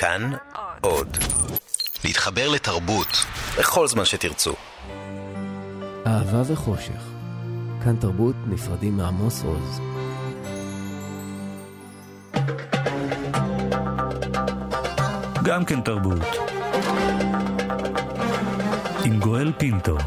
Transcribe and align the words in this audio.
כאן 0.00 0.30
עוד. 0.80 1.16
להתחבר 2.04 2.48
לתרבות 2.48 3.26
בכל 3.58 3.88
זמן 3.88 4.04
שתרצו. 4.04 4.54
אהבה 6.06 6.52
וחושך. 6.52 7.02
כאן 7.84 7.96
תרבות 7.96 8.36
נפרדים 8.46 8.96
מעמוס 8.96 9.42
עוז. 9.42 9.80
גם 15.44 15.64
כן 15.64 15.80
תרבות. 15.80 16.22
עם 19.04 19.20
גואל 19.20 19.52
פינטו. 19.58 19.98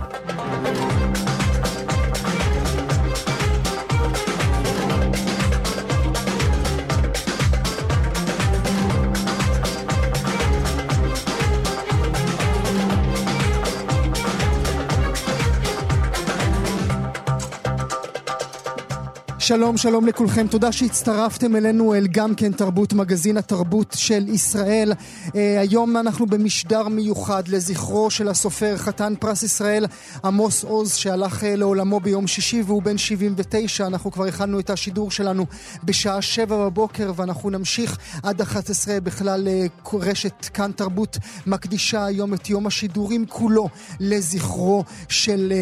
שלום, 19.50 19.78
שלום 19.78 20.08
לכולכם. 20.08 20.48
תודה 20.48 20.72
שהצטרפתם 20.72 21.56
אלינו 21.56 21.96
אל 21.96 22.08
גם 22.12 22.36
כן 22.36 22.52
תרבות, 22.52 22.94
מגזין 22.94 23.38
התרבות 23.38 23.96
של 23.98 24.28
ישראל. 24.28 24.94
Uh, 25.28 25.32
היום 25.60 25.98
אנחנו 25.98 26.26
במשדר 26.26 26.88
מיוחד 26.88 27.48
לזכרו 27.48 28.12
של 28.12 28.28
הסופר, 28.28 28.78
חתן 28.78 29.14
פרס 29.20 29.44
ישראל, 29.44 29.86
עמוס 30.24 30.64
עוז, 30.64 30.94
שהלך 30.94 31.44
uh, 31.44 31.46
לעולמו 31.46 32.00
ביום 32.00 32.28
שישי 32.28 32.62
והוא 32.66 32.84
בן 32.84 32.98
79. 32.98 33.88
אנחנו 33.88 34.12
כבר 34.12 34.26
הכנו 34.26 34.60
את 34.60 34.70
השידור 34.70 35.12
שלנו 35.12 35.46
בשעה 35.84 36.22
שבע 36.22 36.58
בבוקר 36.58 37.12
ואנחנו 37.16 37.50
נמשיך 37.50 37.98
עד 38.24 38.42
11 38.42 39.00
בכלל 39.00 39.48
uh, 39.48 39.90
רשת 39.94 40.46
כאן 40.54 40.72
תרבות 40.72 41.18
מקדישה 41.48 42.06
היום 42.06 42.34
את 42.34 42.50
יום 42.50 42.68
השידורים 42.68 43.26
כולו 43.26 43.70
לזכרו 44.00 44.84
של 45.08 45.54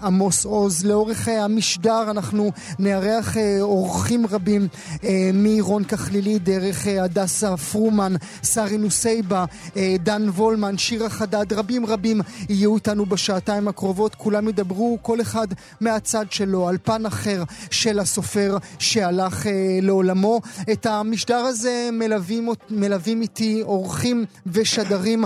uh, 0.00 0.04
עמוס 0.04 0.44
עוז. 0.44 0.84
לאורך 0.84 1.28
uh, 1.28 1.30
המשדר 1.30 2.10
אנחנו 2.10 2.50
נארח 2.78 3.33
אורחים 3.60 4.26
רבים 4.26 4.68
מרון 5.34 5.84
כחלילי 5.84 6.38
דרך 6.38 6.86
הדסה 7.00 7.56
פרומן, 7.56 8.14
שרי 8.42 8.78
נוסייבה, 8.78 9.44
דן 10.02 10.28
וולמן, 10.28 10.78
שירה 10.78 11.08
חדד, 11.08 11.52
רבים 11.52 11.86
רבים 11.86 12.20
יהיו 12.48 12.74
איתנו 12.74 13.06
בשעתיים 13.06 13.68
הקרובות. 13.68 14.14
כולם 14.14 14.48
ידברו 14.48 14.98
כל 15.02 15.20
אחד 15.20 15.48
מהצד 15.80 16.24
שלו 16.30 16.68
על 16.68 16.76
פן 16.84 17.06
אחר 17.06 17.42
של 17.70 17.98
הסופר 17.98 18.56
שהלך 18.78 19.46
לעולמו. 19.82 20.40
את 20.72 20.86
המשדר 20.86 21.36
הזה 21.36 21.88
מלווים, 21.92 22.48
מלווים 22.70 23.22
איתי 23.22 23.62
אורחים 23.62 24.24
ושדרים 24.46 25.24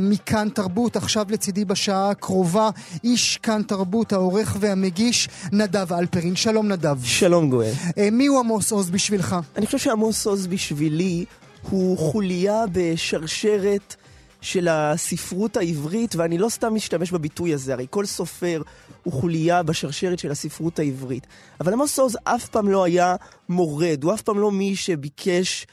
מכאן 0.00 0.48
תרבות. 0.54 0.96
עכשיו 0.96 1.26
לצידי 1.28 1.64
בשעה 1.64 2.10
הקרובה 2.10 2.70
איש 3.04 3.38
כאן 3.42 3.62
תרבות, 3.62 4.12
העורך 4.12 4.56
והמגיש, 4.60 5.28
נדב 5.52 5.92
אלפרין. 5.92 6.36
שלום 6.36 6.68
נדב. 6.68 6.98
שלום 7.04 7.43
גואל. 7.50 7.72
מי 8.12 8.26
הוא 8.26 8.38
עמוס 8.38 8.72
עוז 8.72 8.90
בשבילך? 8.90 9.36
אני 9.56 9.66
חושב 9.66 9.78
שעמוס 9.78 10.26
עוז 10.26 10.46
בשבילי 10.46 11.24
הוא 11.70 11.98
חוליה 11.98 12.64
בשרשרת 12.72 13.96
של 14.40 14.68
הספרות 14.68 15.56
העברית, 15.56 16.16
ואני 16.16 16.38
לא 16.38 16.48
סתם 16.48 16.74
משתמש 16.74 17.10
בביטוי 17.10 17.54
הזה, 17.54 17.72
הרי 17.72 17.86
כל 17.90 18.06
סופר 18.06 18.62
הוא 19.02 19.12
חוליה 19.12 19.62
בשרשרת 19.62 20.18
של 20.18 20.30
הספרות 20.30 20.78
העברית. 20.78 21.26
אבל 21.60 21.72
עמוס 21.72 21.98
עוז 21.98 22.18
אף 22.24 22.48
פעם 22.48 22.68
לא 22.68 22.84
היה 22.84 23.16
מורד, 23.48 24.04
הוא 24.04 24.14
אף 24.14 24.22
פעם 24.22 24.38
לא 24.38 24.50
מי 24.50 24.76
שביקש 24.76 25.66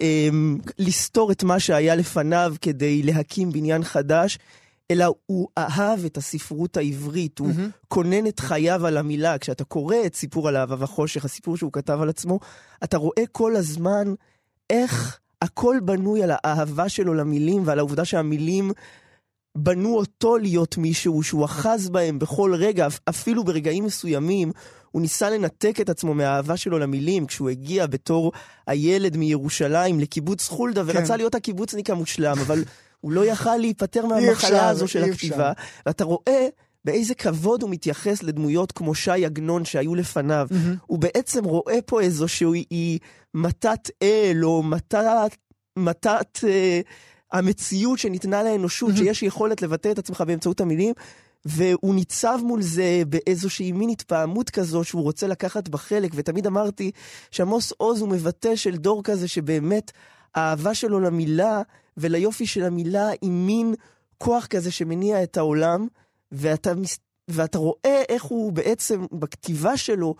אמ, 0.00 0.58
לסתור 0.78 1.32
את 1.32 1.42
מה 1.42 1.60
שהיה 1.60 1.94
לפניו 1.94 2.54
כדי 2.60 3.02
להקים 3.02 3.52
בניין 3.52 3.84
חדש. 3.84 4.38
אלא 4.90 5.14
הוא 5.26 5.48
אהב 5.58 6.04
את 6.04 6.16
הספרות 6.16 6.76
העברית, 6.76 7.38
הוא 7.38 7.50
mm-hmm. 7.50 7.86
כונן 7.88 8.26
את 8.26 8.40
חייו 8.40 8.86
על 8.86 8.96
המילה. 8.96 9.38
כשאתה 9.38 9.64
קורא 9.64 9.96
את 10.06 10.14
סיפור 10.14 10.48
על 10.48 10.56
אהבה 10.56 10.76
וחושך, 10.78 11.24
הסיפור 11.24 11.56
שהוא 11.56 11.72
כתב 11.72 11.98
על 12.02 12.08
עצמו, 12.08 12.38
אתה 12.84 12.96
רואה 12.96 13.22
כל 13.32 13.56
הזמן 13.56 14.14
איך 14.70 15.18
הכל 15.42 15.76
בנוי 15.84 16.22
על 16.22 16.30
האהבה 16.32 16.88
שלו 16.88 17.14
למילים 17.14 17.62
ועל 17.64 17.78
העובדה 17.78 18.04
שהמילים 18.04 18.72
בנו 19.56 19.96
אותו 19.96 20.38
להיות 20.38 20.76
מישהו 20.76 21.22
שהוא 21.22 21.44
אחז 21.44 21.88
בהם 21.88 22.18
בכל 22.18 22.54
רגע, 22.54 22.86
אפילו 23.08 23.44
ברגעים 23.44 23.84
מסוימים. 23.84 24.52
הוא 24.90 25.02
ניסה 25.02 25.30
לנתק 25.30 25.80
את 25.80 25.88
עצמו 25.88 26.14
מהאהבה 26.14 26.56
שלו 26.56 26.78
למילים 26.78 27.26
כשהוא 27.26 27.50
הגיע 27.50 27.86
בתור 27.86 28.32
הילד 28.66 29.16
מירושלים 29.16 30.00
לקיבוץ 30.00 30.48
חולדה 30.48 30.84
כן. 30.84 30.98
ורצה 30.98 31.16
להיות 31.16 31.34
הקיבוצניק 31.34 31.90
המושלם, 31.90 32.36
אבל 32.38 32.64
הוא 33.00 33.12
לא 33.12 33.24
יכל 33.24 33.56
להיפטר 33.56 34.06
מהמחלה 34.06 34.68
הזו 34.68 34.88
של 34.88 35.04
הכתיבה. 35.04 35.52
ואתה 35.86 36.04
רואה 36.04 36.48
באיזה 36.84 37.14
כבוד 37.14 37.62
הוא 37.62 37.70
מתייחס 37.70 38.22
לדמויות 38.22 38.72
כמו 38.72 38.94
שי 38.94 39.24
עגנון 39.24 39.64
שהיו 39.64 39.94
לפניו. 39.94 40.48
Mm-hmm. 40.50 40.76
הוא 40.86 40.98
בעצם 40.98 41.44
רואה 41.44 41.78
פה 41.86 42.00
איזושהי 42.00 42.98
מתת 43.34 43.90
אל, 44.02 44.40
או 44.44 44.62
מתת, 44.62 45.36
מתת 45.78 46.38
אה, 46.44 46.80
המציאות 47.32 47.98
שניתנה 47.98 48.42
לאנושות, 48.42 48.90
mm-hmm. 48.90 48.98
שיש 48.98 49.22
יכולת 49.22 49.62
לבטא 49.62 49.90
את 49.90 49.98
עצמך 49.98 50.20
באמצעות 50.20 50.60
המילים. 50.60 50.94
והוא 51.44 51.94
ניצב 51.94 52.38
מול 52.42 52.62
זה 52.62 53.02
באיזושהי 53.08 53.72
מין 53.72 53.88
התפעמות 53.90 54.50
כזו 54.50 54.84
שהוא 54.84 55.02
רוצה 55.02 55.26
לקחת 55.26 55.68
בה 55.68 55.78
חלק, 55.78 56.10
ותמיד 56.14 56.46
אמרתי 56.46 56.90
שעמוס 57.30 57.72
עוז 57.76 58.00
הוא 58.00 58.08
מבטא 58.08 58.56
של 58.56 58.76
דור 58.76 59.02
כזה 59.02 59.28
שבאמת 59.28 59.92
האהבה 60.36 60.74
שלו 60.74 61.00
למילה 61.00 61.62
וליופי 61.96 62.46
של 62.46 62.64
המילה 62.64 63.08
היא 63.22 63.30
מין 63.30 63.74
כוח 64.18 64.46
כזה 64.46 64.70
שמניע 64.70 65.22
את 65.22 65.36
העולם, 65.36 65.86
ואתה, 66.32 66.72
ואתה 67.28 67.58
רואה 67.58 68.02
איך 68.08 68.24
הוא 68.24 68.52
בעצם, 68.52 69.06
בכתיבה 69.12 69.76
שלו, 69.76 70.14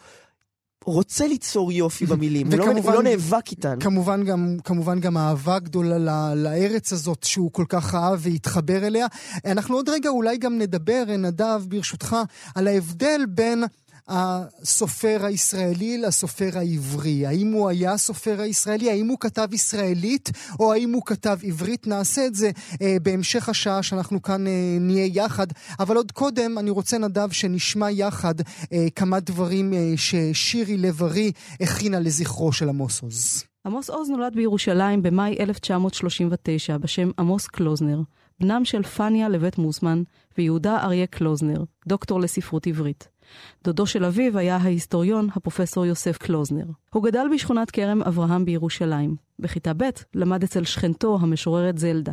רוצה 0.84 1.26
ליצור 1.26 1.72
יופי 1.72 2.06
במילים, 2.10 2.46
וכמובן, 2.50 2.76
הוא, 2.76 2.84
לא, 2.84 2.88
הוא 2.88 2.94
לא 2.94 3.02
נאבק 3.02 3.50
איתן. 3.50 3.78
כמובן 3.80 4.24
גם, 4.24 4.56
כמובן 4.64 5.00
גם 5.00 5.16
אהבה 5.16 5.58
גדולה 5.58 5.98
ל, 5.98 6.34
לארץ 6.34 6.92
הזאת 6.92 7.24
שהוא 7.24 7.52
כל 7.52 7.64
כך 7.68 7.94
אהב 7.94 8.18
והתחבר 8.22 8.86
אליה. 8.86 9.06
אנחנו 9.44 9.76
עוד 9.76 9.88
רגע 9.88 10.08
אולי 10.08 10.38
גם 10.38 10.58
נדבר, 10.58 11.04
נדב, 11.18 11.62
ברשותך, 11.68 12.16
על 12.54 12.68
ההבדל 12.68 13.20
בין... 13.28 13.64
הסופר 14.08 15.20
הישראלי 15.24 15.98
לסופר 15.98 16.58
העברי? 16.58 17.26
האם 17.26 17.52
הוא 17.52 17.68
היה 17.68 17.96
סופר 17.96 18.40
הישראלי? 18.40 18.90
האם 18.90 19.06
הוא 19.06 19.18
כתב 19.20 19.48
ישראלית 19.52 20.30
או 20.60 20.72
האם 20.72 20.92
הוא 20.92 21.02
כתב 21.06 21.38
עברית? 21.42 21.86
נעשה 21.86 22.26
את 22.26 22.34
זה 22.34 22.50
אה, 22.82 22.96
בהמשך 23.02 23.48
השעה 23.48 23.82
שאנחנו 23.82 24.22
כאן 24.22 24.46
אה, 24.46 24.76
נהיה 24.80 25.06
יחד. 25.12 25.46
אבל 25.80 25.96
עוד 25.96 26.12
קודם 26.12 26.58
אני 26.58 26.70
רוצה, 26.70 26.98
נדב, 26.98 27.30
שנשמע 27.32 27.90
יחד 27.90 28.34
אה, 28.72 28.86
כמה 28.94 29.20
דברים 29.20 29.72
אה, 29.72 29.92
ששירי 29.96 30.76
לב-ארי 30.76 31.32
הכינה 31.60 32.00
לזכרו 32.00 32.52
של 32.52 32.68
עמוס 32.68 33.02
עוז. 33.02 33.44
עמוס 33.66 33.90
עוז 33.90 34.10
נולד 34.10 34.34
בירושלים 34.34 35.02
במאי 35.02 35.36
1939 35.40 36.78
בשם 36.78 37.10
עמוס 37.18 37.46
קלוזנר, 37.46 38.00
בנם 38.40 38.64
של 38.64 38.82
פניה 38.82 39.28
לבית 39.28 39.58
מוזמן 39.58 40.02
ויהודה 40.38 40.78
אריה 40.82 41.06
קלוזנר, 41.06 41.64
דוקטור 41.86 42.20
לספרות 42.20 42.66
עברית. 42.66 43.15
דודו 43.64 43.86
של 43.86 44.04
אביו 44.04 44.38
היה 44.38 44.56
ההיסטוריון 44.56 45.28
הפרופסור 45.34 45.86
יוסף 45.86 46.16
קלוזנר. 46.16 46.66
הוא 46.90 47.04
גדל 47.04 47.26
בשכונת 47.34 47.70
כרם 47.70 48.02
אברהם 48.02 48.44
בירושלים. 48.44 49.16
בכיתה 49.38 49.72
ב' 49.76 49.90
למד 50.14 50.42
אצל 50.42 50.64
שכנתו 50.64 51.18
המשוררת 51.20 51.78
זלדה. 51.78 52.12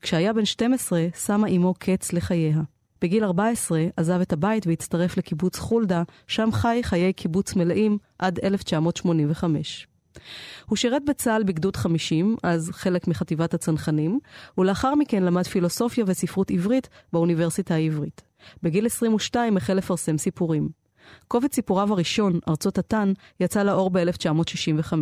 כשהיה 0.00 0.32
בן 0.32 0.44
12 0.44 1.06
שמה 1.26 1.48
אמו 1.48 1.74
קץ 1.78 2.12
לחייה. 2.12 2.60
בגיל 3.02 3.24
14 3.24 3.86
עזב 3.96 4.20
את 4.20 4.32
הבית 4.32 4.66
והצטרף 4.66 5.16
לקיבוץ 5.16 5.58
חולדה, 5.58 6.02
שם 6.26 6.48
חי 6.52 6.80
חיי 6.82 7.12
קיבוץ 7.12 7.54
מלאים 7.54 7.98
עד 8.18 8.38
1985. 8.44 9.86
הוא 10.66 10.76
שירת 10.76 11.02
בצה"ל 11.04 11.42
בגדוד 11.42 11.76
50, 11.76 12.36
אז 12.42 12.70
חלק 12.72 13.08
מחטיבת 13.08 13.54
הצנחנים, 13.54 14.18
ולאחר 14.58 14.94
מכן 14.94 15.22
למד 15.22 15.46
פילוסופיה 15.46 16.04
וספרות 16.06 16.50
עברית 16.50 16.88
באוניברסיטה 17.12 17.74
העברית. 17.74 18.29
בגיל 18.62 18.86
22 18.86 19.56
החל 19.56 19.74
לפרסם 19.74 20.18
סיפורים. 20.18 20.68
קובץ 21.28 21.54
סיפוריו 21.54 21.92
הראשון, 21.92 22.38
ארצות 22.48 22.78
התן, 22.78 23.12
יצא 23.40 23.62
לאור 23.62 23.90
ב-1965. 23.90 24.92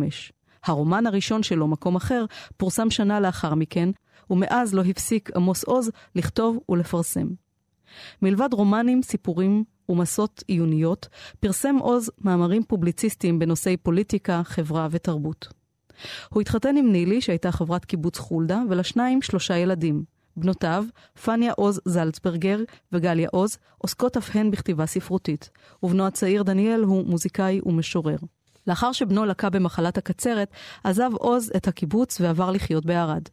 הרומן 0.65 1.05
הראשון 1.05 1.43
שלו, 1.43 1.67
מקום 1.67 1.95
אחר, 1.95 2.25
פורסם 2.57 2.89
שנה 2.89 3.19
לאחר 3.19 3.55
מכן, 3.55 3.89
ומאז 4.29 4.73
לא 4.73 4.81
הפסיק 4.81 5.29
עמוס 5.35 5.63
עוז 5.63 5.91
לכתוב 6.15 6.59
ולפרסם. 6.69 7.27
מלבד 8.21 8.49
רומנים, 8.53 9.01
סיפורים 9.01 9.63
ומסות 9.89 10.43
עיוניות, 10.47 11.07
פרסם 11.39 11.75
עוז 11.75 12.11
מאמרים 12.21 12.63
פובליציסטיים 12.63 13.39
בנושאי 13.39 13.77
פוליטיקה, 13.77 14.41
חברה 14.43 14.87
ותרבות. 14.91 15.47
הוא 16.29 16.41
התחתן 16.41 16.77
עם 16.77 16.91
נילי, 16.91 17.21
שהייתה 17.21 17.51
חברת 17.51 17.85
קיבוץ 17.85 18.17
חולדה, 18.17 18.61
ולשניים 18.69 19.21
שלושה 19.21 19.57
ילדים. 19.57 20.03
בנותיו, 20.37 20.85
פניה 21.23 21.51
עוז 21.51 21.81
זלצברגר 21.85 22.59
וגליה 22.91 23.29
עוז, 23.31 23.57
עוסקות 23.77 24.17
אף 24.17 24.35
הן 24.35 24.51
בכתיבה 24.51 24.85
ספרותית, 24.85 25.49
ובנו 25.83 26.07
הצעיר 26.07 26.43
דניאל 26.43 26.81
הוא 26.83 27.05
מוזיקאי 27.05 27.59
ומשורר. 27.65 28.17
לאחר 28.67 28.91
שבנו 28.91 29.25
לקה 29.25 29.49
במחלת 29.49 29.97
הקצרת, 29.97 30.51
עזב 30.83 31.09
עוז 31.13 31.51
את 31.55 31.67
הקיבוץ 31.67 32.21
ועבר 32.21 32.51
לחיות 32.51 32.85
בערד. 32.85 33.23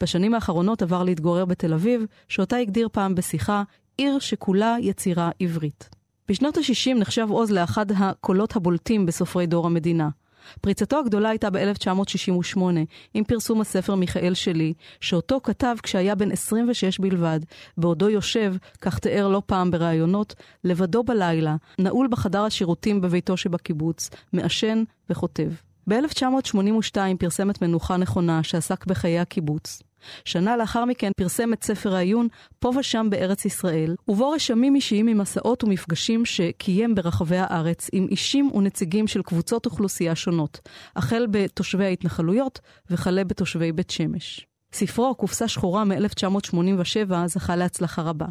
בשנים 0.00 0.34
האחרונות 0.34 0.82
עבר 0.82 1.02
להתגורר 1.02 1.44
בתל 1.44 1.74
אביב, 1.74 2.04
שאותה 2.28 2.56
הגדיר 2.56 2.88
פעם 2.92 3.14
בשיחה 3.14 3.62
עיר 3.96 4.18
שכולה 4.18 4.76
יצירה 4.80 5.30
עברית. 5.40 5.88
בשנות 6.28 6.56
ה-60 6.56 6.94
נחשב 6.98 7.26
עוז 7.30 7.50
לאחד 7.50 7.86
הקולות 7.92 8.56
הבולטים 8.56 9.06
בסופרי 9.06 9.46
דור 9.46 9.66
המדינה. 9.66 10.08
פריצתו 10.60 10.98
הגדולה 10.98 11.28
הייתה 11.28 11.50
ב-1968, 11.50 12.60
עם 13.14 13.24
פרסום 13.24 13.60
הספר 13.60 13.94
מיכאל 13.94 14.34
שלי, 14.34 14.72
שאותו 15.00 15.40
כתב 15.42 15.76
כשהיה 15.82 16.14
בן 16.14 16.32
26 16.32 16.98
בלבד, 16.98 17.40
בעודו 17.76 18.08
יושב, 18.08 18.54
כך 18.80 18.98
תיאר 18.98 19.28
לא 19.28 19.42
פעם 19.46 19.70
בראיונות, 19.70 20.34
לבדו 20.64 21.02
בלילה, 21.02 21.56
נעול 21.78 22.08
בחדר 22.10 22.42
השירותים 22.42 23.00
בביתו 23.00 23.36
שבקיבוץ, 23.36 24.10
מעשן 24.32 24.82
וכותב. 25.10 25.50
ב-1982 25.86 26.96
פרסם 27.18 27.50
את 27.50 27.62
מנוחה 27.62 27.96
נכונה 27.96 28.42
שעסק 28.42 28.86
בחיי 28.86 29.18
הקיבוץ. 29.18 29.82
שנה 30.24 30.56
לאחר 30.56 30.84
מכן 30.84 31.10
פרסם 31.16 31.52
את 31.52 31.64
ספר 31.64 31.94
העיון 31.94 32.28
פה 32.58 32.72
ושם 32.78 33.06
בארץ 33.10 33.44
ישראל, 33.44 33.94
ובו 34.08 34.30
רשמים 34.30 34.74
אישיים 34.74 35.06
ממסעות 35.06 35.64
ומפגשים 35.64 36.24
שקיים 36.24 36.94
ברחבי 36.94 37.38
הארץ 37.38 37.90
עם 37.92 38.06
אישים 38.10 38.50
ונציגים 38.54 39.06
של 39.06 39.22
קבוצות 39.22 39.66
אוכלוסייה 39.66 40.14
שונות, 40.14 40.60
החל 40.96 41.26
בתושבי 41.30 41.84
ההתנחלויות 41.84 42.60
וכלה 42.90 43.24
בתושבי 43.24 43.72
בית 43.72 43.90
שמש. 43.90 44.46
ספרו, 44.72 45.14
קופסה 45.14 45.48
שחורה 45.48 45.84
מ-1987, 45.84 47.12
זכה 47.26 47.56
להצלחה 47.56 48.02
רבה. 48.02 48.26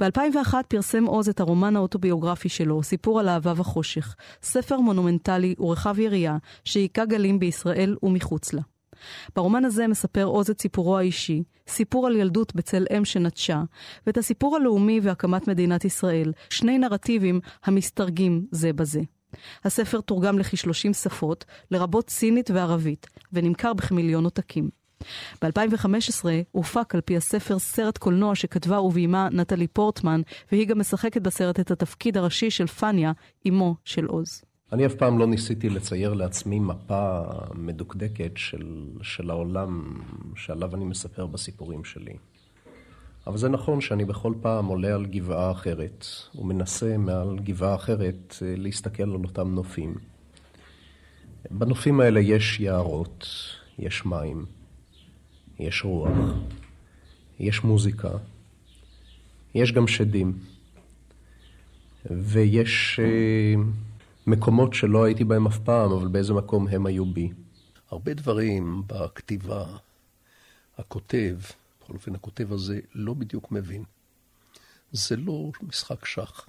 ב-2001 0.00 0.54
פרסם 0.68 1.04
עוז 1.04 1.28
את 1.28 1.40
הרומן 1.40 1.76
האוטוביוגרפי 1.76 2.48
שלו, 2.48 2.82
סיפור 2.82 3.20
על 3.20 3.28
אהבה 3.28 3.52
וחושך, 3.56 4.14
ספר 4.42 4.80
מונומנטלי 4.80 5.54
ורחב 5.58 5.98
יריעה 5.98 6.36
שהיכה 6.64 7.04
גלים 7.04 7.38
בישראל 7.38 7.96
ומחוץ 8.02 8.52
לה. 8.52 8.62
ברומן 9.36 9.64
הזה 9.64 9.88
מספר 9.88 10.24
עוז 10.24 10.50
את 10.50 10.60
סיפורו 10.60 10.98
האישי, 10.98 11.42
סיפור 11.68 12.06
על 12.06 12.16
ילדות 12.16 12.54
בצל 12.54 12.86
אם 12.96 13.04
שנטשה, 13.04 13.62
ואת 14.06 14.18
הסיפור 14.18 14.56
הלאומי 14.56 15.00
והקמת 15.02 15.48
מדינת 15.48 15.84
ישראל, 15.84 16.32
שני 16.50 16.78
נרטיבים 16.78 17.40
המסתרגים 17.64 18.46
זה 18.50 18.72
בזה. 18.72 19.00
הספר 19.64 20.00
תורגם 20.00 20.38
לכ-30 20.38 20.92
שפות, 20.92 21.44
לרבות 21.70 22.10
סינית 22.10 22.50
וערבית, 22.50 23.06
ונמכר 23.32 23.72
בכמיליון 23.72 24.24
עותקים. 24.24 24.70
ב-2015 25.42 26.24
הופק 26.52 26.94
על 26.94 27.00
פי 27.00 27.16
הספר 27.16 27.58
סרט 27.58 27.98
קולנוע 27.98 28.34
שכתבה 28.34 28.80
וביימה 28.80 29.28
נטלי 29.32 29.66
פורטמן, 29.66 30.20
והיא 30.52 30.66
גם 30.66 30.78
משחקת 30.78 31.22
בסרט 31.22 31.60
את 31.60 31.70
התפקיד 31.70 32.16
הראשי 32.16 32.50
של 32.50 32.66
פניה, 32.66 33.12
אמו 33.48 33.74
של 33.84 34.06
עוז. 34.06 34.42
אני 34.72 34.86
אף 34.86 34.94
פעם 34.94 35.18
לא 35.18 35.26
ניסיתי 35.26 35.70
לצייר 35.70 36.14
לעצמי 36.14 36.58
מפה 36.58 37.22
מדוקדקת 37.54 38.32
של, 38.36 38.86
של 39.02 39.30
העולם 39.30 40.00
שעליו 40.36 40.74
אני 40.74 40.84
מספר 40.84 41.26
בסיפורים 41.26 41.84
שלי. 41.84 42.16
אבל 43.26 43.36
זה 43.36 43.48
נכון 43.48 43.80
שאני 43.80 44.04
בכל 44.04 44.34
פעם 44.40 44.66
עולה 44.66 44.94
על 44.94 45.06
גבעה 45.06 45.50
אחרת, 45.50 46.06
ומנסה 46.34 46.98
מעל 46.98 47.38
גבעה 47.38 47.74
אחרת 47.74 48.36
אה, 48.42 48.54
להסתכל 48.56 49.02
על 49.02 49.24
אותם 49.24 49.54
נופים. 49.54 49.94
בנופים 51.50 52.00
האלה 52.00 52.20
יש 52.20 52.60
יערות, 52.60 53.26
יש 53.78 54.06
מים, 54.06 54.44
יש 55.58 55.84
רוח, 55.84 56.18
יש 57.40 57.64
מוזיקה, 57.64 58.10
יש 59.54 59.72
גם 59.72 59.86
שדים, 59.86 60.38
ויש... 62.10 63.00
אה, 63.00 63.54
מקומות 64.26 64.74
שלא 64.74 65.04
הייתי 65.04 65.24
בהם 65.24 65.46
אף 65.46 65.58
פעם, 65.58 65.92
אבל 65.92 66.08
באיזה 66.08 66.34
מקום 66.34 66.68
הם 66.68 66.86
היו 66.86 67.04
בי. 67.04 67.32
הרבה 67.90 68.14
דברים 68.14 68.82
בכתיבה, 68.86 69.66
הכותב, 70.78 71.36
בכל 71.80 71.92
אופן 71.94 72.14
הכותב 72.14 72.52
הזה, 72.52 72.80
לא 72.94 73.14
בדיוק 73.14 73.52
מבין. 73.52 73.84
זה 74.92 75.16
לא 75.16 75.50
משחק 75.62 76.04
שח, 76.04 76.48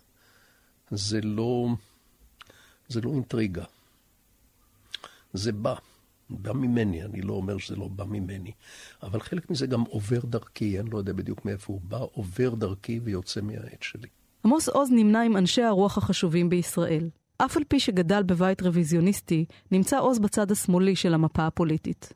זה 0.92 1.22
לא, 1.22 1.68
זה 2.88 3.02
לא 3.02 3.10
אינטריגה. 3.10 3.64
זה 5.34 5.52
בא, 5.52 5.76
בא 6.30 6.54
ממני, 6.54 7.04
אני 7.04 7.22
לא 7.22 7.34
אומר 7.34 7.58
שזה 7.58 7.76
לא 7.76 7.88
בא 7.88 8.04
ממני, 8.04 8.52
אבל 9.04 9.20
חלק 9.20 9.50
מזה 9.50 9.68
גם 9.68 9.82
עובר 9.82 10.20
דרכי, 10.26 10.80
אני 10.80 10.90
לא 10.90 10.98
יודע 10.98 11.14
בדיוק 11.14 11.46
מאיפה 11.46 11.74
הוא 11.74 11.82
בא, 11.84 12.00
עובר 12.14 12.56
דרכי 12.56 13.00
ויוצא 13.04 13.42
מהעט 13.42 13.82
שלי. 13.82 14.08
עמוס 14.46 14.70
עוז 14.70 14.90
נמנה 14.92 15.22
עם 15.22 15.38
אנשי 15.38 15.62
הרוח 15.62 15.98
החשובים 15.98 16.50
בישראל. 16.50 17.10
אף 17.38 17.58
על 17.58 17.64
פי 17.68 17.80
שגדל 17.80 18.24
בבית 18.24 18.62
רוויזיוניסטי, 18.62 19.46
נמצא 19.72 20.00
עוז 20.00 20.20
בצד 20.20 20.52
השמאלי 20.52 20.96
של 20.96 21.14
המפה 21.14 21.48
הפוליטית. 21.48 22.14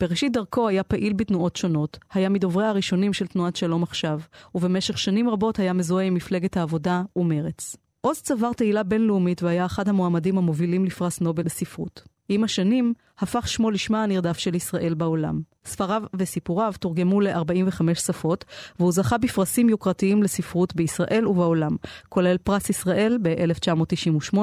בראשית 0.00 0.32
דרכו 0.32 0.68
היה 0.68 0.82
פעיל 0.82 1.12
בתנועות 1.12 1.56
שונות, 1.56 1.98
היה 2.12 2.28
מדוברי 2.28 2.66
הראשונים 2.66 3.12
של 3.12 3.26
תנועת 3.26 3.56
שלום 3.56 3.82
עכשיו, 3.82 4.20
ובמשך 4.54 4.98
שנים 4.98 5.30
רבות 5.30 5.58
היה 5.58 5.72
מזוהה 5.72 6.06
עם 6.06 6.14
מפלגת 6.14 6.56
העבודה 6.56 7.02
ומרץ. 7.16 7.76
עוז 8.00 8.20
צבר 8.20 8.52
תהילה 8.52 8.82
בינלאומית 8.82 9.42
והיה 9.42 9.66
אחד 9.66 9.88
המועמדים 9.88 10.38
המובילים 10.38 10.84
לפרס 10.84 11.20
נובל 11.20 11.44
לספרות. 11.44 12.02
עם 12.28 12.44
השנים 12.44 12.94
הפך 13.18 13.48
שמו 13.48 13.70
לשמה 13.70 14.02
הנרדף 14.02 14.38
של 14.38 14.54
ישראל 14.54 14.94
בעולם. 14.94 15.40
ספריו 15.66 16.02
וסיפוריו 16.14 16.72
תורגמו 16.80 17.20
ל-45 17.20 17.94
שפות, 17.94 18.44
והוא 18.78 18.92
זכה 18.92 19.18
בפרסים 19.18 19.68
יוקרתיים 19.68 20.22
לספרות 20.22 20.74
בישראל 20.74 21.26
ובעולם, 21.26 21.76
כולל 22.08 22.36
פרס 22.38 22.70
ישראל 22.70 23.18
ב-1998, 23.22 24.38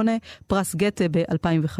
פרס 0.47 0.75
גתה 0.75 1.05
ב-2005, 1.11 1.79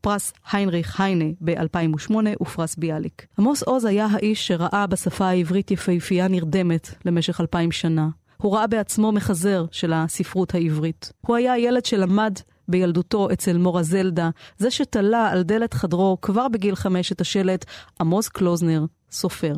פרס 0.00 0.32
היינריך 0.52 1.00
היינה 1.00 1.24
ב-2008 1.40 2.14
ופרס 2.40 2.76
ביאליק. 2.76 3.26
עמוס 3.38 3.62
עוז 3.62 3.84
היה 3.84 4.06
האיש 4.10 4.46
שראה 4.46 4.86
בשפה 4.86 5.26
העברית 5.26 5.70
יפהפייה 5.70 6.28
נרדמת 6.28 6.94
למשך 7.04 7.40
אלפיים 7.40 7.72
שנה. 7.72 8.08
הוא 8.36 8.54
ראה 8.56 8.66
בעצמו 8.66 9.12
מחזר 9.12 9.64
של 9.70 9.92
הספרות 9.92 10.54
העברית. 10.54 11.12
הוא 11.20 11.36
היה 11.36 11.52
הילד 11.52 11.84
שלמד 11.84 12.38
בילדותו 12.68 13.28
אצל 13.32 13.58
מורה 13.58 13.82
זלדה, 13.82 14.30
זה 14.58 14.70
שתלה 14.70 15.28
על 15.28 15.42
דלת 15.42 15.74
חדרו 15.74 16.18
כבר 16.22 16.48
בגיל 16.48 16.74
חמש 16.74 17.12
את 17.12 17.20
השלט 17.20 17.64
עמוס 18.00 18.28
קלוזנר, 18.28 18.84
סופר. 19.10 19.54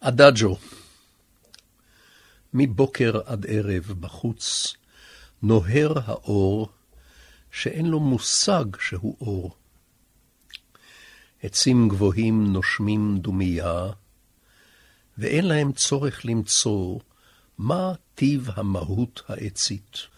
אדאג'ו, 0.00 0.56
מבוקר 2.54 3.20
עד 3.26 3.46
ערב 3.48 3.92
בחוץ 4.00 4.74
נוהר 5.42 5.92
האור 6.04 6.68
שאין 7.50 7.86
לו 7.86 8.00
מושג 8.00 8.64
שהוא 8.80 9.16
אור. 9.20 9.56
עצים 11.42 11.88
גבוהים 11.88 12.52
נושמים 12.52 13.18
דומייה, 13.18 13.90
ואין 15.18 15.44
להם 15.44 15.72
צורך 15.72 16.24
למצוא 16.24 16.98
מה 17.58 17.92
טיב 18.14 18.48
המהות 18.54 19.22
העצית. 19.28 20.11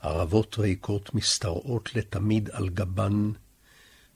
ערבות 0.00 0.58
ריקות 0.58 1.14
משתרעות 1.14 1.94
לתמיד 1.94 2.50
על 2.50 2.68
גבן, 2.68 3.32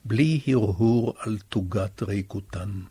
בלי 0.04 0.40
הרהור 0.46 1.14
על 1.18 1.38
תוגת 1.48 2.02
ריקותן. 2.02 2.82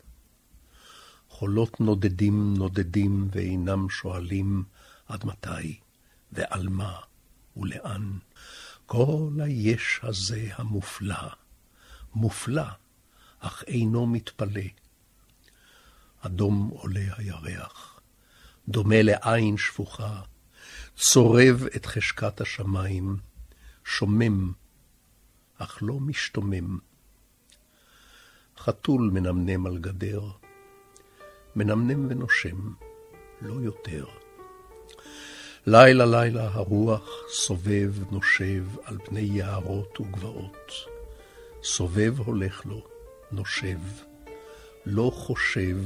חולות 1.28 1.80
נודדים 1.80 2.54
נודדים 2.56 3.28
ואינם 3.32 3.90
שואלים 3.90 4.64
עד 5.06 5.26
מתי 5.26 5.78
ועל 6.32 6.68
מה 6.68 6.98
ולאן. 7.56 8.18
כל 8.86 9.30
היש 9.38 10.00
הזה 10.02 10.50
המופלא, 10.54 11.28
מופלא, 12.14 12.66
אך 13.38 13.64
אינו 13.66 14.06
מתפלא. 14.06 14.62
אדום 16.20 16.68
עולה 16.72 17.06
הירח, 17.16 18.00
דומה 18.68 19.02
לעין 19.02 19.56
שפוכה, 19.56 20.22
צורב 20.96 21.66
את 21.76 21.86
חשקת 21.86 22.40
השמיים, 22.40 23.16
שומם, 23.84 24.52
אך 25.58 25.78
לא 25.82 26.00
משתומם. 26.00 26.78
חתול 28.58 29.10
מנמנם 29.12 29.66
על 29.66 29.78
גדר, 29.78 30.22
מנמנם 31.56 32.06
ונושם, 32.08 32.72
לא 33.42 33.54
יותר. 33.54 34.06
לילה 35.66 36.06
לילה 36.06 36.48
הרוח 36.52 37.08
סובב 37.28 37.94
נושב 38.10 38.64
על 38.84 38.98
פני 39.04 39.20
יערות 39.20 40.00
וגבעות. 40.00 40.72
סובב 41.62 42.18
הולך 42.18 42.66
לו, 42.66 42.86
נושב, 43.32 43.78
לא 44.86 45.10
חושב 45.14 45.78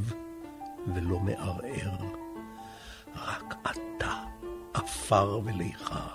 ולא 0.94 1.20
מערער. 1.20 1.96
רק 3.16 3.54
אתה 3.70 4.24
עפר 4.76 5.40
וליחה. 5.44 6.08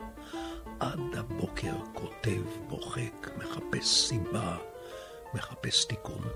עד 0.80 1.00
הבוקר 1.18 1.74
כותב, 1.94 2.41
בוחק, 2.68 3.30
מחפש 3.38 4.08
סיבה, 4.08 4.58
מחפש 5.34 5.86
תיקון. 5.86 6.27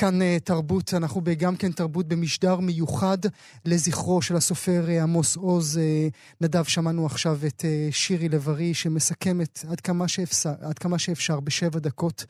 כאן 0.00 0.22
אה, 0.22 0.36
תרבות, 0.44 0.94
אנחנו 0.96 1.20
גם 1.38 1.54
כן 1.56 1.70
תרבות 1.70 2.06
במשדר 2.08 2.56
מיוחד 2.60 3.18
לזכרו 3.66 4.22
של 4.22 4.34
הסופר 4.36 4.82
אה, 4.88 5.02
עמוס 5.02 5.36
עוז. 5.36 5.78
אה, 5.78 6.08
נדב, 6.40 6.64
שמענו 6.64 7.06
עכשיו 7.06 7.36
את 7.46 7.64
שירי 7.90 8.28
לב-ארי 8.28 8.74
שמסכמת 8.74 9.58
עד 9.70 9.80
כמה, 9.80 10.08
שאפשר, 10.08 10.50
עד 10.68 10.78
כמה 10.78 10.98
שאפשר 10.98 11.40
בשבע 11.40 11.78
דקות 11.78 12.24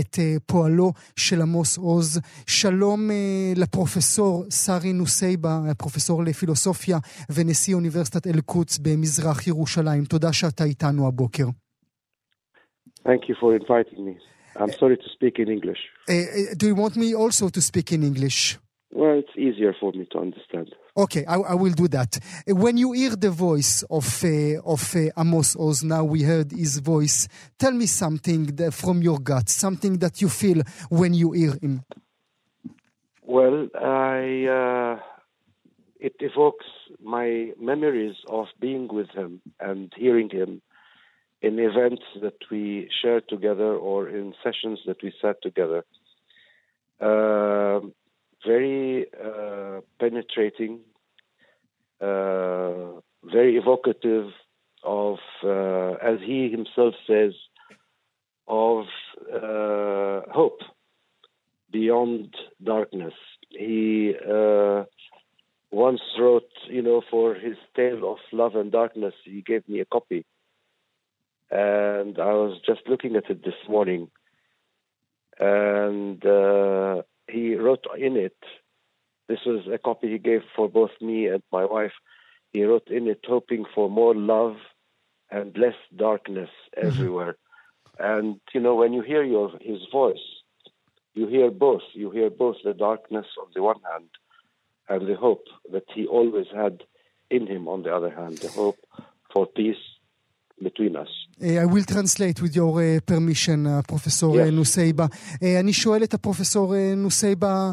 את 0.00 0.18
פועלו 0.46 0.92
של 1.16 1.42
עמוס 1.42 1.78
עוז. 1.78 2.20
שלום 2.46 3.00
לפרופסור 3.56 4.44
סארי 4.50 4.92
נוסייבה, 4.92 5.58
הפרופסור 5.70 6.24
לפילוסופיה 6.24 6.98
ונשיא 7.34 7.74
אוניברסיטת 7.74 8.26
אל-קודס 8.26 8.78
במזרח 8.78 9.46
ירושלים. 9.46 10.04
תודה 10.04 10.32
שאתה 10.32 10.64
איתנו 10.64 11.08
הבוקר. 11.08 11.46
Thank 13.06 13.22
you 13.28 13.34
for 13.40 13.50
inviting 13.60 14.00
me. 14.06 14.31
I'm 14.56 14.72
sorry 14.72 14.96
to 14.96 15.08
speak 15.12 15.38
in 15.38 15.48
English. 15.48 15.78
Uh, 16.08 16.54
do 16.56 16.66
you 16.66 16.74
want 16.74 16.96
me 16.96 17.14
also 17.14 17.48
to 17.48 17.60
speak 17.60 17.92
in 17.92 18.02
English? 18.02 18.58
Well, 18.94 19.18
it's 19.18 19.36
easier 19.36 19.74
for 19.80 19.90
me 19.92 20.06
to 20.12 20.18
understand. 20.18 20.74
Okay, 20.96 21.24
I, 21.24 21.36
I 21.36 21.54
will 21.54 21.72
do 21.72 21.88
that. 21.88 22.18
Uh, 22.48 22.54
when 22.54 22.76
you 22.76 22.92
hear 22.92 23.16
the 23.16 23.30
voice 23.30 23.82
of 23.84 24.22
uh, 24.22 24.60
of 24.64 24.94
uh, 24.94 25.08
Amos 25.18 25.56
Oz, 25.56 25.82
now 25.82 26.04
we 26.04 26.22
heard 26.22 26.52
his 26.52 26.78
voice. 26.78 27.26
Tell 27.58 27.72
me 27.72 27.86
something 27.86 28.46
that, 28.56 28.74
from 28.74 29.00
your 29.00 29.18
gut, 29.18 29.48
something 29.48 29.98
that 29.98 30.20
you 30.20 30.28
feel 30.28 30.62
when 30.90 31.14
you 31.14 31.32
hear 31.32 31.54
him. 31.62 31.84
Well, 33.22 33.68
I 33.74 34.44
uh, 34.44 35.00
it 35.98 36.16
evokes 36.20 36.66
my 37.02 37.52
memories 37.58 38.16
of 38.28 38.46
being 38.60 38.88
with 38.88 39.08
him 39.10 39.40
and 39.58 39.90
hearing 39.96 40.28
him 40.28 40.60
in 41.42 41.58
events 41.58 42.02
that 42.22 42.38
we 42.50 42.88
shared 43.02 43.28
together 43.28 43.74
or 43.74 44.08
in 44.08 44.32
sessions 44.44 44.78
that 44.86 45.02
we 45.02 45.12
sat 45.20 45.42
together. 45.42 45.84
Uh, 47.00 47.80
very 48.46 49.06
uh, 49.12 49.80
penetrating, 49.98 50.80
uh, 52.00 53.00
very 53.24 53.56
evocative 53.56 54.30
of, 54.84 55.18
uh, 55.44 55.92
as 56.02 56.18
he 56.24 56.48
himself 56.48 56.94
says, 57.06 57.32
of 58.46 58.84
uh, 59.32 60.20
hope 60.32 60.60
beyond 61.72 62.34
darkness. 62.62 63.14
He 63.50 64.14
uh, 64.28 64.84
once 65.72 66.00
wrote, 66.18 66.50
you 66.68 66.82
know, 66.82 67.02
for 67.10 67.34
his 67.34 67.56
tale 67.74 68.12
of 68.12 68.18
love 68.32 68.54
and 68.54 68.70
darkness, 68.70 69.14
he 69.24 69.42
gave 69.42 69.68
me 69.68 69.80
a 69.80 69.84
copy 69.84 70.24
and 71.52 72.18
I 72.18 72.32
was 72.32 72.58
just 72.64 72.80
looking 72.88 73.14
at 73.14 73.28
it 73.28 73.44
this 73.44 73.68
morning, 73.68 74.10
and 75.38 76.24
uh, 76.24 77.02
he 77.28 77.54
wrote 77.56 77.84
in 77.96 78.16
it. 78.16 78.36
This 79.28 79.40
was 79.44 79.66
a 79.72 79.78
copy 79.78 80.10
he 80.10 80.18
gave 80.18 80.42
for 80.56 80.68
both 80.68 80.90
me 81.00 81.26
and 81.26 81.42
my 81.52 81.66
wife. 81.66 81.92
He 82.52 82.64
wrote 82.64 82.88
in 82.88 83.06
it, 83.06 83.20
hoping 83.26 83.64
for 83.74 83.90
more 83.90 84.14
love 84.14 84.56
and 85.30 85.56
less 85.56 85.74
darkness 85.94 86.50
mm-hmm. 86.76 86.88
everywhere. 86.88 87.36
And 87.98 88.40
you 88.54 88.60
know, 88.60 88.74
when 88.74 88.94
you 88.94 89.02
hear 89.02 89.22
your 89.22 89.50
his 89.60 89.80
voice, 89.92 90.26
you 91.14 91.26
hear 91.26 91.50
both. 91.50 91.82
You 91.92 92.10
hear 92.10 92.30
both 92.30 92.56
the 92.64 92.72
darkness 92.72 93.26
on 93.38 93.48
the 93.54 93.62
one 93.62 93.80
hand, 93.92 94.08
and 94.88 95.06
the 95.06 95.16
hope 95.16 95.44
that 95.70 95.84
he 95.94 96.06
always 96.06 96.46
had 96.54 96.82
in 97.30 97.46
him 97.46 97.68
on 97.68 97.82
the 97.82 97.94
other 97.94 98.10
hand, 98.10 98.38
the 98.38 98.48
hope 98.48 98.78
for 99.32 99.46
peace 99.46 99.84
between 100.62 100.96
us. 100.96 101.08
I 101.40 101.64
will 101.64 101.84
translate 101.84 102.40
with 102.40 102.54
your 102.54 102.80
uh, 102.80 103.00
permission, 103.06 103.66
uh, 103.66 103.82
פרופסור 103.86 104.36
yes. 104.36 104.50
נוסייבה. 104.52 105.06
אני 105.60 105.72
שואל 105.72 106.04
את 106.04 106.14
הפרופסור 106.14 106.74
נוסייבה 106.96 107.72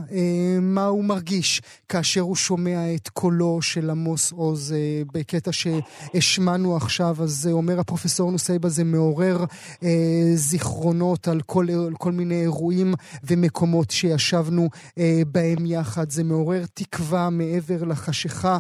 מה 0.62 0.86
הוא 0.86 1.04
מרגיש 1.04 1.62
כאשר 1.90 2.22
הוא 2.22 2.36
שומע 2.36 2.96
את 2.96 3.10
קולו 3.10 3.62
של 3.62 3.90
עמוס 3.90 4.32
עוז 4.32 4.76
בקטע 5.14 5.52
שהשמענו 5.52 6.76
עכשיו. 6.76 7.24
אז 7.24 7.50
אומר 7.52 7.80
הפרופסור 7.80 8.32
נוסייבה, 8.32 8.70
זה 8.70 8.84
מעורר 8.84 9.46
זיכרונות 10.36 11.28
על 11.28 11.42
כל, 11.42 11.68
על 11.70 11.94
כל 11.98 12.12
מיני 12.12 12.42
אירועים 12.42 12.94
ומקומות 13.24 13.92
שישבנו 13.92 14.70
בהם 15.32 15.66
יחד. 15.66 16.10
זה 16.10 16.24
מעורר 16.24 16.66
תקווה 16.74 17.30
מעבר 17.30 17.84
לחשיכה. 17.84 18.58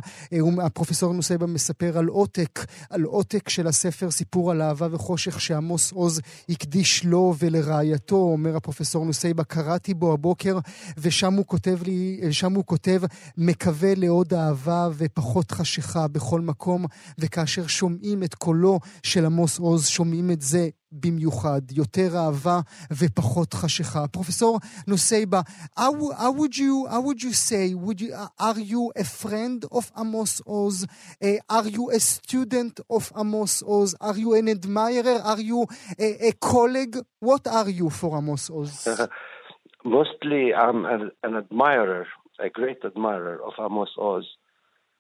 הפרופסור 0.64 1.14
נוסייבה 1.14 1.46
מספר 1.46 1.98
על 1.98 2.08
עותק, 2.08 2.66
על 2.90 3.04
עותק 3.04 3.50
של 3.50 3.68
הספר 3.68 4.12
סיפור 4.12 4.52
על 4.52 4.62
אהבה 4.62 4.89
וחושך 4.92 5.42
שעמוס 5.42 5.92
עוז 5.92 6.22
הקדיש 6.50 7.06
לו 7.06 7.34
ולרעייתו, 7.40 8.16
אומר 8.16 8.56
הפרופסור 8.56 9.06
נוסייבה, 9.06 9.44
קראתי 9.44 9.94
בו 9.94 10.14
הבוקר, 10.14 10.60
ושם 10.98 11.34
הוא 11.34 11.46
כותב 11.46 11.80
לי, 11.86 12.22
שם 12.32 12.54
הוא 12.54 12.66
כותב, 12.66 13.02
מקווה 13.38 13.96
לעוד 13.96 14.34
אהבה 14.34 14.88
ופחות 14.98 15.52
חשיכה 15.52 16.08
בכל 16.08 16.42
מקום, 16.42 16.86
וכאשר 17.20 17.68
שומעים 17.68 18.24
את 18.24 18.36
קולו 18.36 18.80
של 19.04 19.26
עמוס 19.26 19.60
עוז, 19.60 19.88
שומעים 19.88 20.32
את 20.32 20.42
זה 20.42 20.70
במיוחד, 20.92 21.62
יותר 21.72 22.18
אהבה 22.18 22.62
ופחות 22.92 23.54
חשיכה. 23.54 24.08
פרופסור 24.08 24.60
נוסייבה, 24.88 25.42
how, 25.80 25.82
how 26.18 26.32
would 26.38 26.58
you, 26.58 26.88
how 26.90 27.02
would 27.02 27.24
you 27.24 27.34
say, 27.34 27.74
would 27.76 28.02
you, 28.02 28.14
are 28.40 28.60
you 28.60 28.92
a 28.98 29.04
friend 29.04 29.66
of 29.72 29.92
Amos 29.98 30.42
Oz? 30.48 30.86
Uh, 31.24 31.38
are 31.50 31.68
you 31.68 31.92
a 31.92 32.00
student 32.00 32.80
of 32.90 33.12
Amos 33.16 33.64
Oz? 33.64 33.96
Are 34.02 34.18
you 34.18 34.34
an 34.34 34.48
admirer? 34.50 34.79
Are 34.80 35.40
you 35.40 35.68
a, 36.00 36.28
a 36.30 36.32
colleague? 36.34 36.98
What 37.20 37.48
are 37.48 37.70
you 37.70 37.90
for 37.90 38.18
Amos 38.18 38.50
Oz? 38.50 38.88
Mostly 39.84 40.54
I'm 40.54 40.86
an, 40.86 41.12
an, 41.24 41.36
admirer, 41.36 42.08
a 42.40 42.50
great 42.50 42.84
admirer 42.84 43.40
of 43.44 43.54
Amos 43.60 43.92
Oz. 43.98 44.26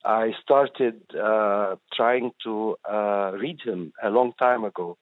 I 0.05 0.31
started 0.41 1.01
uh, 1.15 1.75
trying 1.93 2.31
to 2.45 2.77
uh, 2.89 3.31
read 3.33 3.59
him 3.65 3.91
a 4.01 4.09
long 4.09 4.31
time 4.39 4.63
ago 4.63 4.97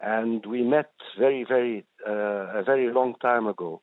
and 0.00 0.44
we 0.46 0.62
met 0.62 0.90
very, 1.18 1.44
very, 1.44 1.84
uh, 2.06 2.60
a 2.60 2.62
very 2.64 2.92
long 2.92 3.14
time 3.20 3.46
ago. 3.46 3.82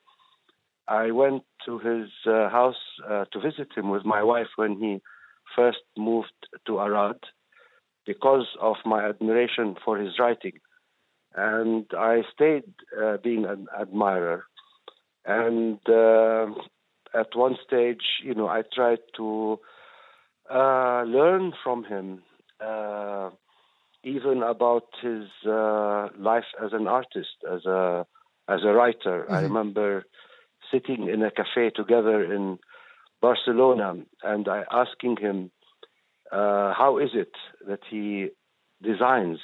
I 0.87 1.11
went 1.11 1.43
to 1.65 1.79
his 1.79 2.09
uh, 2.25 2.49
house 2.49 2.81
uh, 3.07 3.25
to 3.31 3.39
visit 3.39 3.67
him 3.75 3.89
with 3.89 4.05
my 4.05 4.23
wife 4.23 4.47
when 4.55 4.79
he 4.79 5.01
first 5.55 5.83
moved 5.97 6.33
to 6.65 6.77
Arad 6.79 7.17
because 8.07 8.47
of 8.59 8.77
my 8.85 9.07
admiration 9.07 9.75
for 9.83 9.97
his 9.97 10.17
writing. 10.17 10.53
And 11.35 11.85
I 11.95 12.23
stayed 12.33 12.73
uh, 12.99 13.17
being 13.23 13.45
an 13.45 13.67
admirer. 13.79 14.45
And 15.25 15.79
uh, 15.87 16.47
at 17.13 17.35
one 17.35 17.57
stage, 17.67 18.05
you 18.23 18.33
know, 18.33 18.47
I 18.47 18.63
tried 18.73 19.03
to 19.17 19.59
uh, 20.49 21.03
learn 21.03 21.53
from 21.63 21.83
him 21.83 22.23
even 24.07 24.41
about 24.41 24.87
his 25.01 25.25
uh, 25.45 26.07
life 26.17 26.49
as 26.63 26.71
an 26.73 26.87
artist, 26.87 27.35
as 27.51 27.65
a 27.65 28.05
as 28.47 28.61
a 28.63 28.73
writer. 28.73 29.23
Mm-hmm. 29.23 29.33
I 29.33 29.41
remember 29.41 30.05
sitting 30.71 31.09
in 31.09 31.21
a 31.23 31.31
cafe 31.31 31.69
together 31.75 32.23
in 32.23 32.59
Barcelona, 33.21 33.95
and 34.23 34.47
I 34.47 34.63
asking 34.71 35.17
him, 35.17 35.51
uh, 36.31 36.73
"How 36.73 36.97
is 36.99 37.11
it 37.13 37.31
that 37.67 37.79
he 37.89 38.29
designs 38.81 39.39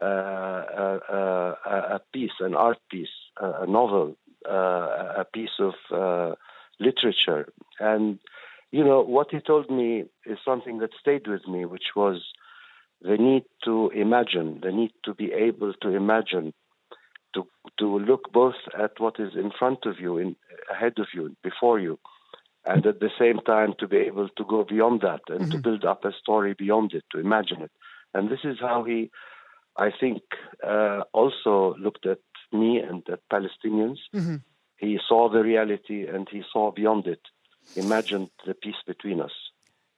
uh, 0.00 0.06
a, 0.06 1.00
a, 1.10 1.56
a, 1.96 2.00
piece, 2.12 2.36
an 2.40 2.54
art 2.54 2.78
piece, 2.90 3.08
a, 3.40 3.66
novel, 3.66 4.16
uh, 4.48 5.22
a 5.22 5.26
piece 5.32 5.58
of 5.60 5.74
uh, 5.92 6.34
literature?" 6.80 7.48
And 7.80 8.18
you 8.72 8.84
know 8.84 9.02
what 9.02 9.28
he 9.30 9.40
told 9.40 9.70
me 9.70 10.04
is 10.24 10.38
something 10.44 10.78
that 10.78 10.90
stayed 11.00 11.26
with 11.26 11.46
me, 11.46 11.64
which 11.64 11.94
was 11.94 12.22
the 13.02 13.16
need 13.16 13.44
to 13.64 13.90
imagine, 13.90 14.60
the 14.62 14.72
need 14.72 14.92
to 15.04 15.14
be 15.14 15.32
able 15.32 15.72
to 15.82 15.88
imagine, 15.88 16.52
to 17.34 17.46
to 17.78 17.98
look 17.98 18.32
both 18.32 18.60
at 18.78 18.98
what 18.98 19.14
is 19.18 19.32
in 19.34 19.50
front 19.58 19.86
of 19.86 20.00
you, 20.00 20.18
in 20.18 20.36
ahead 20.70 20.94
of 20.98 21.06
you, 21.14 21.36
before 21.42 21.78
you, 21.78 21.98
and 22.66 22.84
at 22.84 23.00
the 23.00 23.10
same 23.18 23.38
time 23.40 23.74
to 23.78 23.86
be 23.86 23.98
able 23.98 24.28
to 24.28 24.44
go 24.44 24.64
beyond 24.64 25.00
that 25.02 25.20
and 25.28 25.42
mm-hmm. 25.42 25.50
to 25.52 25.58
build 25.58 25.84
up 25.84 26.04
a 26.04 26.12
story 26.12 26.54
beyond 26.54 26.92
it, 26.92 27.04
to 27.12 27.20
imagine 27.20 27.62
it. 27.62 27.70
And 28.12 28.28
this 28.28 28.40
is 28.44 28.58
how 28.60 28.84
he, 28.84 29.10
I 29.76 29.90
think, 29.98 30.22
uh, 30.66 31.02
also 31.12 31.76
looked 31.78 32.06
at 32.06 32.18
me 32.52 32.78
and 32.78 33.02
at 33.08 33.20
Palestinians. 33.32 33.98
Mm-hmm. 34.14 34.36
He 34.78 34.98
saw 35.08 35.30
the 35.30 35.42
reality 35.42 36.06
and 36.06 36.28
he 36.30 36.42
saw 36.52 36.72
beyond 36.72 37.06
it, 37.06 37.20
imagined 37.76 38.30
the 38.46 38.54
peace 38.54 38.82
between 38.86 39.20
us. 39.20 39.32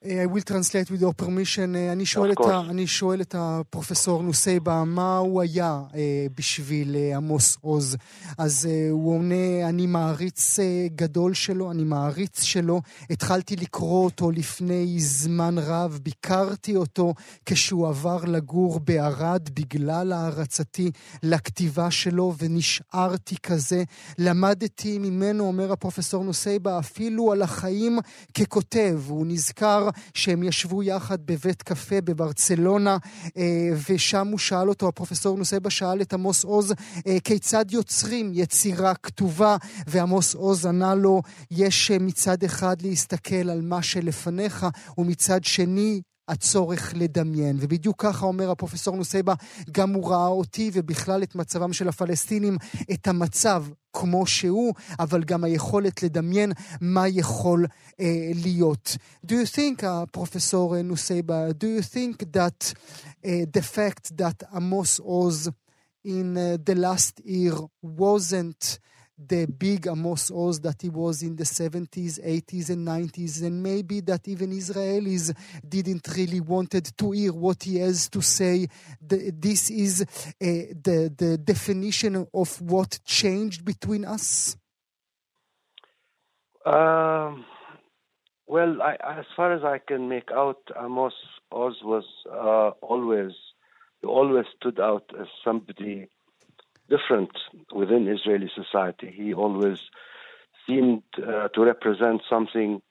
I 0.04 0.26
will 0.26 0.42
translate 0.42 0.90
with 0.90 1.00
your 1.00 1.12
permission. 1.12 1.76
אני 1.92 2.06
שואל, 2.06 2.32
את 2.32 2.36
ה, 2.40 2.60
אני 2.60 2.86
שואל 2.86 3.20
את 3.20 3.34
הפרופסור 3.38 4.22
נוסייבה, 4.22 4.84
מה 4.84 5.16
הוא 5.16 5.42
היה 5.42 5.82
בשביל 6.36 6.96
עמוס 7.16 7.58
עוז? 7.60 7.96
אז 8.38 8.68
הוא 8.90 9.14
עונה, 9.14 9.68
אני 9.68 9.86
מעריץ 9.86 10.58
גדול 10.94 11.34
שלו, 11.34 11.70
אני 11.70 11.84
מעריץ 11.84 12.42
שלו. 12.42 12.80
התחלתי 13.10 13.56
לקרוא 13.56 14.04
אותו 14.04 14.30
לפני 14.30 15.00
זמן 15.00 15.58
רב, 15.58 15.98
ביקרתי 16.02 16.76
אותו 16.76 17.14
כשהוא 17.46 17.88
עבר 17.88 18.24
לגור 18.24 18.80
בערד 18.80 19.48
בגלל 19.54 20.12
הערצתי 20.12 20.90
לכתיבה 21.22 21.90
שלו, 21.90 22.34
ונשארתי 22.38 23.36
כזה. 23.42 23.82
למדתי 24.18 24.98
ממנו, 24.98 25.44
אומר 25.44 25.72
הפרופסור 25.72 26.24
נוסייבה, 26.24 26.78
אפילו 26.78 27.32
על 27.32 27.42
החיים 27.42 27.98
ככותב. 28.34 29.00
הוא 29.08 29.26
נזכר 29.26 29.87
שהם 30.14 30.42
ישבו 30.42 30.82
יחד 30.82 31.18
בבית 31.26 31.62
קפה 31.62 32.00
בברצלונה, 32.00 32.96
אה, 33.36 33.70
ושם 33.88 34.28
הוא 34.28 34.38
שאל 34.38 34.68
אותו, 34.68 34.88
הפרופסור 34.88 35.38
נוסייבה 35.38 35.70
שאל 35.70 36.00
את 36.00 36.12
עמוס 36.12 36.44
עוז, 36.44 36.74
אה, 37.06 37.16
כיצד 37.24 37.64
יוצרים 37.70 38.30
יצירה 38.34 38.94
כתובה, 38.94 39.56
ועמוס 39.86 40.34
עוז 40.34 40.66
ענה 40.66 40.94
לו, 40.94 41.22
יש 41.50 41.90
אה, 41.90 41.98
מצד 41.98 42.44
אחד 42.44 42.82
להסתכל 42.82 43.50
על 43.50 43.60
מה 43.60 43.82
שלפניך, 43.82 44.66
ומצד 44.98 45.44
שני 45.44 46.00
הצורך 46.28 46.92
לדמיין. 46.96 47.56
ובדיוק 47.60 48.02
ככה 48.02 48.26
אומר 48.26 48.50
הפרופסור 48.50 48.96
נוסייבה, 48.96 49.34
גם 49.72 49.94
הוא 49.94 50.10
ראה 50.10 50.26
אותי 50.26 50.70
ובכלל 50.74 51.22
את 51.22 51.34
מצבם 51.34 51.72
של 51.72 51.88
הפלסטינים, 51.88 52.56
את 52.92 53.08
המצב 53.08 53.64
כמו 53.92 54.26
שהוא, 54.26 54.74
אבל 55.00 55.24
גם 55.24 55.44
היכולת 55.44 56.02
לדמיין 56.02 56.52
מה 56.80 57.08
יכול 57.08 57.64
uh, 57.64 57.94
להיות. 58.42 58.96
Do 59.26 59.30
you 59.30 59.56
think, 59.56 59.82
uh, 59.82 59.86
פרופסור 60.12 60.82
נוסייבה, 60.82 61.48
do 61.48 61.66
you 61.80 61.94
think 61.94 62.36
that 62.36 62.72
uh, 63.24 63.28
the 63.56 63.62
fact 63.62 64.16
that 64.16 64.42
Amos 64.56 65.00
Oz 65.00 65.50
in 66.04 66.36
uh, 66.36 66.56
the 66.64 66.74
last 66.74 67.20
year 67.24 67.54
wasn't 67.82 68.78
the 69.18 69.46
big 69.46 69.86
Amos 69.86 70.30
Oz 70.30 70.60
that 70.60 70.82
he 70.82 70.88
was 70.88 71.22
in 71.22 71.34
the 71.34 71.44
70s, 71.44 72.24
80s, 72.24 72.70
and 72.70 72.86
90s, 72.86 73.42
and 73.42 73.62
maybe 73.62 74.00
that 74.00 74.28
even 74.28 74.50
Israelis 74.50 75.34
didn't 75.68 76.06
really 76.16 76.40
wanted 76.40 76.96
to 76.96 77.10
hear 77.10 77.32
what 77.32 77.64
he 77.64 77.78
has 77.78 78.08
to 78.10 78.22
say. 78.22 78.68
The, 79.00 79.32
this 79.36 79.70
is 79.70 80.02
uh, 80.02 80.04
the 80.40 81.12
the 81.16 81.38
definition 81.38 82.26
of 82.32 82.60
what 82.60 83.00
changed 83.04 83.64
between 83.64 84.04
us. 84.04 84.56
Um, 86.64 87.44
well, 88.46 88.82
I, 88.82 88.96
as 89.18 89.24
far 89.36 89.52
as 89.52 89.64
I 89.64 89.78
can 89.78 90.08
make 90.08 90.30
out, 90.32 90.60
Amos 90.78 91.14
Oz 91.50 91.76
was 91.82 92.04
uh, 92.30 92.70
always 92.86 93.32
always 94.04 94.46
stood 94.56 94.78
out 94.78 95.10
as 95.20 95.26
somebody 95.44 96.08
different 96.88 97.30
within 97.72 98.08
Israeli 98.08 98.50
society. 98.54 99.12
He 99.14 99.34
always 99.34 99.78
seemed 100.66 101.02
uh, 101.16 101.48
to 101.48 101.60
represent 101.62 102.22
something 102.28 102.82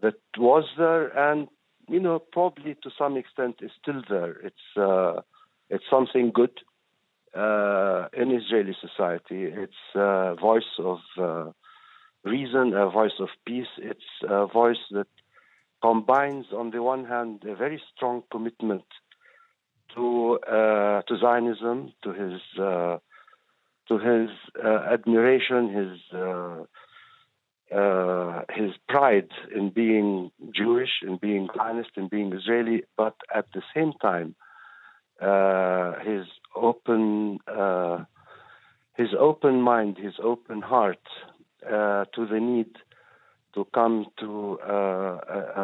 that 0.00 0.14
was 0.36 0.64
there 0.76 1.06
and, 1.16 1.48
you 1.88 2.00
know, 2.00 2.18
probably 2.18 2.74
to 2.82 2.90
some 2.98 3.16
extent 3.16 3.56
is 3.60 3.70
still 3.80 4.02
there. 4.08 4.36
It's, 4.48 4.76
uh, 4.76 5.20
it's 5.70 5.84
something 5.88 6.32
good 6.32 6.60
uh, 7.34 8.08
in 8.12 8.30
Israeli 8.30 8.76
society. 8.80 9.44
It's 9.44 9.82
a 9.94 10.34
voice 10.40 10.72
of 10.78 10.98
uh, 11.18 11.50
reason, 12.24 12.74
a 12.74 12.88
voice 12.90 13.18
of 13.20 13.28
peace. 13.46 13.72
It's 13.78 14.10
a 14.28 14.46
voice 14.46 14.84
that 14.90 15.08
combines, 15.82 16.46
on 16.52 16.70
the 16.70 16.82
one 16.82 17.04
hand, 17.04 17.44
a 17.46 17.54
very 17.56 17.82
strong 17.94 18.22
commitment 18.30 18.84
to 19.94 20.38
uh, 20.48 21.02
to 21.02 21.18
Zionism, 21.18 21.92
to 22.02 22.12
his 22.12 22.40
uh, 22.58 22.98
to 23.92 23.98
his 23.98 24.30
uh, 24.64 24.86
admiration, 24.90 25.68
his 25.68 26.18
uh, 26.18 26.64
uh, 27.74 28.42
his 28.54 28.72
pride 28.88 29.30
in 29.54 29.70
being 29.70 30.30
Jewish, 30.54 30.90
in 31.02 31.16
being 31.16 31.48
Zionist, 31.56 31.90
in 31.96 32.08
being 32.08 32.32
Israeli, 32.32 32.82
but 32.96 33.16
at 33.34 33.46
the 33.54 33.62
same 33.74 33.92
time, 33.94 34.34
uh, 35.20 35.94
his 36.00 36.26
open 36.54 37.38
uh, 37.46 38.04
his 38.94 39.08
open 39.18 39.62
mind, 39.62 39.96
his 39.98 40.14
open 40.22 40.60
heart 40.60 41.06
uh, 41.66 42.04
to 42.14 42.26
the 42.26 42.40
need 42.40 42.72
to 43.54 43.66
come 43.74 44.06
to 44.18 44.58
a, 44.66 44.76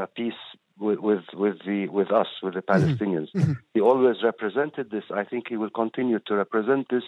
a, 0.02 0.08
peace 0.14 0.42
with, 0.78 0.98
with, 0.98 1.24
with 1.34 1.56
the 1.66 1.88
with 1.88 2.10
us, 2.10 2.26
with 2.42 2.54
the 2.54 2.62
mm-hmm. 2.62 2.84
Palestinians. 2.84 3.30
Mm-hmm. 3.34 3.52
he 3.74 3.80
always 3.80 4.16
represented 4.22 4.90
this. 4.90 5.04
I 5.14 5.24
think 5.24 5.48
he 5.48 5.56
will 5.56 5.70
continue 5.70 6.20
to 6.26 6.34
represent 6.34 6.88
this 6.90 7.04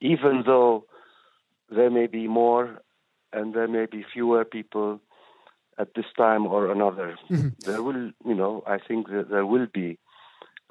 even 0.00 0.42
though 0.46 0.84
there 1.70 1.90
may 1.90 2.06
be 2.06 2.28
more 2.28 2.80
and 3.32 3.54
there 3.54 3.68
may 3.68 3.86
be 3.86 4.04
fewer 4.12 4.44
people 4.44 5.00
at 5.78 5.94
this 5.94 6.06
time 6.16 6.46
or 6.46 6.70
another. 6.70 7.16
Mm-hmm. 7.30 7.48
There 7.60 7.82
will, 7.82 8.10
you 8.24 8.34
know, 8.34 8.62
I 8.66 8.78
think 8.78 9.08
that 9.08 9.28
there 9.30 9.46
will 9.46 9.66
be 9.72 9.98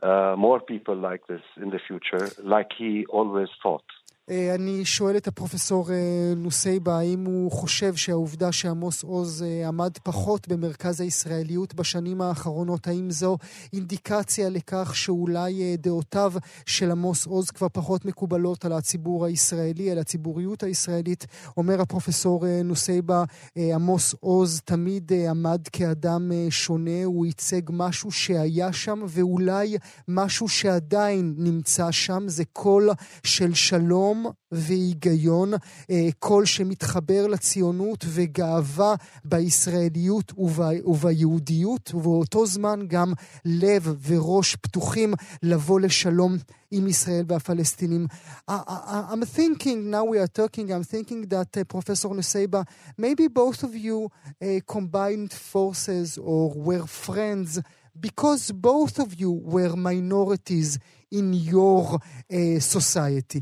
uh, 0.04 0.36
more 0.38 0.60
people 0.60 0.95
like 0.95 1.28
this 1.28 1.41
in 1.62 1.69
the 1.69 1.80
future, 1.80 2.30
like 2.43 2.71
he 2.78 3.06
always 3.06 3.49
thought. 3.62 3.86
אה, 4.30 4.56
אני 4.56 4.86
שואל 4.86 5.18
את 5.18 5.28
הפרופסור 5.28 5.92
אה, 5.92 6.34
נוסייבה, 6.36 7.00
האם 7.00 7.26
הוא 7.26 7.52
חושב 7.52 7.96
שהעובדה 7.96 8.52
שעמוס 8.52 9.04
עוז 9.04 9.44
אה, 9.44 9.68
עמד 9.68 9.92
פחות 10.04 10.48
במרכז 10.48 11.02
הישראליות 11.02 11.76
בשנים 11.76 12.22
האחרונות, 12.22 12.88
האם 12.88 13.12
זו 13.12 13.38
אינדיקציה 13.74 14.50
לכך 14.50 14.96
שאולי 14.96 15.78
דעותיו 15.78 16.34
של 16.66 16.92
עמוס 16.92 17.26
עוז 17.26 17.52
כבר 17.52 17.68
פחות 17.74 18.06
מקובלות 18.06 18.66
על 18.66 18.72
הציבור 18.74 19.26
הישראלי, 19.26 19.92
על 19.92 20.00
הציבוריות 20.00 20.63
הישראלית? 20.63 21.26
אומר 21.58 21.82
הפרופסור 21.82 22.46
נוסייבה, 22.63 23.24
עמוס 23.56 24.16
עוז 24.20 24.62
תמיד 24.66 25.12
עמד 25.30 25.68
כאדם 25.72 26.32
שונה, 26.50 27.04
הוא 27.04 27.26
ייצג 27.26 27.62
משהו 27.70 28.12
שהיה 28.12 28.74
שם 28.74 29.04
ואולי 29.08 29.78
משהו 30.08 30.48
שעדיין 30.48 31.34
נמצא 31.38 31.92
שם, 31.92 32.24
זה 32.28 32.44
קול 32.46 32.90
של 33.24 33.54
שלום. 33.54 34.16
חום 34.17 34.32
והיגיון, 34.51 35.53
אה, 35.89 36.10
קול 36.19 36.45
שמתחבר 36.45 37.27
לציונות 37.27 38.06
וגאווה 38.08 38.95
בישראליות 39.25 40.34
ובי, 40.38 40.82
וביהודיות, 40.86 41.91
ובאותו 41.93 42.45
זמן 42.45 42.80
גם 42.88 43.13
לב 43.45 43.95
וראש 44.08 44.56
פתוחים 44.56 45.13
לבוא 45.43 45.80
לשלום 45.80 46.38
עם 46.71 46.88
ישראל 46.88 47.25
והפלסטינים. 47.27 48.08
I'm 48.49 49.23
thinking, 49.38 49.89
now 49.89 50.03
we 50.03 50.17
are 50.19 50.27
talking, 50.41 50.71
I'm 50.71 50.84
thinking 50.84 51.21
that 51.30 51.58
uh, 51.58 51.63
Professor 51.63 52.10
Nuseiba, 52.10 52.65
maybe 52.97 53.27
both 53.27 53.63
of 53.63 53.75
you 53.75 54.10
uh, 54.10 54.60
combined 54.67 55.34
forces 55.34 56.17
or 56.17 56.43
were 56.67 56.86
friends 57.08 57.62
because 57.99 58.51
both 58.51 58.99
of 58.99 59.19
you 59.21 59.32
were 59.32 59.75
minorities 59.75 60.77
in 61.12 61.34
your 61.34 61.99
uh, 62.32 62.60
society. 62.60 63.41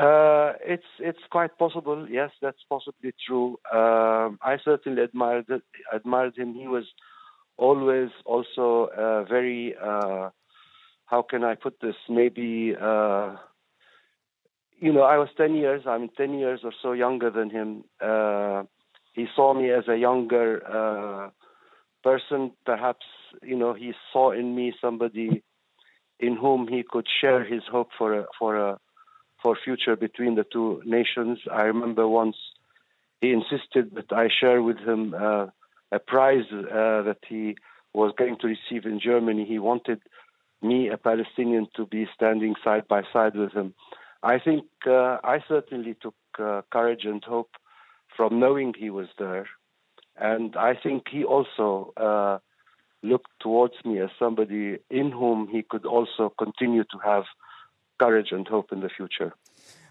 Uh, 0.00 0.54
it's 0.64 0.90
it's 0.98 1.18
quite 1.30 1.58
possible. 1.58 2.08
Yes, 2.08 2.30
that's 2.40 2.64
possibly 2.70 3.12
true. 3.26 3.58
Uh, 3.70 4.30
I 4.42 4.56
certainly 4.64 5.02
admired 5.02 5.44
admired 5.92 6.38
him. 6.38 6.54
He 6.54 6.66
was 6.68 6.84
always 7.58 8.08
also 8.24 8.88
uh, 8.96 9.24
very. 9.24 9.74
Uh, 9.76 10.30
how 11.04 11.22
can 11.22 11.44
I 11.44 11.54
put 11.54 11.80
this? 11.82 11.96
Maybe 12.08 12.74
uh, 12.80 13.36
you 14.80 14.92
know, 14.92 15.02
I 15.02 15.18
was 15.18 15.28
ten 15.36 15.54
years. 15.54 15.82
I'm 15.86 16.08
ten 16.16 16.38
years 16.38 16.60
or 16.64 16.72
so 16.80 16.92
younger 16.92 17.30
than 17.30 17.50
him. 17.50 17.84
Uh, 18.00 18.62
he 19.12 19.26
saw 19.36 19.52
me 19.52 19.70
as 19.70 19.84
a 19.86 19.96
younger 19.98 21.30
person. 22.02 22.52
Perhaps 22.64 23.04
you 23.42 23.56
know, 23.58 23.74
he 23.74 23.92
saw 24.14 24.30
in 24.30 24.56
me 24.56 24.72
somebody 24.80 25.42
in 26.18 26.36
whom 26.36 26.68
he 26.68 26.84
could 26.88 27.06
share 27.20 27.44
his 27.44 27.64
hope 27.70 27.90
for 27.98 28.20
a 28.20 28.24
for 28.38 28.56
a 28.56 28.78
for 29.42 29.56
future 29.56 29.96
between 29.96 30.34
the 30.34 30.44
two 30.44 30.82
nations. 30.84 31.38
I 31.50 31.62
remember 31.62 32.06
once 32.08 32.36
he 33.20 33.32
insisted 33.32 33.94
that 33.94 34.12
I 34.12 34.28
share 34.28 34.62
with 34.62 34.78
him 34.78 35.14
uh, 35.14 35.46
a 35.92 35.98
prize 35.98 36.44
uh, 36.52 37.02
that 37.02 37.18
he 37.28 37.56
was 37.92 38.12
going 38.16 38.36
to 38.40 38.46
receive 38.46 38.86
in 38.86 39.00
Germany. 39.00 39.44
He 39.44 39.58
wanted 39.58 40.00
me, 40.62 40.88
a 40.88 40.96
Palestinian, 40.96 41.68
to 41.76 41.86
be 41.86 42.06
standing 42.14 42.54
side 42.62 42.86
by 42.88 43.02
side 43.12 43.34
with 43.34 43.52
him. 43.52 43.74
I 44.22 44.38
think 44.38 44.64
uh, 44.86 45.18
I 45.24 45.42
certainly 45.48 45.96
took 46.00 46.14
uh, 46.38 46.62
courage 46.70 47.04
and 47.04 47.22
hope 47.24 47.50
from 48.16 48.38
knowing 48.38 48.74
he 48.78 48.90
was 48.90 49.08
there. 49.18 49.46
And 50.16 50.54
I 50.56 50.74
think 50.74 51.04
he 51.10 51.24
also 51.24 51.92
uh, 51.96 52.38
looked 53.02 53.30
towards 53.40 53.74
me 53.84 53.98
as 54.00 54.10
somebody 54.18 54.78
in 54.90 55.10
whom 55.10 55.48
he 55.48 55.62
could 55.62 55.86
also 55.86 56.32
continue 56.38 56.84
to 56.84 56.98
have 57.02 57.24
courage 58.00 58.32
and 58.32 58.48
hope 58.48 58.72
in 58.72 58.80
the 58.80 58.88
future. 58.88 59.34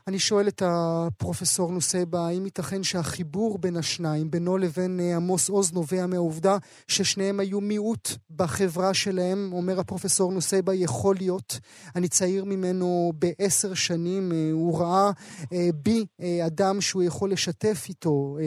אני 0.10 0.20
שואל 0.20 0.48
את 0.48 0.64
הפרופסור 0.66 1.72
נוסייבה, 1.72 2.28
האם 2.28 2.46
ייתכן 2.46 2.84
שהחיבור 2.84 3.58
בין 3.58 3.78
השניים, 3.78 4.32
בינו 4.32 4.58
לבין 4.58 5.00
אה, 5.00 5.16
עמוס 5.16 5.50
עוז, 5.50 5.74
נובע 5.74 6.06
מהעובדה 6.06 6.58
ששניהם 6.88 7.40
היו 7.40 7.62
מיעוט 7.62 8.10
בחברה 8.30 8.94
שלהם, 8.94 9.50
אומר 9.54 9.80
הפרופסור 9.80 10.32
נוסייבה, 10.32 10.74
יכול 10.74 11.16
להיות. 11.16 11.60
אני 11.96 12.08
צעיר 12.08 12.46
ממנו 12.46 13.14
בעשר 13.16 13.74
שנים, 13.74 14.32
אה, 14.32 14.50
הוא 14.52 14.80
ראה 14.80 15.12
אה, 15.54 15.70
בי 15.76 16.06
אדם 16.46 16.82
שהוא 16.82 17.04
יכול 17.04 17.32
לשתף 17.32 17.86
איתו 17.90 18.38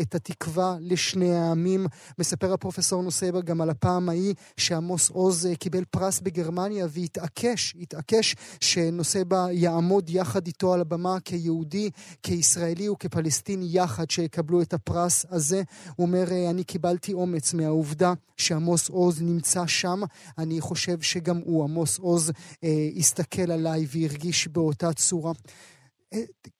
את 0.00 0.14
התקווה 0.14 0.76
לשני 0.80 1.34
העמים. 1.34 1.86
מספר 2.18 2.52
הפרופסור 2.52 3.02
נוסייבה 3.02 3.40
גם 3.40 3.60
על 3.60 3.70
הפעם 3.70 4.08
ההיא 4.08 4.34
שעמוס 4.56 5.10
עוז 5.10 5.48
קיבל 5.58 5.84
פרס 5.84 6.20
בגרמניה 6.20 6.86
והתעקש, 6.90 7.74
התעקש 7.80 8.36
שנוסייבה 8.60 9.46
יעמוד 9.52 10.10
יחד 10.10 10.46
איתו 10.46 10.74
על 10.74 10.80
הבמה 10.80 10.99
כיהודי, 11.24 11.90
כישראלי 12.22 12.88
וכפלסטיני 12.88 13.66
יחד 13.70 14.10
שיקבלו 14.10 14.62
את 14.62 14.72
הפרס 14.74 15.26
הזה. 15.30 15.62
הוא 15.96 16.06
אומר, 16.06 16.24
אני 16.50 16.64
קיבלתי 16.64 17.12
אומץ 17.12 17.54
מהעובדה 17.54 18.12
שעמוס 18.36 18.88
עוז 18.88 19.22
נמצא 19.22 19.66
שם. 19.66 20.00
אני 20.38 20.60
חושב 20.60 21.00
שגם 21.00 21.40
הוא, 21.44 21.64
עמוס 21.64 21.98
עוז, 21.98 22.32
אה, 22.64 22.88
הסתכל 22.96 23.50
עליי 23.50 23.86
והרגיש 23.90 24.48
באותה 24.48 24.92
צורה. 24.92 25.32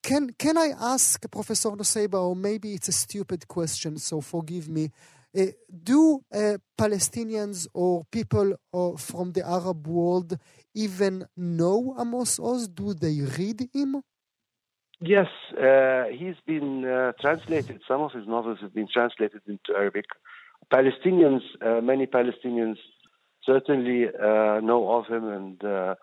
Can, 0.07 0.31
can 0.39 0.57
I 0.57 0.69
ask 0.95 1.29
Professor 1.29 1.73
Noseiba, 1.73 2.19
or 2.29 2.37
maybe 2.37 2.73
it's 2.73 2.89
a 2.89 2.93
stupid 2.93 3.49
question, 3.49 3.99
so 3.99 4.21
forgive 4.21 4.69
me, 4.69 4.91
uh, 5.37 5.47
do 5.71 6.21
uh, 6.33 6.59
Palestinians 6.77 7.67
or 7.75 8.05
people 8.11 8.55
uh, 8.73 8.97
from 8.97 9.33
the 9.33 9.47
Arab 9.47 9.87
world 9.87 10.37
even 10.75 11.27
know 11.37 11.97
Amos 11.99 12.39
Oz? 12.41 12.69
Do 12.69 12.95
they 12.95 13.21
read 13.21 13.69
him? 13.73 14.03
Yes, 15.03 15.29
uh, 15.59 16.05
he's 16.13 16.37
been 16.47 16.85
uh, 16.85 17.13
translated. 17.19 17.81
Some 17.89 18.03
of 18.03 18.13
his 18.13 18.27
novels 18.27 18.59
have 18.61 18.75
been 18.75 18.89
translated 18.93 19.41
into 19.47 19.75
Arabic. 19.75 20.05
Palestinians, 20.71 21.41
uh, 21.65 21.81
many 21.81 22.07
Palestinians 22.07 22.77
certainly 23.43 24.09
uh, 24.09 24.61
know 24.61 24.93
of 24.93 25.07
him 25.07 25.27
and 25.27 25.65
uh, 25.65 25.95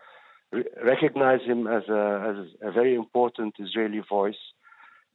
re- 0.52 0.66
recognize 0.84 1.42
him 1.42 1.68
as 1.68 1.84
a, 1.90 2.04
as 2.30 2.70
a 2.70 2.72
very 2.72 2.96
important 2.96 3.54
Israeli 3.60 4.02
voice. 4.10 4.42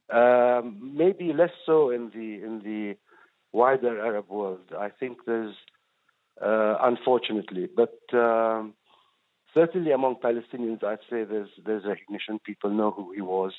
Um, 0.09 0.91
maybe 0.95 1.33
less 1.33 1.51
so 1.65 1.89
in 1.89 2.09
the 2.15 2.45
in 2.45 2.61
the 2.63 2.95
wider 3.51 3.99
Arab 3.99 4.29
world. 4.29 4.61
I 4.79 4.89
think 4.97 5.25
there's, 5.25 5.55
uh, 6.41 6.75
unfortunately, 6.81 7.67
but. 7.75 7.99
Um, 8.13 8.75
certainly 9.53 9.91
among 9.91 10.15
Palestinians, 10.15 10.83
I'd 10.83 10.97
say 11.09 11.23
there's 11.23 11.49
there's 11.63 11.85
recognition. 11.85 12.39
People 12.43 12.71
know 12.71 12.89
who 12.89 13.11
he 13.13 13.21
was. 13.21 13.53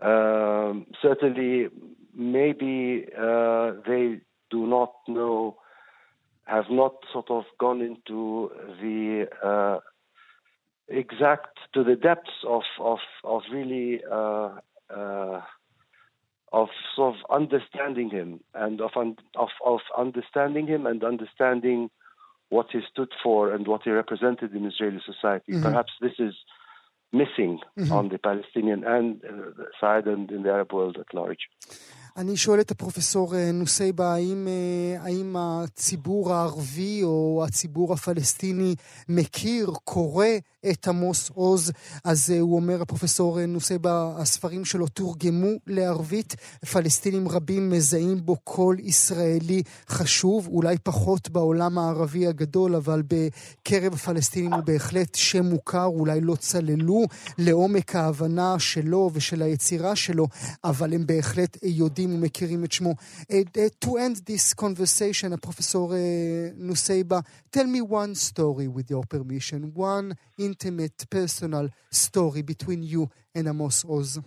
Um, 0.00 0.86
certainly, 1.02 1.68
maybe 2.14 3.06
uh, 3.16 3.72
they 3.86 4.20
do 4.50 4.66
not 4.66 4.92
know, 5.08 5.56
have 6.44 6.66
not 6.70 6.94
sort 7.12 7.30
of 7.30 7.44
gone 7.58 7.80
into 7.80 8.50
the 8.80 9.26
uh, 9.44 9.80
exact 10.88 11.58
to 11.74 11.84
the 11.84 11.96
depths 11.96 12.44
of 12.46 12.62
of 12.80 12.98
of 13.24 13.42
really 13.52 14.00
uh, 14.10 14.50
uh 14.94 15.42
of 16.52 16.68
sort 16.96 17.14
of 17.14 17.20
understanding 17.30 18.08
him 18.10 18.40
and 18.54 18.80
of 18.80 18.92
un- 18.96 19.16
of 19.36 19.50
of 19.64 19.80
understanding 19.96 20.66
him 20.66 20.86
and 20.86 21.04
understanding 21.04 21.90
what 22.48 22.68
he 22.72 22.80
stood 22.90 23.10
for 23.22 23.52
and 23.52 23.68
what 23.68 23.82
he 23.84 23.90
represented 23.90 24.54
in 24.54 24.64
Israeli 24.64 25.00
society. 25.04 25.52
Mm-hmm. 25.52 25.62
Perhaps 25.62 25.92
this 26.00 26.14
is 26.18 26.34
missing 27.12 27.60
mm-hmm. 27.78 27.92
on 27.92 28.08
the 28.08 28.18
Palestinian 28.18 28.84
and 28.84 29.22
uh, 29.24 29.64
side 29.80 30.06
and 30.06 30.30
in 30.30 30.42
the 30.42 30.50
Arab 30.50 30.72
world 30.72 30.96
at 30.98 31.14
large. 31.14 31.48
אני 32.16 32.36
שואל 32.36 32.60
את 32.60 32.70
הפרופסור 32.70 33.34
נוסייבה, 33.52 34.14
האם, 34.14 34.48
האם 34.98 35.36
הציבור 35.38 36.34
הערבי 36.34 37.00
או 37.02 37.44
הציבור 37.46 37.92
הפלסטיני 37.92 38.74
מכיר, 39.08 39.72
קורא 39.84 40.26
את 40.70 40.88
עמוס 40.88 41.30
עוז? 41.34 41.72
אז 42.04 42.30
הוא 42.30 42.56
אומר, 42.56 42.82
הפרופסור 42.82 43.46
נוסייבה, 43.46 44.12
הספרים 44.16 44.64
שלו 44.64 44.86
תורגמו 44.88 45.48
לערבית, 45.66 46.36
פלסטינים 46.72 47.28
רבים 47.28 47.70
מזהים 47.70 48.26
בו 48.26 48.36
קול 48.36 48.76
ישראלי 48.80 49.62
חשוב, 49.88 50.46
אולי 50.46 50.76
פחות 50.82 51.28
בעולם 51.28 51.78
הערבי 51.78 52.26
הגדול, 52.26 52.76
אבל 52.76 53.02
בקרב 53.02 53.94
הפלסטינים 53.94 54.52
הוא 54.52 54.62
בהחלט 54.64 55.14
שם 55.14 55.44
מוכר, 55.44 55.84
אולי 55.84 56.20
לא 56.20 56.34
צללו 56.34 57.04
לעומק 57.38 57.96
ההבנה 57.96 58.58
שלו 58.58 59.10
ושל 59.12 59.42
היצירה 59.42 59.96
שלו, 59.96 60.28
אבל 60.64 60.94
הם 60.94 61.06
בהחלט 61.06 61.56
יודעים 61.62 62.07
יודעים 62.07 62.15
ומכירים 62.15 62.63
את 62.63 62.71
שמו. 62.71 62.93
To 63.85 63.89
end 63.89 64.17
this 64.29 64.53
conversation, 64.63 65.33
הפרופסור 65.33 65.93
נוסייבה, 66.55 67.19
tell 67.55 67.67
me 67.67 67.81
one 67.81 68.15
story 68.15 68.67
with 68.67 68.89
your 68.89 69.03
permission, 69.13 69.71
one 69.75 70.13
intimate, 70.39 71.05
personal 71.09 71.65
story 71.91 72.41
between 72.41 72.81
you 72.83 73.03
and 73.35 73.47
Amos 73.47 73.85
Oz. 73.85 74.19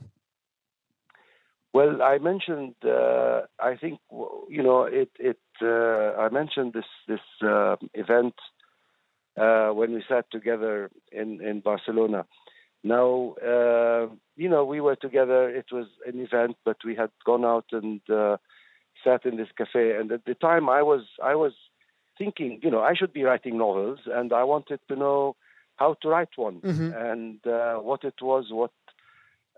Well, 1.77 2.01
I 2.03 2.17
mentioned, 2.31 2.75
uh, 2.85 3.43
I 3.71 3.77
think, 3.77 4.01
you 4.57 4.63
know, 4.63 4.81
it, 4.85 5.11
it, 5.19 5.43
uh, 5.61 6.25
I 6.25 6.31
mentioned 6.31 6.73
this, 6.73 6.91
this 7.07 7.21
uh, 7.43 7.77
event 7.93 8.35
uh, 9.37 9.69
when 9.79 9.93
we 9.93 10.03
sat 10.09 10.25
together 10.31 10.91
in, 11.13 11.29
in 11.43 11.61
Barcelona. 11.61 12.25
Now, 12.84 13.36
uh, 13.46 14.08
you 14.36 14.50
know, 14.50 14.66
we 14.66 14.82
were 14.82 14.96
together. 14.96 15.50
It 15.50 15.72
was 15.72 15.88
an 16.06 16.20
event, 16.20 16.58
but 16.66 16.78
we 16.84 16.96
had 16.96 17.12
gone 17.26 17.46
out 17.46 17.66
and 17.72 18.02
uh, 18.10 18.38
sat 19.04 19.26
in 19.26 19.38
this 19.38 19.50
cafe. 19.56 19.96
And 19.96 20.12
at 20.12 20.26
the 20.26 20.34
time, 20.34 20.68
I 20.70 20.82
was 20.82 21.04
I 21.24 21.36
was 21.36 21.54
thinking, 22.18 22.60
you 22.64 22.72
know, 22.72 22.82
I 22.82 22.94
should 22.96 23.14
be 23.14 23.24
writing 23.24 23.58
novels, 23.58 24.00
and 24.08 24.34
I 24.34 24.44
wanted 24.44 24.80
to 24.88 24.96
know 24.96 25.36
how 25.76 25.96
to 26.02 26.10
write 26.10 26.36
one 26.36 26.62
mm-hmm. 26.62 26.92
and 26.94 27.46
uh, 27.48 27.76
what 27.76 28.04
it 28.04 28.22
was, 28.22 28.46
what 28.50 28.72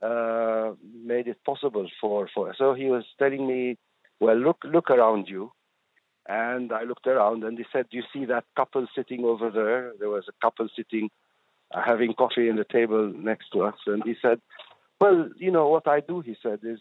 uh, 0.01 0.73
made 0.93 1.27
it 1.27 1.37
possible 1.45 1.87
for 1.99 2.29
for. 2.33 2.53
So 2.57 2.73
he 2.73 2.85
was 2.85 3.05
telling 3.19 3.47
me, 3.47 3.77
well, 4.19 4.37
look 4.37 4.57
look 4.65 4.89
around 4.89 5.27
you. 5.27 5.51
And 6.25 6.71
I 6.71 6.83
looked 6.83 7.05
around, 7.05 7.43
and 7.43 7.57
he 7.57 7.65
said, 7.73 7.87
"Do 7.89 7.97
you 7.97 8.03
see 8.13 8.23
that 8.25 8.45
couple 8.55 8.87
sitting 8.95 9.25
over 9.25 9.49
there? 9.49 9.91
There 9.99 10.09
was 10.09 10.23
a 10.29 10.37
couple 10.41 10.69
sitting 10.73 11.09
having 11.73 12.13
coffee 12.13 12.49
in 12.49 12.55
the 12.55 12.65
table 12.65 13.11
next 13.15 13.49
to 13.53 13.63
us. 13.63 13.75
And 13.87 14.03
he 14.03 14.15
said, 14.21 14.39
Well, 14.99 15.29
you 15.37 15.51
know, 15.51 15.67
what 15.67 15.87
I 15.87 15.99
do, 15.99 16.21
he 16.21 16.35
said, 16.41 16.59
is, 16.63 16.79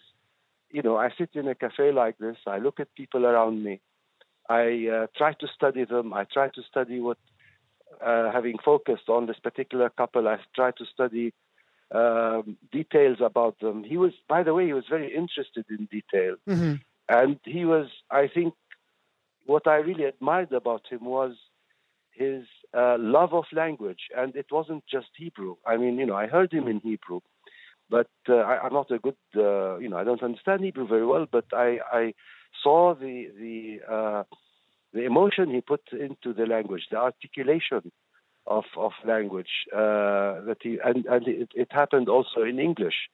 you 0.70 0.82
know, 0.82 0.96
I 0.96 1.10
sit 1.16 1.30
in 1.34 1.48
a 1.48 1.54
cafe 1.54 1.92
like 1.92 2.18
this, 2.18 2.36
I 2.46 2.58
look 2.58 2.80
at 2.80 2.94
people 2.94 3.26
around 3.26 3.62
me, 3.62 3.80
I 4.48 4.88
uh, 4.88 5.06
try 5.16 5.32
to 5.34 5.46
study 5.54 5.84
them, 5.84 6.12
I 6.12 6.24
try 6.24 6.48
to 6.48 6.62
study 6.68 7.00
what, 7.00 7.18
uh, 8.04 8.32
having 8.32 8.56
focused 8.64 9.08
on 9.08 9.26
this 9.26 9.38
particular 9.42 9.90
couple, 9.90 10.28
I 10.28 10.38
try 10.54 10.70
to 10.72 10.84
study 10.92 11.34
um, 11.94 12.56
details 12.70 13.18
about 13.20 13.60
them. 13.60 13.84
He 13.84 13.96
was, 13.96 14.12
by 14.28 14.42
the 14.42 14.54
way, 14.54 14.66
he 14.66 14.72
was 14.72 14.84
very 14.88 15.14
interested 15.14 15.66
in 15.68 15.86
detail. 15.90 16.36
Mm-hmm. 16.48 16.74
And 17.08 17.38
he 17.44 17.64
was, 17.64 17.88
I 18.10 18.28
think, 18.32 18.54
what 19.44 19.66
I 19.66 19.76
really 19.76 20.04
admired 20.04 20.52
about 20.52 20.82
him 20.88 21.04
was 21.04 21.34
his 22.12 22.44
uh, 22.76 22.96
love 22.98 23.32
of 23.34 23.44
language, 23.52 24.08
and 24.16 24.34
it 24.36 24.46
wasn't 24.50 24.84
just 24.90 25.08
Hebrew. 25.16 25.56
I 25.66 25.76
mean, 25.76 25.98
you 25.98 26.06
know, 26.06 26.16
I 26.16 26.26
heard 26.26 26.52
him 26.52 26.68
in 26.68 26.80
Hebrew, 26.80 27.20
but 27.90 28.10
uh, 28.28 28.36
I, 28.36 28.66
am 28.66 28.72
not 28.72 28.90
a 28.90 28.98
good, 28.98 29.16
uh, 29.36 29.76
you 29.78 29.88
know, 29.88 29.98
I 29.98 30.04
don't 30.04 30.22
understand 30.22 30.64
Hebrew 30.64 30.86
very 30.86 31.06
well, 31.06 31.26
but 31.30 31.44
I, 31.52 31.78
I 31.92 32.14
saw 32.62 32.94
the 32.94 33.28
the 33.38 33.80
uh, 33.92 34.22
the 34.92 35.04
emotion 35.04 35.50
he 35.50 35.60
put 35.60 35.82
into 35.92 36.32
the 36.32 36.46
language, 36.46 36.84
the 36.90 36.98
articulation 36.98 37.92
of 38.46 38.64
of 38.76 38.92
language 39.04 39.52
uh, 39.74 40.40
that 40.46 40.58
he, 40.62 40.78
and 40.84 41.04
and 41.06 41.28
it, 41.28 41.50
it, 41.54 41.68
happened 41.70 42.08
also 42.08 42.42
in 42.42 42.58
English, 42.58 43.08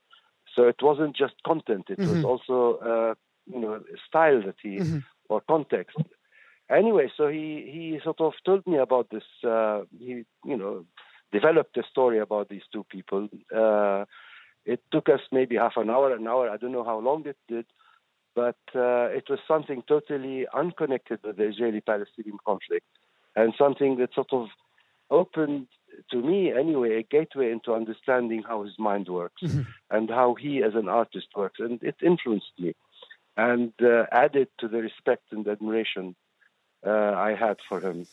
so 0.55 0.69
it 0.69 0.81
wasn't 0.83 1.17
just 1.17 1.35
content; 1.45 1.87
it 1.89 1.99
mm-hmm. 1.99 2.23
was 2.23 2.25
also 2.25 2.79
uh, 2.79 3.15
you 3.53 3.61
know 3.61 3.81
style 4.07 4.43
that 4.43 4.57
he 4.63 4.79
mm-hmm. 4.79 4.99
or 5.29 5.41
context 5.41 5.97
anyway, 6.71 7.11
so 7.17 7.29
he 7.29 7.69
he 7.73 8.01
sort 8.03 8.21
of 8.21 8.33
told 8.45 8.67
me 8.67 8.79
about 8.79 9.09
this. 9.11 9.25
Uh, 9.45 9.83
he 9.99 10.25
you 10.45 10.57
know 10.57 10.85
developed 11.33 11.77
a 11.77 11.83
story 11.91 12.19
about 12.19 12.49
these 12.49 12.63
two 12.73 12.85
people. 12.85 13.29
Uh, 13.55 14.05
it 14.65 14.81
took 14.93 15.09
us 15.09 15.21
maybe 15.33 15.57
half 15.57 15.77
an 15.77 15.91
hour, 15.91 16.15
an 16.15 16.27
hour. 16.27 16.51
I 16.51 16.57
don't 16.57 16.73
know 16.73 16.85
how 16.85 16.99
long 16.99 17.27
it 17.27 17.37
did, 17.49 17.67
but 18.35 18.59
uh, 18.75 19.09
it 19.19 19.25
was 19.29 19.39
something 19.47 19.83
totally 19.87 20.47
unconnected 20.55 21.21
with 21.25 21.37
the 21.37 21.49
Israeli-Palestinian 21.49 22.39
conflict, 22.45 22.87
and 23.37 23.55
something 23.59 23.97
that 23.99 24.15
sort 24.15 24.33
of 24.33 24.49
opened 25.11 25.69
to 26.11 26.19
me 26.19 26.53
anyway 26.53 26.99
a 26.99 27.03
gateway 27.03 27.51
into 27.51 27.73
understanding 27.73 28.43
how 28.47 28.63
his 28.63 28.79
mind 28.79 29.09
works 29.09 29.43
mm-hmm. 29.43 29.63
and 29.91 30.11
how 30.11 30.35
he 30.35 30.63
as 30.63 30.75
an 30.75 30.89
artist 30.89 31.29
works 31.35 31.59
and 31.61 31.83
it 31.83 31.97
influenced 32.03 32.53
me 32.59 32.75
and 33.37 33.73
uh, 33.83 34.05
added 34.13 34.49
to 34.59 34.69
the 34.69 34.79
respect 34.79 35.25
and 35.33 35.47
admiration 35.49 36.15
I 36.87 37.35
had 37.39 37.59
for 37.69 37.81
him. 37.81 38.07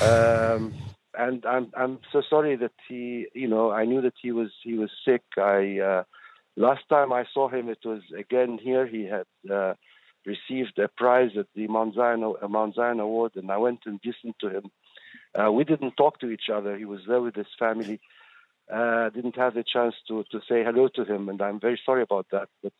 Um, 0.00 0.74
and 1.18 1.44
I'm 1.44 1.72
I'm 1.76 1.98
so 2.12 2.22
sorry 2.28 2.56
that 2.56 2.72
he, 2.88 3.26
you 3.34 3.48
know, 3.48 3.70
I 3.70 3.84
knew 3.84 4.00
that 4.02 4.14
he 4.20 4.32
was 4.32 4.50
he 4.62 4.74
was 4.74 4.90
sick. 5.04 5.22
I 5.36 5.78
uh, 5.78 6.04
last 6.56 6.88
time 6.88 7.12
I 7.12 7.24
saw 7.32 7.48
him, 7.48 7.68
it 7.68 7.84
was 7.84 8.02
again 8.16 8.58
here. 8.60 8.86
He 8.86 9.04
had 9.04 9.26
uh, 9.50 9.74
received 10.24 10.78
a 10.78 10.88
prize 10.88 11.32
at 11.38 11.46
the 11.54 11.66
Mount 11.68 11.94
Zion, 11.94 12.22
uh, 12.24 12.48
Mount 12.48 12.74
Zion 12.74 13.00
Award, 13.00 13.32
and 13.36 13.50
I 13.50 13.56
went 13.56 13.80
and 13.86 14.00
listened 14.04 14.34
to 14.40 14.48
him. 14.48 14.70
Uh, 15.38 15.50
we 15.50 15.64
didn't 15.64 15.96
talk 15.96 16.20
to 16.20 16.30
each 16.30 16.48
other. 16.52 16.76
He 16.76 16.84
was 16.84 17.00
there 17.06 17.20
with 17.20 17.34
his 17.34 17.46
family. 17.58 18.00
Uh, 18.72 19.10
didn't 19.10 19.36
have 19.36 19.54
the 19.54 19.64
chance 19.64 19.96
to, 20.06 20.24
to 20.30 20.38
say 20.48 20.62
hello 20.62 20.88
to 20.94 21.04
him, 21.04 21.28
and 21.28 21.42
I'm 21.42 21.58
very 21.58 21.80
sorry 21.84 22.02
about 22.02 22.26
that. 22.30 22.48
But 22.62 22.72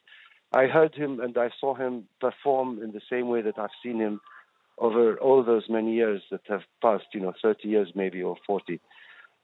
I 0.52 0.66
heard 0.66 0.94
him 0.94 1.20
and 1.20 1.36
I 1.36 1.50
saw 1.60 1.74
him 1.74 2.06
perform 2.20 2.82
in 2.82 2.92
the 2.92 3.00
same 3.10 3.28
way 3.28 3.40
that 3.42 3.58
I've 3.58 3.70
seen 3.82 3.98
him 3.98 4.20
over 4.80 5.16
all 5.18 5.44
those 5.44 5.64
many 5.68 5.94
years 5.94 6.22
that 6.30 6.40
have 6.48 6.62
passed, 6.82 7.06
you 7.12 7.20
know, 7.20 7.34
30 7.40 7.68
years 7.68 7.92
maybe 7.94 8.22
or 8.22 8.36
40 8.46 8.80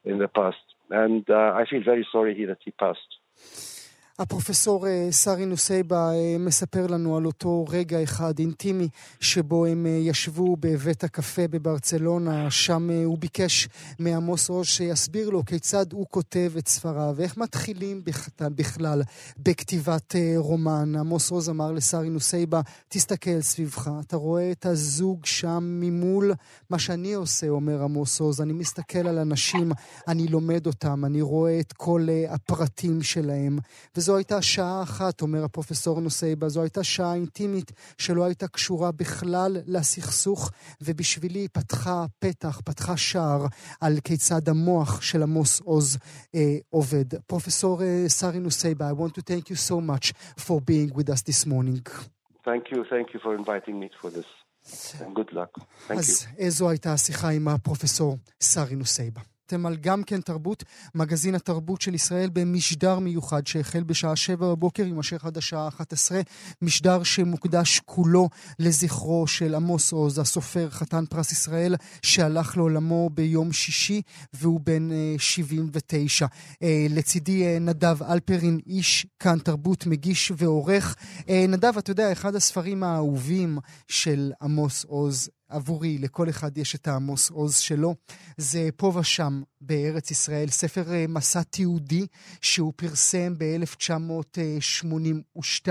in 0.03 0.17
the 0.17 0.27
past. 0.27 0.57
And 0.89 1.29
uh, 1.29 1.53
I 1.55 1.65
feel 1.69 1.83
very 1.83 2.07
sorry 2.11 2.45
that 2.45 2.57
he 2.65 2.71
passed. 2.71 3.17
הפרופסור 4.19 4.87
אה, 4.87 5.07
סארי 5.11 5.45
נוסייבה 5.45 6.11
אה, 6.13 6.35
מספר 6.39 6.87
לנו 6.87 7.17
על 7.17 7.25
אותו 7.25 7.65
רגע 7.69 8.03
אחד 8.03 8.39
אינטימי 8.39 8.87
שבו 9.19 9.65
הם 9.65 9.85
אה, 9.85 9.91
ישבו 9.91 10.55
בבית 10.59 11.03
הקפה 11.03 11.47
בברצלונה, 11.47 12.51
שם 12.51 12.89
הוא 13.05 13.17
ביקש 13.17 13.67
מעמוס 13.99 14.47
ראש 14.49 14.77
שיסביר 14.77 15.29
לו 15.29 15.45
כיצד 15.45 15.93
הוא 15.93 16.05
כותב 16.09 16.51
את 16.57 16.67
ספריו 16.67 17.13
ואיך 17.17 17.37
מתחילים 17.37 18.01
בכלל 18.41 19.01
בכתיבת 19.37 20.15
רומן. 20.37 20.95
עמוס 20.95 21.31
רוז 21.31 21.49
אמר 21.49 21.71
לסארי 21.71 22.09
נוסייבה, 22.09 22.61
תסתכל 22.89 23.41
סביבך, 23.41 23.89
אתה 23.99 24.15
רואה 24.15 24.51
את 24.51 24.65
הזוג 24.65 25.25
שם 25.25 25.63
ממול 25.81 26.33
מה 26.69 26.79
שאני 26.79 27.13
עושה, 27.13 27.49
אומר 27.49 27.83
עמוס 27.83 28.21
רוז, 28.21 28.41
אני 28.41 28.53
מסתכל 28.53 29.07
על 29.07 29.17
אנשים, 29.17 29.71
אני 30.07 30.27
לומד 30.27 30.67
אותם, 30.67 31.05
אני 31.05 31.21
רואה 31.21 31.59
את 31.59 31.73
כל 31.73 32.07
הפרטים 32.29 33.01
שלהם. 33.01 33.59
וזו 34.07 34.17
הייתה 34.17 34.41
שעה 34.41 34.83
אחת, 34.83 35.21
אומר 35.21 35.43
הפרופסור 35.43 36.01
נוסייבה, 36.01 36.49
זו 36.49 36.61
הייתה 36.61 36.83
שעה 36.83 37.13
אינטימית 37.13 37.71
שלא 37.97 38.25
הייתה 38.25 38.47
קשורה 38.47 38.91
בכלל 38.91 39.57
לסכסוך, 39.65 40.51
ובשבילי 40.81 41.47
פתחה 41.47 42.05
פתח, 42.19 42.61
פתחה 42.65 42.97
שער 42.97 43.45
על 43.81 43.93
כיצד 44.03 44.49
המוח 44.49 45.01
של 45.01 45.23
עמוס 45.23 45.61
עוז 45.61 45.97
אה, 46.35 46.57
עובד. 46.69 47.05
פרופסור 47.27 47.83
אה, 47.83 48.03
סארי 48.07 48.39
נוסייבה, 48.39 48.89
I 48.89 48.93
want 48.93 49.11
to 49.11 49.21
thank 49.21 49.49
you 49.49 49.69
so 49.69 49.75
much 49.75 50.13
for 50.39 50.59
being 50.61 50.97
with 50.97 51.09
us 51.09 51.21
this 51.21 51.45
morning. 51.45 51.81
Thank 52.45 52.71
you, 52.71 52.83
thank 52.89 53.13
you 53.13 53.19
for 53.19 53.35
inviting 53.35 53.79
me 53.79 53.89
for 54.01 54.09
this. 54.09 54.29
And 55.01 55.15
good 55.15 55.33
luck. 55.33 55.59
Thank 55.87 55.99
אז 55.99 56.27
you. 56.29 56.37
איזו 56.37 56.69
הייתה 56.69 56.93
השיחה 56.93 57.29
עם 57.29 57.47
הפרופסור 57.47 58.17
סארי 58.41 58.75
נוסייבה. 58.75 59.21
אתם 59.47 59.65
על 59.65 59.75
גם 59.75 60.03
כן 60.03 60.21
תרבות, 60.21 60.63
מגזין 60.95 61.35
התרבות 61.35 61.81
של 61.81 61.95
ישראל 61.95 62.29
במשדר 62.33 62.99
מיוחד 62.99 63.47
שהחל 63.47 63.83
בשעה 63.83 64.15
שבע 64.15 64.47
בבוקר, 64.47 64.83
יימשך 64.83 65.25
עד 65.25 65.37
השעה 65.37 65.67
11, 65.67 66.21
משדר 66.61 67.03
שמוקדש 67.03 67.81
כולו 67.85 68.29
לזכרו 68.59 69.27
של 69.27 69.55
עמוס 69.55 69.91
עוז, 69.91 70.19
הסופר 70.19 70.69
חתן 70.69 71.05
פרס 71.05 71.31
ישראל, 71.31 71.75
שהלך 72.01 72.57
לעולמו 72.57 73.09
ביום 73.13 73.53
שישי 73.53 74.01
והוא 74.33 74.59
בן 74.63 74.89
79. 75.17 76.25
אה, 76.25 76.67
אה, 76.67 76.87
לצידי 76.89 77.45
אה, 77.45 77.59
נדב 77.59 78.03
אלפרין, 78.03 78.59
איש 78.67 79.07
כאן 79.19 79.39
תרבות, 79.39 79.85
מגיש 79.85 80.31
ועורך. 80.37 80.95
נדב, 81.29 81.77
אתה 81.77 81.91
יודע, 81.91 82.11
אחד 82.11 82.35
הספרים 82.35 82.83
האהובים 82.83 83.57
של 83.87 84.31
עמוס 84.41 84.83
עוז 84.83 85.29
עבורי, 85.49 85.97
לכל 85.97 86.29
אחד 86.29 86.57
יש 86.57 86.75
את 86.75 86.87
העמוס 86.87 87.29
עוז 87.29 87.55
שלו. 87.55 87.95
זה 88.37 88.69
פה 88.77 88.93
ושם 88.99 89.41
בארץ 89.61 90.11
ישראל, 90.11 90.49
ספר 90.49 90.93
אה, 90.93 91.05
מסע 91.09 91.43
תיעודי 91.43 92.07
שהוא 92.41 92.73
פרסם 92.75 93.33
ב-1982. 93.37 95.69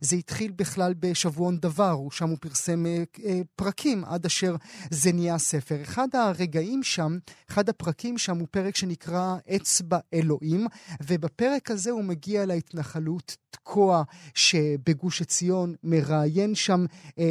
זה 0.00 0.16
התחיל 0.16 0.52
בכלל 0.56 0.94
בשבועון 0.98 1.58
דבר, 1.58 1.98
שם 2.10 2.28
הוא 2.28 2.38
פרסם 2.40 2.86
אה, 2.86 3.02
אה, 3.24 3.40
פרקים 3.56 4.04
עד 4.04 4.26
אשר 4.26 4.56
זה 4.90 5.12
נהיה 5.12 5.38
ספר. 5.38 5.82
אחד 5.82 6.08
הרגעים 6.12 6.82
שם, 6.82 7.18
אחד 7.50 7.68
הפרקים 7.68 8.18
שם 8.18 8.38
הוא 8.38 8.48
פרק 8.50 8.76
שנקרא 8.76 9.36
אצבע 9.56 9.98
אלוהים, 10.14 10.66
ובפרק 11.02 11.70
הזה 11.70 11.90
הוא 11.90 12.04
מגיע 12.04 12.46
להתנחלות 12.46 13.36
תקוע 13.50 14.02
שבגוש 14.34 15.22
עציון, 15.22 15.74
מראיין 15.84 16.54
שם 16.54 16.86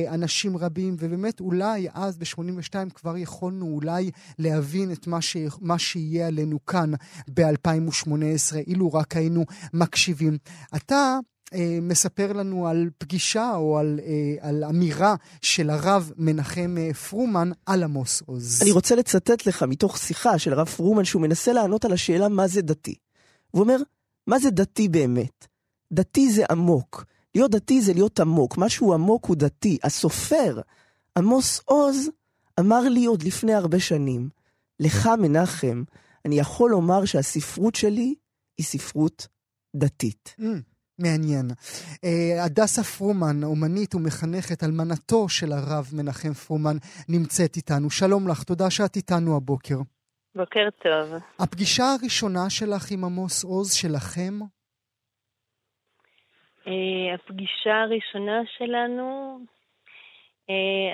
אנשים 0.08 0.58
רבים, 0.58 0.96
ובאמת 1.00 1.40
אולי 1.40 1.71
אז 1.94 2.18
ב-82 2.18 2.90
כבר 2.94 3.18
יכולנו 3.18 3.66
אולי 3.66 4.12
להבין 4.40 4.92
את 4.92 5.08
מה, 5.08 5.22
ש... 5.22 5.38
מה 5.62 5.80
שיהיה 5.80 6.28
עלינו 6.28 6.66
כאן 6.66 6.92
ב-2018, 7.34 8.56
אילו 8.68 8.94
רק 8.94 9.16
היינו 9.18 9.46
מקשיבים. 9.74 10.38
אתה 10.76 11.20
אה, 11.54 11.80
מספר 11.82 12.34
לנו 12.34 12.68
על 12.68 12.90
פגישה 12.98 13.52
או 13.56 13.78
על, 13.78 14.00
אה, 14.04 14.50
על 14.50 14.64
אמירה 14.64 15.16
של 15.42 15.70
הרב 15.70 16.12
מנחם 16.18 16.76
אה, 16.80 16.94
פרומן 16.94 17.52
על 17.66 17.84
עמוס 17.84 18.24
עוז. 18.26 18.62
אני 18.62 18.72
רוצה 18.72 18.96
לצטט 18.96 19.46
לך 19.46 19.64
מתוך 19.64 19.98
שיחה 19.98 20.38
של 20.38 20.54
הרב 20.54 20.68
פרומן 20.68 21.06
שהוא 21.06 21.22
מנסה 21.22 21.54
לענות 21.54 21.86
על 21.86 21.94
השאלה 21.94 22.30
מה 22.30 22.48
זה 22.48 22.62
דתי. 22.62 22.96
הוא 23.52 23.62
אומר, 23.62 23.78
מה 24.28 24.40
זה 24.40 24.50
דתי 24.50 24.88
באמת? 24.88 25.48
דתי 25.94 26.32
זה 26.32 26.44
עמוק. 26.52 27.06
להיות 27.36 27.52
דתי 27.52 27.82
זה 27.82 27.94
להיות 27.94 28.20
עמוק. 28.20 28.58
משהו 28.58 28.94
עמוק 28.94 29.26
הוא 29.26 29.36
דתי. 29.36 29.78
הסופר, 29.84 30.60
עמוס 31.18 31.64
עוז, 31.66 32.10
אמר 32.60 32.82
לי 32.90 33.06
עוד 33.06 33.24
לפני 33.24 33.54
הרבה 33.54 33.80
שנים, 33.80 34.30
לך, 34.80 35.10
מנחם, 35.22 35.84
אני 36.26 36.40
יכול 36.40 36.72
לומר 36.72 37.06
שהספרות 37.06 37.76
שלי 37.76 38.16
היא 38.58 38.66
ספרות 38.66 39.28
דתית. 39.76 40.36
Mm, 40.40 40.44
מעניין. 41.00 41.46
אה, 42.04 42.46
הדסה 42.46 42.84
פרומן, 42.84 43.44
אומנית 43.44 43.96
ומחנכת, 43.96 44.64
אלמנתו 44.64 45.30
של 45.30 45.52
הרב 45.52 45.86
מנחם 45.94 46.34
פרומן, 46.34 46.78
נמצאת 47.10 47.56
איתנו. 47.56 47.90
שלום 47.90 48.28
לך, 48.28 48.44
תודה 48.44 48.70
שאת 48.70 48.96
איתנו 48.96 49.38
הבוקר. 49.38 49.78
בוקר 50.36 50.70
טוב. 50.84 51.22
הפגישה 51.40 51.84
הראשונה 51.84 52.50
שלך 52.50 52.92
עם 52.92 53.04
עמוס 53.04 53.44
עוז, 53.44 53.74
שלכם? 53.74 54.40
אה, 56.68 57.16
הפגישה 57.16 57.76
הראשונה 57.84 58.42
שלנו, 58.58 59.40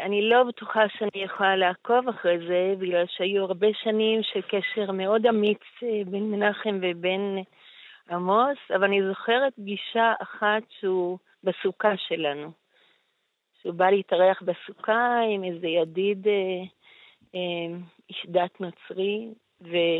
אני 0.05 0.29
לא 0.29 0.43
בטוחה 0.43 0.83
שאני 0.97 1.23
יכולה 1.23 1.55
לעקוב 1.55 2.09
אחרי 2.09 2.37
זה, 2.47 2.73
בגלל 2.77 3.05
שהיו 3.07 3.43
הרבה 3.43 3.67
שנים 3.83 4.23
של 4.23 4.41
קשר 4.41 4.91
מאוד 4.91 5.25
אמיץ 5.25 5.61
אה, 5.83 6.01
בין 6.05 6.31
מנחם 6.31 6.79
ובין 6.81 7.43
עמוס, 8.09 8.57
אבל 8.75 8.83
אני 8.83 9.07
זוכרת 9.07 9.53
פגישה 9.53 10.13
אחת 10.21 10.63
שהוא 10.79 11.17
בסוכה 11.43 11.97
שלנו. 11.97 12.51
שהוא 13.61 13.73
בא 13.73 13.89
להתארח 13.89 14.41
בסוכה 14.41 15.19
עם 15.29 15.43
איזה 15.43 15.67
ידיד, 15.67 16.27
אה, 16.27 16.63
איש 18.09 18.25
דת 18.29 18.61
נוצרי, 18.61 19.27
ושם 19.61 19.97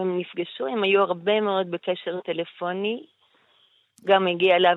הם 0.00 0.18
נפגשו, 0.18 0.66
הם 0.66 0.82
היו 0.82 1.02
הרבה 1.02 1.40
מאוד 1.40 1.70
בקשר 1.70 2.20
טלפוני. 2.20 3.06
גם 4.04 4.26
הגיע 4.26 4.56
אליו 4.56 4.76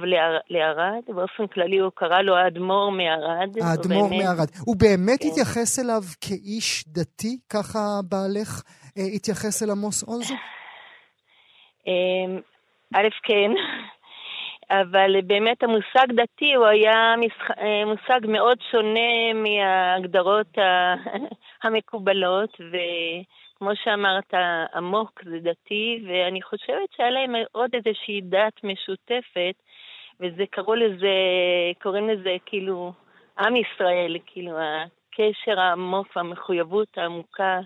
לערד, 0.49 1.03
באופן 1.07 1.47
כללי 1.47 1.77
הוא 1.77 1.91
קרא 1.95 2.21
לו 2.21 2.35
האדמו"ר 2.35 2.91
מערד. 2.91 3.57
האדמו"ר 3.61 4.09
באמת... 4.09 4.23
מערד. 4.23 4.47
הוא 4.65 4.75
באמת 4.79 5.19
כן. 5.21 5.27
התייחס 5.27 5.79
אליו 5.79 6.01
כאיש 6.21 6.83
דתי? 6.87 7.37
ככה 7.49 7.79
בעלך 8.09 8.61
אה, 8.97 9.03
התייחס 9.15 9.63
אל 9.63 9.69
עמוס 9.71 10.03
עוזו? 10.03 10.33
אמ, 11.87 12.39
א', 12.95 13.07
כן, 13.23 13.51
אבל 14.69 15.21
באמת 15.27 15.63
המושג 15.63 16.07
דתי 16.21 16.53
הוא 16.53 16.65
היה 16.65 17.15
אה, 17.57 17.85
מושג 17.85 18.27
מאוד 18.27 18.57
שונה 18.71 19.33
מההגדרות 19.33 20.57
המקובלות, 21.63 22.49
ו... 22.59 22.77
כמו 23.55 23.69
שאמרת, 23.75 24.33
עמוק 24.75 25.21
זה 25.23 25.39
דתי, 25.39 26.03
ואני 26.07 26.41
חושבת 26.41 26.91
שהיה 26.95 27.09
להם 27.09 27.35
עוד 27.51 27.69
איזושהי 27.73 28.21
דת 28.21 28.63
משותפת, 28.63 29.55
וזה 30.19 30.43
קראו 30.51 30.75
לזה, 30.75 31.15
קוראים 31.81 32.09
לזה 32.09 32.35
כאילו 32.45 32.93
עם 33.39 33.55
ישראל, 33.55 34.17
כאילו 34.25 34.51
הקשר 34.59 35.59
העמוק 35.59 36.07
והמחויבות 36.15 36.97
העמוקה 36.97 37.59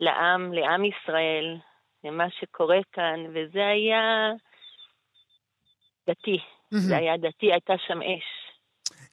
לעם, 0.00 0.52
לעם 0.52 0.84
ישראל, 0.84 1.56
למה 2.04 2.30
שקורה 2.30 2.78
כאן, 2.92 3.26
וזה 3.34 3.66
היה 3.66 4.32
דתי. 6.08 6.36
Mm-hmm. 6.36 6.76
זה 6.76 6.96
היה 6.96 7.16
דתי, 7.16 7.52
הייתה 7.52 7.74
שם 7.86 8.02
אש. 8.02 8.45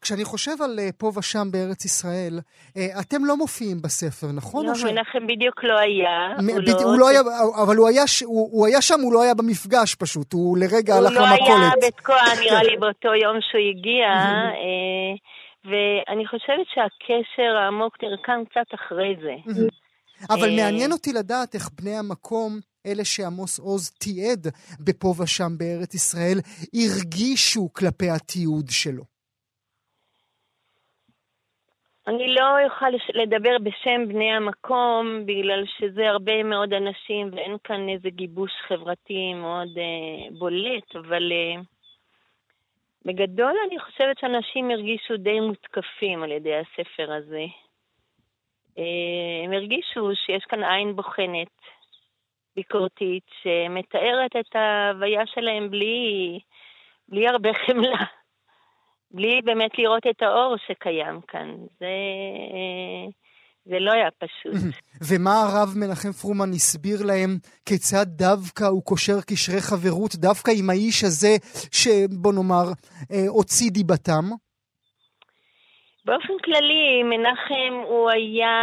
כשאני 0.04 0.24
חושב 0.24 0.52
על 0.64 0.80
uh, 0.80 0.92
פה 0.98 1.12
ושם 1.18 1.48
בארץ 1.52 1.86
ישראל, 1.86 2.40
uh, 2.40 2.80
אתם 3.02 3.26
לא 3.26 3.38
מופיעים 3.38 3.78
בספר, 3.82 4.28
נכון? 4.34 4.66
לא, 4.66 4.72
מנחם 4.72 5.28
בדיוק 5.28 5.64
לא 5.64 5.80
היה. 5.80 6.36
הוא. 6.38 6.62
לא... 6.62 6.84
הוא 6.84 7.00
לא 7.00 7.10
היה, 7.10 7.22
אבל 7.64 7.76
הוא 7.76 7.88
היה, 7.88 8.04
הוא, 8.26 8.50
הוא 8.52 8.68
היה 8.68 8.82
שם, 8.82 9.00
הוא 9.04 9.14
לא 9.14 9.24
היה 9.24 9.34
במפגש 9.34 9.96
פשוט, 9.96 10.34
הוא 10.34 10.58
לרגע 10.58 10.96
הלך 10.96 11.12
למכולת. 11.12 11.40
הוא 11.40 11.50
לא 11.50 11.56
היה 11.56 11.72
בתקוע, 11.88 12.22
נראה 12.42 12.64
לי, 12.64 12.78
באותו 12.78 13.08
יום 13.08 13.38
שהוא 13.42 13.62
הגיע. 13.70 14.08
uh, 14.52 15.18
ואני 15.66 16.28
חושבת 16.28 16.68
שהקשר 16.74 17.56
העמוק 17.64 17.98
נרקם 18.04 18.40
קצת 18.50 18.70
אחרי 18.76 19.16
זה. 19.24 19.64
אבל 20.30 20.50
מעניין 20.56 20.92
אותי 20.92 21.14
לדעת 21.14 21.56
איך 21.56 21.70
בני 21.82 21.96
המקום... 21.98 22.60
אלה 22.86 23.06
שעמוס 23.06 23.60
עוז 23.60 23.90
תיעד 23.90 24.48
בפה 24.80 25.14
ושם 25.20 25.58
בארץ 25.58 25.94
ישראל, 25.94 26.40
הרגישו 26.74 27.70
כלפי 27.74 28.10
התיעוד 28.10 28.70
שלו? 28.70 29.13
אני 32.08 32.36
לא 32.36 32.64
אוכל 32.66 32.90
לדבר 33.14 33.58
בשם 33.64 34.08
בני 34.08 34.32
המקום, 34.32 35.26
בגלל 35.26 35.64
שזה 35.78 36.10
הרבה 36.10 36.44
מאוד 36.44 36.74
אנשים 36.74 37.30
ואין 37.32 37.58
כאן 37.64 37.90
איזה 37.90 38.10
גיבוש 38.10 38.52
חברתי 38.68 39.34
מאוד 39.34 39.78
אה, 39.78 40.38
בולט, 40.38 40.96
אבל 40.96 41.32
אה, 41.32 41.62
בגדול 43.06 43.56
אני 43.68 43.80
חושבת 43.80 44.20
שאנשים 44.20 44.72
הרגישו 44.72 45.18
די 45.18 45.40
מותקפים 45.40 46.24
על 46.24 46.32
ידי 46.32 46.56
הספר 46.56 47.14
הזה. 47.14 47.46
אה, 48.78 49.46
הם 49.46 49.54
הרגישו 49.54 50.10
שיש 50.16 50.44
כאן 50.46 50.64
עין 50.64 50.96
בוחנת, 50.96 51.52
ביקורתית, 52.56 53.24
שמתארת 53.42 54.36
את 54.40 54.56
ההוויה 54.56 55.26
שלהם 55.26 55.70
בלי, 55.72 56.40
בלי 57.10 57.28
הרבה 57.28 57.50
חמלה. 57.66 58.06
בלי 59.14 59.42
באמת 59.44 59.72
לראות 59.78 60.04
את 60.10 60.22
האור 60.22 60.56
שקיים 60.68 61.22
כאן. 61.28 61.56
זה, 61.80 61.94
זה 63.66 63.80
לא 63.80 63.92
היה 63.92 64.10
פשוט. 64.12 64.74
ומה 65.10 65.32
הרב 65.42 65.70
מנחם 65.76 66.12
פרומן 66.12 66.50
הסביר 66.50 66.98
להם 67.06 67.30
כיצד 67.66 68.06
דווקא 68.08 68.64
הוא 68.64 68.84
קושר 68.84 69.22
קשרי 69.30 69.62
חברות 69.70 70.16
דווקא 70.16 70.52
עם 70.60 70.70
האיש 70.70 71.04
הזה, 71.04 71.34
שבוא 71.72 72.34
נאמר, 72.34 72.68
אה, 73.12 73.28
הוציא 73.28 73.72
דיבתם? 73.72 74.26
באופן 76.06 76.38
כללי, 76.46 77.04
מנחם 77.04 77.74
הוא 77.88 78.10
היה 78.10 78.56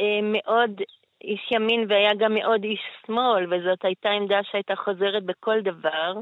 אה, 0.00 0.20
מאוד 0.22 0.80
איש 1.24 1.52
ימין 1.52 1.86
והיה 1.88 2.14
גם 2.18 2.34
מאוד 2.34 2.64
איש 2.64 2.80
שמאל, 3.06 3.44
וזאת 3.44 3.84
הייתה 3.84 4.08
עמדה 4.08 4.40
שהייתה 4.50 4.76
חוזרת 4.76 5.24
בכל 5.24 5.60
דבר. 5.60 6.12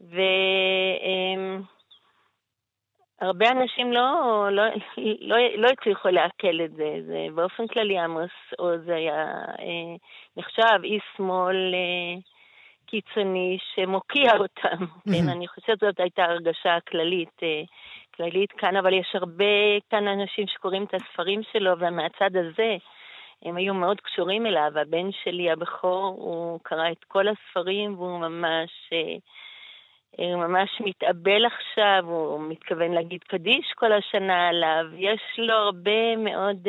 ו... 0.00 0.16
אה, 1.04 1.79
הרבה 3.20 3.50
אנשים 3.50 3.92
לא, 3.92 4.48
לא, 4.52 4.62
לא, 5.20 5.36
לא 5.56 5.68
הצליחו 5.68 6.08
לעכל 6.08 6.60
את 6.64 6.72
זה. 6.72 6.96
זה 7.06 7.26
באופן 7.34 7.66
כללי 7.66 7.98
עמוס 7.98 8.30
עוז 8.58 8.88
היה 8.88 9.24
אה, 9.58 9.96
נחשב 10.36 10.84
איש 10.84 11.02
שמאל 11.16 11.74
אה, 11.74 12.20
קיצוני 12.86 13.58
שמוקיע 13.74 14.32
אותם. 14.42 14.84
כן, 15.12 15.28
אני 15.28 15.48
חושבת 15.48 15.78
שזאת 15.78 16.00
הייתה 16.00 16.24
הרגשה 16.24 16.78
כללית, 16.88 17.42
אה, 17.42 17.62
כללית 18.16 18.52
כאן, 18.52 18.76
אבל 18.76 18.92
יש 18.92 19.10
הרבה 19.14 19.80
כאן 19.90 20.08
אנשים 20.08 20.46
שקוראים 20.46 20.84
את 20.84 20.94
הספרים 20.94 21.40
שלו, 21.52 21.78
ומהצד 21.78 22.36
הזה 22.36 22.76
הם 23.42 23.56
היו 23.56 23.74
מאוד 23.74 24.00
קשורים 24.00 24.46
אליו. 24.46 24.72
הבן 24.76 25.12
שלי 25.24 25.50
הבכור, 25.50 26.14
הוא 26.18 26.60
קרא 26.62 26.90
את 26.92 27.04
כל 27.04 27.24
הספרים 27.28 27.94
והוא 27.98 28.18
ממש... 28.18 28.70
אה, 28.92 29.16
ממש 30.18 30.70
מתאבל 30.80 31.42
עכשיו, 31.46 32.10
הוא 32.10 32.40
מתכוון 32.48 32.92
להגיד 32.92 33.20
קדיש 33.28 33.64
כל 33.76 33.92
השנה 33.92 34.48
עליו. 34.48 34.84
יש 34.98 35.20
לו 35.38 35.54
הרבה 35.54 36.16
מאוד 36.16 36.66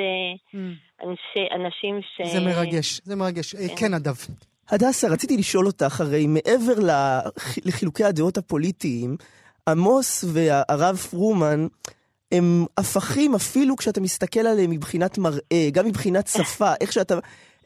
mm. 0.53 0.57
אנשי, 1.03 1.47
אנשים 1.55 2.01
ש... 2.01 2.31
זה 2.33 2.39
מרגש, 2.39 3.01
זה 3.03 3.15
מרגש. 3.15 3.55
כן, 3.55 3.75
כן 3.77 3.93
אדב. 3.93 4.15
הדסה, 4.69 5.07
רציתי 5.07 5.37
לשאול 5.37 5.67
אותך, 5.67 6.01
הרי 6.01 6.27
מעבר 6.27 6.73
לחילוקי 7.65 8.03
הדעות 8.03 8.37
הפוליטיים, 8.37 9.17
עמוס 9.69 10.25
והרב 10.33 10.95
פרומן 10.95 11.67
הם 12.31 12.65
הפכים 12.77 13.35
אפילו 13.35 13.77
כשאתה 13.77 14.01
מסתכל 14.01 14.39
עליהם 14.39 14.69
מבחינת 14.69 15.17
מראה, 15.17 15.69
גם 15.71 15.85
מבחינת 15.85 16.27
שפה, 16.27 16.73
איך 16.81 16.91
שאתה, 16.93 17.15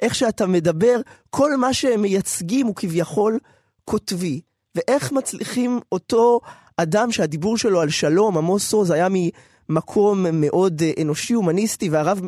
איך 0.01 0.15
שאתה 0.15 0.47
מדבר, 0.47 0.95
כל 1.29 1.55
מה 1.57 1.73
שהם 1.73 2.01
מייצגים 2.01 2.67
הוא 2.67 2.75
כביכול 2.75 3.39
קוטבי. 3.85 4.41
ואיך 4.75 5.11
מצליחים 5.11 5.79
אותו 5.91 6.39
אדם 6.77 7.11
שהדיבור 7.11 7.57
שלו 7.57 7.81
על 7.81 7.89
שלום, 7.89 8.37
עמוס 8.37 8.73
עוז, 8.73 8.91
היה 8.91 9.07
ממקום 9.09 10.25
מאוד 10.41 10.81
אה, 10.81 11.03
אנושי, 11.03 11.33
הומניסטי, 11.33 11.89
והרב 11.89 12.21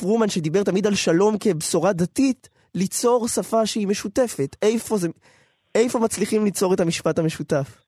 פרומן 0.00 0.28
שדיבר 0.28 0.62
תמיד 0.62 0.86
על 0.86 0.94
שלום 0.94 1.34
כבשורה 1.40 1.92
דתית, 1.92 2.48
ליצור 2.74 3.28
שפה 3.28 3.66
שהיא 3.66 3.88
משותפת. 3.88 4.56
איפה, 4.62 4.96
זה, 4.96 5.08
איפה 5.74 5.98
מצליחים 5.98 6.44
ליצור 6.44 6.74
את 6.74 6.80
המשפט 6.80 7.18
המשותף? 7.18 7.86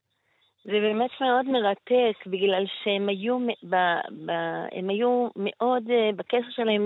זה 0.63 0.71
באמת 0.71 1.09
מאוד 1.21 1.45
מרתק, 1.45 2.27
בגלל 2.27 2.65
שהם 2.83 3.09
היו, 3.09 3.37
ב, 3.63 3.75
ב, 4.25 4.31
הם 4.71 4.89
היו 4.89 5.27
מאוד, 5.35 5.83
אה, 5.89 6.09
בקשר 6.15 6.49
שלהם 6.49 6.85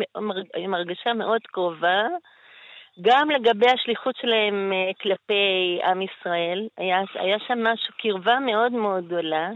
עם 0.57 0.73
הרגשה 0.73 1.13
מאוד 1.13 1.41
קרובה, 1.43 2.07
גם 3.01 3.31
לגבי 3.31 3.69
השליחות 3.69 4.15
שלהם 4.15 4.71
אה, 4.73 4.91
כלפי 5.01 5.79
עם 5.83 6.01
ישראל, 6.01 6.67
היה, 6.77 7.01
היה 7.15 7.37
שם 7.47 7.63
משהו, 7.63 7.93
קרבה 7.97 8.39
מאוד 8.39 8.71
מאוד 8.71 9.05
גדולה, 9.07 9.49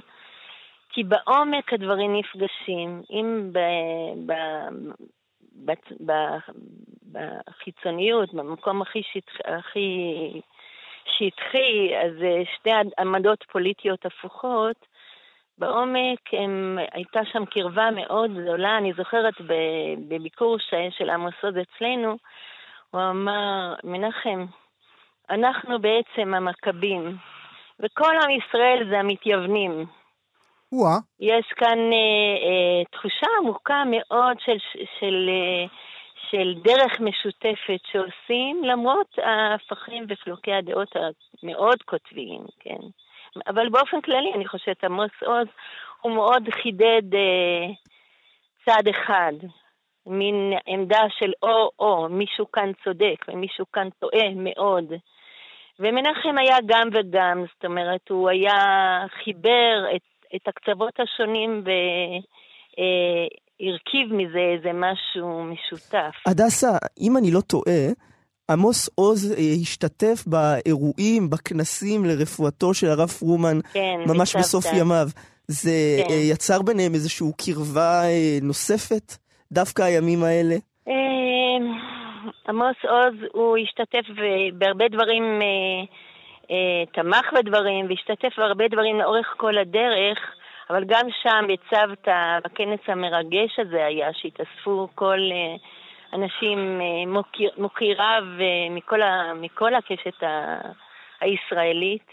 כי 0.89 1.03
בעומק 1.03 1.73
הדברים 1.73 2.15
נפגשים. 2.15 3.01
אם 3.09 3.49
ב, 3.53 3.59
ב, 4.25 4.33
ב, 5.65 5.71
ב, 6.05 6.11
בחיצוניות, 7.11 8.33
במקום 8.33 8.81
הכי, 8.81 9.01
שטח, 9.13 9.33
הכי 9.45 9.91
שטחי, 11.05 11.95
אז 11.95 12.23
אה, 12.23 12.41
שתי 12.55 12.69
עמדות 12.99 13.43
פוליטיות 13.51 14.05
הפוכות, 14.05 14.85
בעומק 15.57 16.33
הם, 16.33 16.77
הייתה 16.91 17.19
שם 17.25 17.45
קרבה 17.45 17.89
מאוד 17.91 18.31
גדולה. 18.31 18.77
אני 18.77 18.93
זוכרת 18.97 19.33
בביקור 20.07 20.57
של 20.89 21.09
עמוס 21.09 21.33
עוד 21.43 21.57
אצלנו, 21.57 22.17
הוא 22.91 23.01
אמר, 23.01 23.73
מנחם, 23.83 24.45
אנחנו 25.29 25.79
בעצם 25.79 26.33
המכבים, 26.33 27.17
וכל 27.79 28.13
עם 28.23 28.29
ישראל 28.29 28.87
זה 28.89 28.99
המתייוונים. 28.99 29.85
וואה. 30.71 30.97
יש 31.19 31.45
כאן 31.55 31.77
אה, 31.77 32.37
אה, 32.47 32.83
תחושה 32.91 33.27
עמוקה 33.41 33.83
מאוד 33.85 34.37
של, 34.39 34.57
של, 34.99 35.29
אה, 35.29 35.65
של 36.29 36.53
דרך 36.63 36.99
משותפת 36.99 37.81
שעושים, 37.91 38.63
למרות 38.63 39.19
ההפכים 39.23 40.05
וחילוקי 40.09 40.53
הדעות 40.53 40.95
המאוד 41.43 41.83
קוטביים, 41.83 42.41
כן. 42.59 42.81
אבל 43.47 43.69
באופן 43.69 44.01
כללי, 44.01 44.33
אני 44.35 44.47
חושבת, 44.47 44.83
עמוס 44.83 45.11
עוז 45.25 45.47
הוא 46.01 46.11
מאוד 46.11 46.43
חידד 46.51 47.15
אה, 47.15 47.67
צד 48.65 48.87
אחד. 48.89 49.33
מין 50.07 50.53
עמדה 50.67 51.01
של 51.19 51.31
או-או, 51.43 52.09
מישהו 52.09 52.51
כאן 52.51 52.71
צודק 52.83 53.25
ומישהו 53.27 53.65
כאן 53.73 53.87
טועה 53.99 54.29
מאוד. 54.35 54.93
ומנחם 55.79 56.37
היה 56.37 56.57
גם 56.65 56.89
וגם, 56.93 57.43
זאת 57.55 57.65
אומרת, 57.65 58.09
הוא 58.09 58.29
היה 58.29 58.53
חיבר 59.23 59.85
את, 59.95 60.01
את 60.35 60.47
הקצוות 60.47 60.93
השונים 60.99 61.63
והרכיב 63.57 64.11
אה, 64.11 64.17
מזה 64.17 64.39
איזה 64.55 64.71
משהו 64.73 65.43
משותף. 65.43 66.15
הדסה, 66.25 66.71
אם 66.99 67.17
אני 67.17 67.31
לא 67.31 67.41
טועה, 67.41 67.87
עמוס 68.51 68.89
עוז 68.95 69.31
אה, 69.31 69.37
השתתף 69.61 70.23
באירועים, 70.27 71.29
בכנסים 71.29 72.05
לרפואתו 72.05 72.73
של 72.73 72.87
הרב 72.87 73.09
פרומן, 73.09 73.59
כן, 73.73 73.99
ממש 74.07 74.35
בסוף 74.35 74.65
ימיו. 74.73 75.07
זה 75.47 75.71
כן. 76.07 76.13
אה, 76.13 76.15
יצר 76.15 76.61
ביניהם 76.61 76.93
איזושהי 76.93 77.27
קרבה 77.37 78.01
נוספת? 78.41 79.26
דווקא 79.51 79.81
הימים 79.81 80.23
האלה? 80.23 80.55
אמ, 80.87 81.77
עמוס 82.49 82.75
עוז, 82.83 83.15
הוא 83.33 83.57
השתתף 83.57 84.05
בהרבה 84.53 84.87
דברים, 84.87 85.23
אה, 85.41 85.83
אה, 86.51 86.85
תמך 86.93 87.33
בדברים 87.33 87.85
והשתתף 87.89 88.37
בהרבה 88.37 88.67
דברים 88.67 88.99
לאורך 88.99 89.33
כל 89.37 89.57
הדרך, 89.57 90.17
אבל 90.69 90.83
גם 90.83 91.07
שם 91.23 91.45
בצוותא, 91.47 92.39
בכנס 92.45 92.79
המרגש 92.87 93.59
הזה 93.59 93.85
היה, 93.85 94.13
שהתאספו 94.13 94.87
כל 94.95 95.19
אה, 95.31 95.55
אנשים, 96.13 96.81
מוקיריו 97.57 98.23
מכל, 99.39 99.75
הקשת 99.75 100.23
הישראלית. 101.21 102.07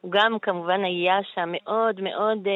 הוא 0.00 0.12
גם 0.12 0.38
כמובן 0.42 0.84
היה 0.84 1.18
שם 1.34 1.52
מאוד 1.52 2.00
מאוד... 2.00 2.48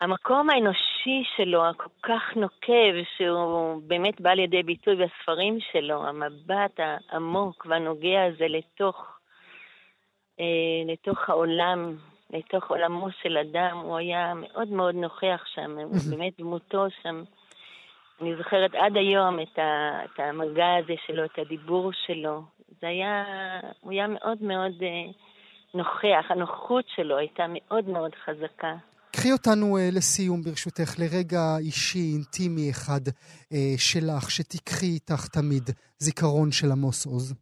המקום 0.00 0.50
האנושי 0.50 1.24
שלו, 1.36 1.66
הכל 1.66 1.90
כך 2.02 2.36
נוקב, 2.36 2.94
שהוא 3.16 3.82
באמת 3.86 4.20
בא 4.20 4.30
לידי 4.30 4.62
ביטוי 4.62 4.96
בספרים 4.96 5.58
שלו, 5.72 6.06
המבט 6.06 6.80
העמוק 6.80 7.66
והנוגע 7.68 8.24
הזה 8.24 8.48
לתוך, 8.48 9.18
אה, 10.40 10.92
לתוך 10.92 11.28
העולם, 11.28 11.96
לתוך 12.30 12.70
עולמו 12.70 13.10
של 13.22 13.36
אדם, 13.36 13.76
הוא 13.76 13.96
היה 13.96 14.34
מאוד 14.34 14.68
מאוד 14.68 14.94
נוכח 14.94 15.44
שם, 15.54 15.76
באמת 16.10 16.32
דמותו 16.38 16.86
שם. 17.02 17.24
אני 18.20 18.36
זוכרת 18.36 18.74
עד 18.74 18.96
היום 18.96 19.40
את, 19.40 19.58
ה, 19.58 20.00
את 20.04 20.20
המגע 20.20 20.74
הזה 20.74 20.94
שלו, 21.06 21.24
את 21.24 21.38
הדיבור 21.38 21.92
שלו. 21.92 22.42
זה 22.80 22.88
היה, 22.88 23.24
הוא 23.80 23.92
היה 23.92 24.06
מאוד 24.06 24.42
מאוד 24.42 24.72
אה, 24.82 25.12
נוכח, 25.74 26.24
הנוחות 26.28 26.84
שלו 26.88 27.16
הייתה 27.16 27.46
מאוד 27.48 27.88
מאוד 27.88 28.14
חזקה. 28.14 28.74
קחי 29.18 29.32
אותנו 29.32 29.76
uh, 29.76 29.80
לסיום, 29.96 30.42
ברשותך, 30.42 30.98
לרגע 30.98 31.40
אישי, 31.58 32.12
אינטימי 32.14 32.70
אחד 32.70 33.08
uh, 33.08 33.12
שלך, 33.78 34.30
שתיקחי 34.30 34.86
איתך 34.86 35.28
תמיד 35.28 35.62
זיכרון 35.98 36.52
של 36.52 36.72
עמוס 36.72 37.06
עוז. 37.06 37.34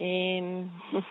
אמ, 0.00 0.68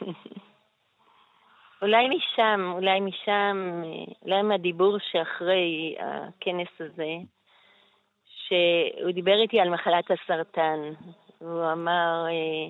אולי 1.81 2.07
משם, 2.09 2.71
אולי 2.73 2.99
משם, 2.99 3.81
אולי 4.21 4.41
מהדיבור 4.41 4.97
שאחרי 5.11 5.95
הכנס 5.99 6.71
הזה, 6.79 7.13
שהוא 8.25 9.11
דיבר 9.11 9.41
איתי 9.41 9.59
על 9.59 9.69
מחלת 9.69 10.05
הסרטן. 10.11 10.79
הוא 11.39 11.71
אמר, 11.71 12.25
אה, 12.27 12.69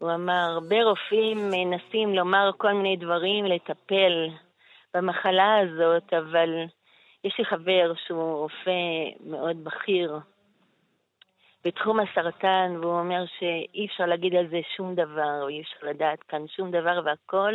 הוא 0.00 0.14
אמר, 0.14 0.50
הרבה 0.54 0.84
רופאים 0.84 1.50
מנסים 1.50 2.14
לומר 2.14 2.50
כל 2.58 2.72
מיני 2.72 2.96
דברים, 2.96 3.44
לטפל 3.44 4.28
במחלה 4.94 5.58
הזאת, 5.58 6.12
אבל 6.12 6.64
יש 7.24 7.38
לי 7.38 7.44
חבר 7.44 7.92
שהוא 8.06 8.36
רופא 8.36 8.70
מאוד 9.20 9.64
בכיר 9.64 10.18
בתחום 11.64 12.00
הסרטן, 12.00 12.76
והוא 12.80 12.98
אומר 12.98 13.24
שאי 13.38 13.86
אפשר 13.86 14.06
להגיד 14.06 14.34
על 14.34 14.48
זה 14.48 14.60
שום 14.76 14.94
דבר, 14.94 15.42
או 15.42 15.48
אי 15.48 15.62
אפשר 15.62 15.86
לדעת 15.86 16.22
כאן 16.22 16.48
שום 16.48 16.70
דבר, 16.70 17.00
והכל 17.04 17.54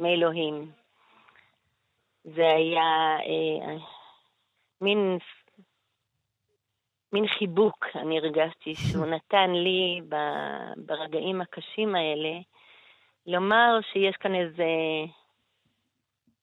מאלוהים. 0.00 0.70
זה 2.24 2.46
היה 2.46 3.18
אה, 3.20 3.76
מין, 4.80 5.18
מין 7.12 7.26
חיבוק, 7.26 7.86
אני 7.94 8.18
הרגשתי, 8.18 8.74
שהוא 8.74 9.06
נתן 9.14 9.50
לי 9.50 10.00
ברגעים 10.76 11.40
הקשים 11.40 11.94
האלה, 11.94 12.38
לומר 13.26 13.78
שיש 13.92 14.16
כאן 14.16 14.34
איזה, 14.34 14.64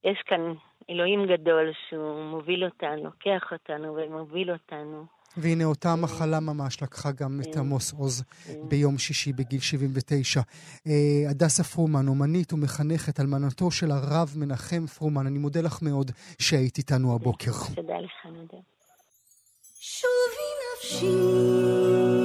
יש 0.06 0.22
כאן 0.26 0.54
אלוהים 0.90 1.26
גדול 1.26 1.72
שהוא 1.90 2.24
מוביל 2.32 2.66
אותנו, 2.66 3.04
לוקח 3.04 3.52
אותנו 3.52 3.96
ומוביל 3.96 4.52
אותנו. 4.52 5.06
והנה 5.38 5.64
אותה 5.64 5.96
מחלה 5.96 6.40
ממש 6.40 6.84
לקחה 6.84 7.12
גם 7.12 7.40
את 7.42 7.58
עמוס 7.58 7.94
עוז 7.94 8.24
ביום 8.70 8.98
שישי 8.98 9.34
בגיל 9.34 9.60
79. 9.60 10.42
אה, 10.88 11.30
הדסה 11.30 11.64
פרומן, 11.64 12.08
אומנית 12.08 12.54
ומחנכת, 12.54 13.20
אלמנתו 13.20 13.72
של 13.72 13.92
הרב 13.92 14.34
מנחם 14.36 14.86
פרומן, 14.88 15.28
אני 15.28 15.40
מודה 15.40 15.62
לך 15.62 15.82
מאוד 15.82 16.12
שהיית 16.40 16.78
איתנו 16.78 17.16
הבוקר. 17.16 17.52
תודה 17.76 18.00
לך, 18.00 18.26
נדב. 18.26 18.62
שובי 19.80 20.48
נפשי 20.76 22.25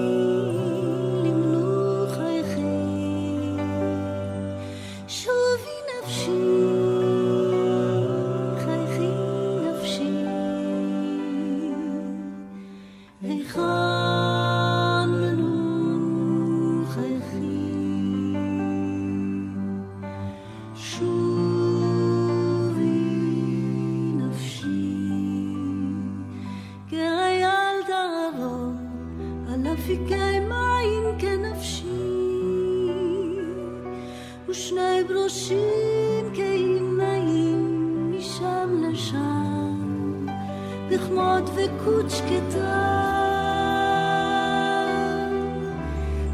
ילקוט 41.81 42.11
שקטה 42.11 43.01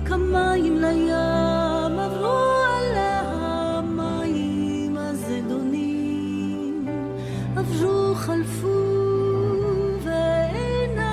כמים 0.05 0.77
לים 0.77 1.99
עברו 1.99 2.55
עליה 2.67 3.81
מים 3.83 4.97
הזדונים 4.99 6.87
עברו 7.57 8.15
חלפו 8.15 8.69
ואינם. 10.05 11.07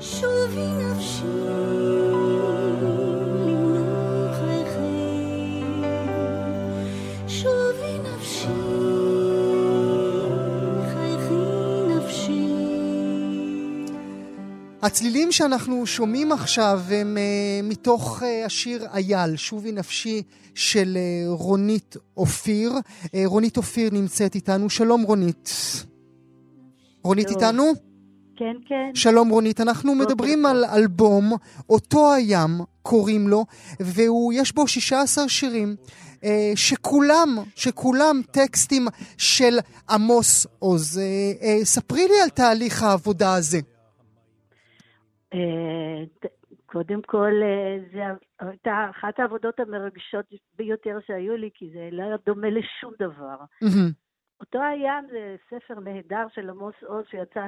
שוב 0.00 0.50
היא 0.52 0.84
נפשי 0.84 1.59
הצלילים 14.82 15.32
שאנחנו 15.32 15.86
שומעים 15.86 16.32
עכשיו 16.32 16.80
הם 16.90 17.16
uh, 17.16 17.66
מתוך 17.66 18.22
uh, 18.22 18.46
השיר 18.46 18.86
אייל, 18.94 19.36
שובי 19.36 19.72
נפשי 19.72 20.22
של 20.54 20.98
uh, 20.98 21.28
רונית 21.28 21.96
אופיר. 22.16 22.72
Uh, 23.04 23.08
רונית 23.24 23.56
אופיר 23.56 23.90
נמצאת 23.92 24.34
איתנו. 24.34 24.70
שלום 24.70 25.02
רונית. 25.02 25.50
רונית. 27.04 27.30
איתנו? 27.30 27.64
כן, 28.36 28.54
כן. 28.66 28.90
שלום 28.94 29.28
רונית, 29.28 29.60
אנחנו 29.60 29.94
מדברים 29.94 30.46
על 30.46 30.64
אלבום, 30.64 31.32
אותו 31.70 32.14
הים 32.14 32.60
קוראים 32.82 33.28
לו, 33.28 33.44
ויש 33.80 34.52
בו 34.54 34.68
16 34.68 35.28
שירים. 35.28 35.76
שכולם, 36.54 37.38
שכולם 37.54 38.20
טקסטים 38.30 38.88
של 39.18 39.58
עמוס 39.90 40.46
עוז. 40.58 41.00
ספרי 41.64 42.08
לי 42.08 42.20
על 42.22 42.28
תהליך 42.28 42.82
העבודה 42.82 43.34
הזה. 43.34 43.60
קודם 46.66 47.02
כל, 47.02 47.32
אה, 47.42 47.78
זו 47.92 47.98
הייתה 48.38 48.86
אחת 48.90 49.18
העבודות 49.18 49.60
המרגשות 49.60 50.26
ביותר 50.56 50.98
שהיו 51.06 51.36
לי, 51.36 51.50
כי 51.54 51.70
זה 51.70 51.88
לא 51.92 52.02
היה 52.02 52.16
דומה 52.26 52.50
לשום 52.50 52.92
דבר. 52.98 53.36
אותו 54.40 54.62
הים 54.62 55.06
זה 55.10 55.36
ספר 55.50 55.80
נהדר 55.80 56.26
של 56.34 56.50
עמוס 56.50 56.74
עוז 56.86 57.04
שיצא 57.10 57.46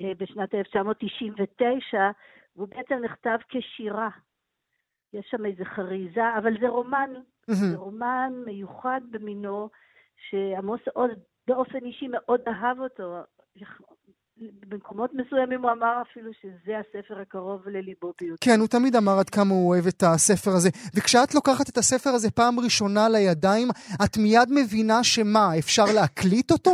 אה, 0.00 0.12
בשנת 0.18 0.54
1999, 0.54 2.10
והוא 2.56 2.68
בעצם 2.68 2.94
נכתב 3.04 3.38
כשירה. 3.48 4.08
יש 5.12 5.26
שם 5.30 5.46
איזו 5.46 5.64
חריזה, 5.64 6.38
אבל 6.38 6.52
זה 6.60 6.68
רומן, 6.68 7.10
זה 7.46 7.76
רומן 7.76 8.32
מיוחד 8.46 9.00
במינו, 9.10 9.70
שעמוס 10.16 10.80
עוז 10.94 11.10
באופן 11.46 11.78
אישי 11.84 12.08
מאוד 12.08 12.40
אהב 12.48 12.80
אותו. 12.80 13.16
במקומות 14.38 15.10
מסוימים 15.14 15.62
הוא 15.62 15.70
אמר 15.72 16.02
אפילו 16.02 16.30
שזה 16.32 16.78
הספר 16.78 17.20
הקרוב 17.20 17.68
לליבו 17.68 18.12
ביותר. 18.20 18.44
כן, 18.44 18.60
הוא 18.60 18.68
תמיד 18.68 18.96
אמר 18.96 19.18
עד 19.18 19.30
כמה 19.30 19.50
הוא 19.50 19.68
אוהב 19.68 19.86
את 19.86 20.02
הספר 20.02 20.50
הזה. 20.50 20.70
וכשאת 20.96 21.34
לוקחת 21.34 21.68
את 21.68 21.76
הספר 21.76 22.10
הזה 22.10 22.30
פעם 22.30 22.60
ראשונה 22.64 23.08
לידיים, 23.08 23.68
את 24.04 24.16
מיד 24.18 24.48
מבינה 24.50 24.98
שמה, 25.02 25.58
אפשר 25.58 25.84
להקליט 25.94 26.50
אותו? 26.50 26.70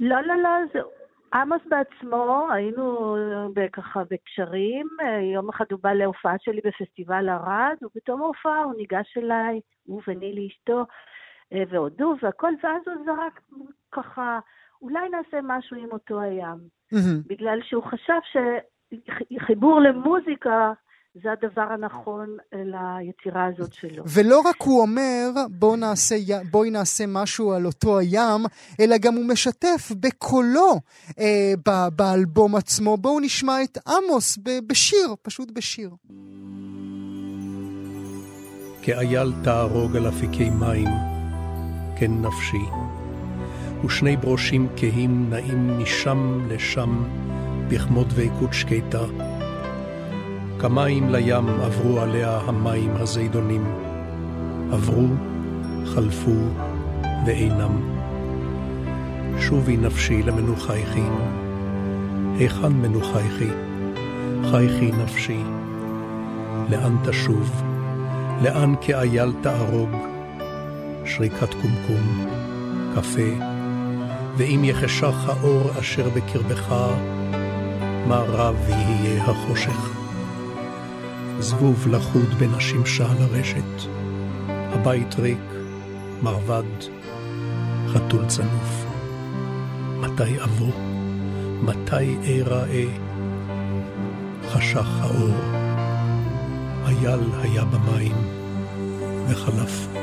לא, 0.00 0.20
לא, 0.20 0.34
לא, 0.42 0.50
זה... 0.72 0.78
עמוס 1.34 1.62
בעצמו, 1.68 2.48
היינו 2.52 3.16
ככה 3.72 4.02
בקשרים, 4.10 4.86
יום 5.34 5.48
אחד 5.48 5.64
הוא 5.70 5.80
בא 5.82 5.92
להופעה 5.92 6.34
שלי 6.38 6.60
בפסטיבל 6.64 7.28
ערד, 7.28 7.76
ובתום 7.82 8.22
ההופעה 8.22 8.62
הוא 8.62 8.74
ניגש 8.76 9.18
אליי, 9.18 9.60
הוא 9.86 10.02
ונילי 10.06 10.48
אשתו, 10.48 10.84
והודו 11.70 12.14
והכל, 12.22 12.52
ואז 12.62 12.82
הוא 12.86 13.04
זרק 13.04 13.40
ככה... 13.92 14.38
אולי 14.82 15.08
נעשה 15.08 15.36
משהו 15.42 15.76
עם 15.76 15.88
אותו 15.92 16.20
הים. 16.20 16.58
Mm-hmm. 16.94 17.26
בגלל 17.26 17.58
שהוא 17.62 17.82
חשב 17.82 18.18
שחיבור 19.32 19.80
למוזיקה 19.80 20.72
זה 21.14 21.28
הדבר 21.32 21.62
הנכון 21.62 22.36
ליצירה 22.52 23.46
הזאת 23.46 23.72
שלו. 23.72 24.04
ולא 24.14 24.40
רק 24.40 24.62
הוא 24.62 24.80
אומר, 24.80 25.30
בוא 25.50 25.76
נעשה, 25.76 26.14
בואי 26.50 26.70
נעשה 26.70 27.04
משהו 27.08 27.52
על 27.52 27.66
אותו 27.66 27.98
הים, 27.98 28.40
אלא 28.80 28.96
גם 28.98 29.14
הוא 29.14 29.24
משתף 29.28 29.92
בקולו 30.00 30.72
אה, 31.18 31.52
ב- 31.68 31.88
באלבום 31.96 32.56
עצמו. 32.56 32.96
בואו 32.96 33.20
נשמע 33.20 33.62
את 33.62 33.78
עמוס 33.88 34.38
ב- 34.38 34.66
בשיר, 34.66 35.14
פשוט 35.22 35.50
בשיר. 35.50 35.90
כאייל 38.82 39.32
תהרוג 39.44 39.96
על 39.96 40.08
אפיקי 40.08 40.50
מים, 40.50 40.88
כן 41.98 42.10
נפשי. 42.22 42.91
ושני 43.84 44.16
ברושים 44.16 44.68
כהים 44.76 45.26
נעים 45.30 45.78
משם 45.78 46.38
לשם 46.48 47.04
בכמות 47.68 48.08
דבקות 48.08 48.52
שקטה. 48.52 49.04
כמים 50.60 51.10
לים 51.10 51.48
עברו 51.48 52.00
עליה 52.00 52.38
המים 52.38 52.90
הזידונים. 52.96 53.64
עברו, 54.72 55.06
חלפו 55.86 56.36
ואינם. 57.26 58.02
שובי 59.40 59.76
נפשי 59.76 60.22
למנוחייכי, 60.22 61.02
היכן 62.38 62.72
מנוחייכי? 62.72 63.50
חייכי 64.50 64.90
נפשי. 64.92 65.42
לאן 66.70 66.96
תשוב? 67.04 67.62
לאן 68.42 68.74
כאייל 68.80 69.32
תערוג? 69.40 69.90
שריקת 71.04 71.54
קומקום, 71.54 72.26
קפה, 72.94 73.51
ואם 74.36 74.64
יחשך 74.64 75.14
האור 75.26 75.70
אשר 75.80 76.08
בקרבך, 76.08 76.72
מה 78.06 78.18
רב 78.18 78.56
יהיה 78.68 79.24
החושך. 79.24 79.90
זבוב 81.38 81.88
לחוד 81.88 82.34
בין 82.38 82.54
השמשה 82.54 83.06
לרשת. 83.20 83.88
הבית 84.48 85.14
ריק, 85.18 85.38
מרבד, 86.22 86.62
חתול 87.88 88.26
צנוף. 88.26 88.84
מתי 90.00 90.42
אבוא? 90.42 90.72
מתי 91.62 92.16
איראה? 92.24 92.84
חשך 94.48 94.86
האור. 95.00 95.62
אייל 96.86 97.20
היה 97.42 97.64
במים, 97.64 98.16
וחלף. 99.28 100.01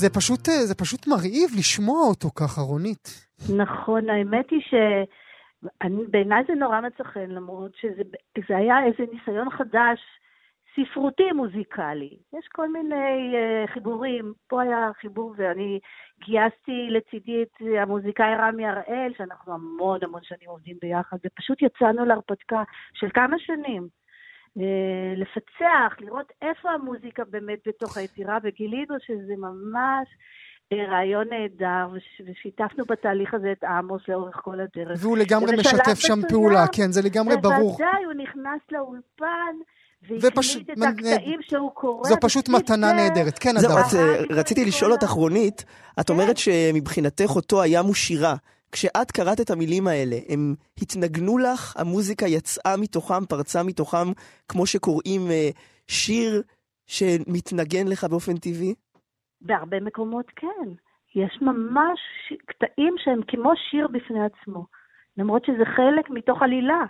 זה 0.00 0.10
פשוט, 0.10 0.44
זה 0.68 0.74
פשוט 0.74 1.06
מרהיב 1.06 1.50
לשמוע 1.58 2.00
אותו 2.08 2.28
ככה, 2.30 2.60
רונית. 2.60 3.28
נכון, 3.56 4.10
האמת 4.10 4.50
היא 4.50 4.60
ש... 4.60 4.74
בעיניי 6.10 6.42
זה 6.48 6.54
נורא 6.54 6.80
מצא 6.80 7.04
חן, 7.04 7.30
למרות 7.30 7.72
שזה 7.76 8.56
היה 8.56 8.84
איזה 8.84 9.12
ניסיון 9.12 9.50
חדש, 9.50 10.00
ספרותי 10.74 11.32
מוזיקלי. 11.32 12.16
יש 12.38 12.48
כל 12.52 12.72
מיני 12.72 13.34
uh, 13.34 13.70
חיבורים. 13.72 14.32
פה 14.48 14.62
היה 14.62 14.90
חיבור, 15.00 15.34
ואני 15.36 15.78
גייסתי 16.24 16.88
לצידי 16.90 17.42
את 17.42 17.62
המוזיקאי 17.82 18.34
רמי 18.38 18.66
הראל, 18.66 19.12
שאנחנו 19.18 19.54
המון 19.54 19.98
המון 20.02 20.20
שנים 20.22 20.48
עובדים 20.48 20.76
ביחד, 20.82 21.16
ופשוט 21.26 21.62
יצאנו 21.62 22.04
להרפתקה 22.04 22.62
של 22.94 23.08
כמה 23.14 23.36
שנים. 23.38 23.88
Uh, 24.58 24.60
לפצח, 25.16 25.96
לראות 26.00 26.32
איפה 26.42 26.70
המוזיקה 26.70 27.22
באמת 27.30 27.58
בתוך 27.66 27.96
היצירה, 27.96 28.38
וגילינו 28.42 28.94
שזה 29.06 29.34
ממש 29.38 30.08
רעיון 30.74 31.24
נהדר, 31.30 31.88
ושיתפנו 32.26 32.84
בתהליך 32.88 33.34
הזה 33.34 33.52
את 33.52 33.64
עמוס 33.64 34.02
לאורך 34.08 34.36
כל 34.42 34.60
הדרך. 34.60 34.98
והוא 35.02 35.18
לגמרי 35.18 35.56
משתף 35.56 35.98
שם 35.98 36.18
פעולה, 36.28 36.64
כן, 36.72 36.92
זה 36.92 37.02
לגמרי 37.02 37.36
ברור. 37.36 37.70
בוודאי, 37.70 38.04
הוא 38.04 38.12
נכנס 38.12 38.60
לאולפן. 38.72 39.54
והקליט 40.02 40.70
את 40.70 40.78
הקטעים 40.88 41.40
שהוא 41.42 41.70
קורא. 41.74 42.08
זו 42.08 42.16
פשוט 42.20 42.48
מתנה 42.48 42.92
נהדרת. 42.92 43.38
כן, 43.38 43.56
אדם. 43.56 43.70
רציתי 44.30 44.64
לשאול 44.64 44.92
אותך, 44.92 45.08
רונית, 45.08 45.64
את 46.00 46.10
אומרת 46.10 46.36
כן. 46.36 46.72
שמבחינתך 46.72 47.30
אותו 47.36 47.62
הים 47.62 47.84
הוא 47.84 47.94
שירה. 47.94 48.34
כשאת 48.72 49.10
קראת 49.10 49.40
את 49.40 49.50
המילים 49.50 49.86
האלה, 49.86 50.16
הם 50.28 50.54
התנגנו 50.82 51.38
לך, 51.38 51.76
המוזיקה 51.76 52.26
יצאה 52.26 52.76
מתוכם, 52.80 53.26
פרצה 53.28 53.62
מתוכם, 53.62 54.08
כמו 54.48 54.66
שקוראים 54.66 55.20
אה, 55.30 55.50
שיר 55.88 56.42
שמתנגן 56.86 57.88
לך 57.88 58.04
באופן 58.04 58.36
טבעי? 58.36 58.74
בהרבה 59.40 59.80
מקומות 59.80 60.26
כן. 60.36 60.68
יש 61.14 61.38
ממש 61.42 62.00
קטעים 62.46 62.94
שהם 62.98 63.20
כמו 63.28 63.52
שיר 63.70 63.88
בפני 63.88 64.20
עצמו, 64.24 64.66
למרות 65.16 65.44
שזה 65.44 65.64
חלק 65.64 66.10
מתוך 66.10 66.42
עלילה, 66.42 66.82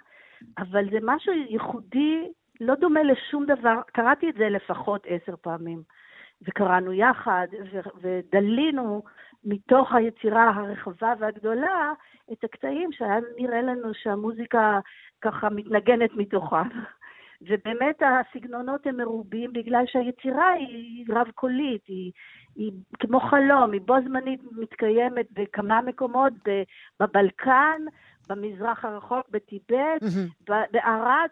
אבל 0.58 0.84
זה 0.90 0.98
משהו 1.02 1.32
ייחודי, 1.32 2.32
לא 2.60 2.74
דומה 2.74 3.00
לשום 3.02 3.46
דבר. 3.46 3.80
קראתי 3.92 4.28
את 4.28 4.34
זה 4.34 4.48
לפחות 4.48 5.06
עשר 5.06 5.34
פעמים, 5.40 5.82
וקראנו 6.42 6.92
יחד, 6.92 7.46
ו- 7.72 7.90
ודלינו 8.00 9.02
מתוך 9.44 9.92
היצירה 9.94 10.50
הרחבה 10.50 11.12
והגדולה 11.18 11.92
את 12.32 12.44
הקטעים 12.44 12.92
שהיה 12.92 13.18
נראה 13.36 13.62
לנו 13.62 13.94
שהמוזיקה 13.94 14.80
ככה 15.20 15.48
מתנגנת 15.50 16.10
מתוכם. 16.16 16.68
ובאמת 17.42 18.02
הסגנונות 18.02 18.86
הם 18.86 18.96
מרובים 18.96 19.52
בגלל 19.52 19.84
שהיצירה 19.86 20.50
היא 20.50 21.04
רב-קולית, 21.08 21.82
היא, 21.86 22.12
היא 22.56 22.72
כמו 23.00 23.20
חלום, 23.20 23.72
היא 23.72 23.80
בו 23.80 23.94
זמנית 24.04 24.40
מתקיימת 24.52 25.26
בכמה 25.32 25.82
מקומות, 25.82 26.32
בבלקן, 27.00 27.82
במזרח 28.28 28.84
הרחוק, 28.84 29.26
בטיבט, 29.30 30.02
mm-hmm. 30.02 30.52
בערד, 30.70 31.28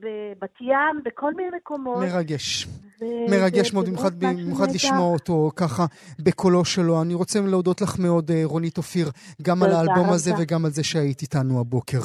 בבת 0.00 0.60
ים, 0.60 1.02
בכל 1.04 1.34
מיני 1.34 1.56
מקומות. 1.56 1.98
מרגש. 1.98 2.66
מרגש 3.28 3.72
מאוד, 3.72 3.88
במיוחד, 4.18 4.70
לשמוע 4.74 5.12
אותו 5.12 5.50
ככה 5.56 5.86
בקולו 6.18 6.64
שלו. 6.64 7.02
אני 7.02 7.14
רוצה 7.14 7.40
להודות 7.40 7.80
לך 7.80 7.98
מאוד, 7.98 8.30
אה, 8.30 8.40
רונית 8.44 8.78
אופיר, 8.78 9.10
גם 9.42 9.62
על 9.62 9.72
האלבום. 9.72 10.10
הזה 10.10 10.32
וגם 10.38 10.64
על 10.64 10.70
זה 10.70 10.82
שהיית 10.82 11.22
איתנו 11.22 11.60
הבוקר. 11.60 12.00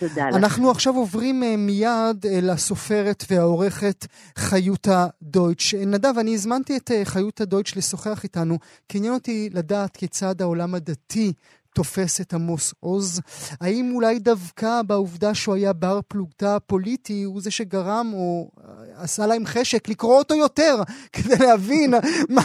תודה 0.00 0.28
לך. 0.28 0.36
אנחנו 0.36 0.70
עכשיו 0.70 0.96
עוברים 0.96 1.42
אה, 1.42 1.56
מיד 1.56 2.26
אה, 2.26 2.40
לסופרת 2.42 3.24
והעורכת 3.30 4.06
חיותה 4.36 5.06
דויטש. 5.22 5.74
נדב, 5.74 6.18
אני 6.20 6.34
הזמנתי 6.34 6.76
את 6.76 6.90
חיותה 7.04 7.44
דויטש 7.44 7.76
לשוחח 7.76 8.24
איתנו, 8.24 8.58
כי 8.88 8.98
עניין 8.98 9.14
אותי 9.14 9.50
לדעת 9.52 9.96
כיצד 9.96 10.42
העולם 10.42 10.74
הדתי 10.74 11.32
תופס 11.74 12.20
את 12.20 12.32
עמוס 12.32 12.74
עוז? 12.80 13.20
האם 13.60 13.92
אולי 13.94 14.18
דווקא 14.18 14.82
בעובדה 14.86 15.34
שהוא 15.34 15.54
היה 15.54 15.72
בר 15.72 15.98
פלוגתא 16.08 16.58
פוליטי 16.66 17.22
הוא 17.22 17.40
זה 17.40 17.50
שגרם 17.50 18.06
או 18.14 18.50
אה, 18.58 19.02
עשה 19.02 19.26
להם 19.26 19.44
חשק 19.46 19.88
לקרוא 19.88 20.18
אותו 20.18 20.34
יותר 20.34 20.74
כדי 21.14 21.46
להבין 21.46 21.90
מה, 22.36 22.42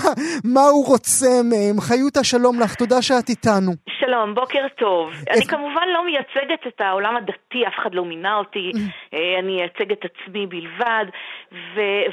מה 0.53 0.65
הוא 0.73 0.85
רוצה 0.87 1.33
מהם? 1.43 1.81
חיותה, 1.81 2.23
שלום 2.23 2.59
לך, 2.59 2.75
תודה 2.75 3.01
שאת 3.01 3.29
איתנו. 3.29 3.71
שלום, 3.99 4.35
בוקר 4.35 4.65
טוב. 4.77 5.09
אני 5.29 5.45
כמובן 5.45 5.87
לא 5.93 6.05
מייצגת 6.05 6.67
את 6.67 6.81
העולם 6.81 7.17
הדתי, 7.17 7.67
אף 7.67 7.73
אחד 7.81 7.89
לא 7.93 8.05
מינה 8.05 8.35
אותי, 8.35 8.71
אה, 9.13 9.39
אני 9.39 9.61
אייצג 9.61 9.91
את 9.91 10.05
עצמי 10.09 10.47
בלבד, 10.47 11.05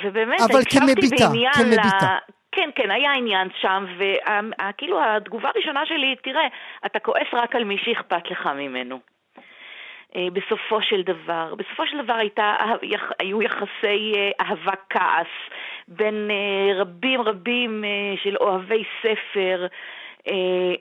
ובאמת 0.05 0.41
הקשבתי 0.41 1.09
בעניין... 1.19 1.53
כמביטה. 1.53 2.17
כן, 2.53 2.71
כן, 2.75 2.91
היה 2.91 3.13
עניין 3.13 3.49
שם, 3.61 3.85
וכאילו 3.99 5.01
התגובה 5.05 5.49
הראשונה 5.49 5.87
שלי, 5.87 6.17
תראה, 6.23 6.47
אתה 6.87 6.99
כועס 6.99 7.29
רק 7.33 7.57
על 7.57 7.65
מי 7.65 7.79
שאכפת 7.79 8.31
לך 8.31 8.47
ממנו. 8.47 8.99
אה, 10.17 10.29
בסופו 10.33 10.83
של 10.83 11.03
דבר. 11.03 11.55
בסופו 11.55 11.87
של 11.87 12.03
דבר 12.03 12.15
הייתה, 12.15 12.57
היו 13.19 13.43
יחסי 13.43 14.13
אה, 14.17 14.31
אהבה-כעס 14.41 15.51
בין 15.89 16.31
אה, 16.31 16.81
רבים 16.81 17.21
רבים 17.21 17.85
של 18.23 18.37
אוהבי 18.37 18.85
ספר, 19.03 19.67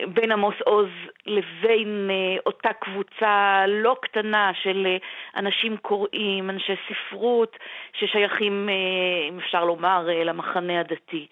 בין 0.07 0.31
עמוס 0.31 0.55
עוז 0.65 0.89
לבין 1.25 2.09
אותה 2.45 2.73
קבוצה 2.73 3.63
לא 3.67 3.95
קטנה 4.01 4.51
של 4.63 4.97
אנשים 5.35 5.77
קוראים, 5.77 6.49
אנשי 6.49 6.73
ספרות, 6.87 7.57
ששייכים, 7.93 8.69
אם 9.29 9.39
אפשר 9.39 9.65
לומר, 9.65 10.07
למחנה 10.25 10.79
הדתי. 10.79 11.27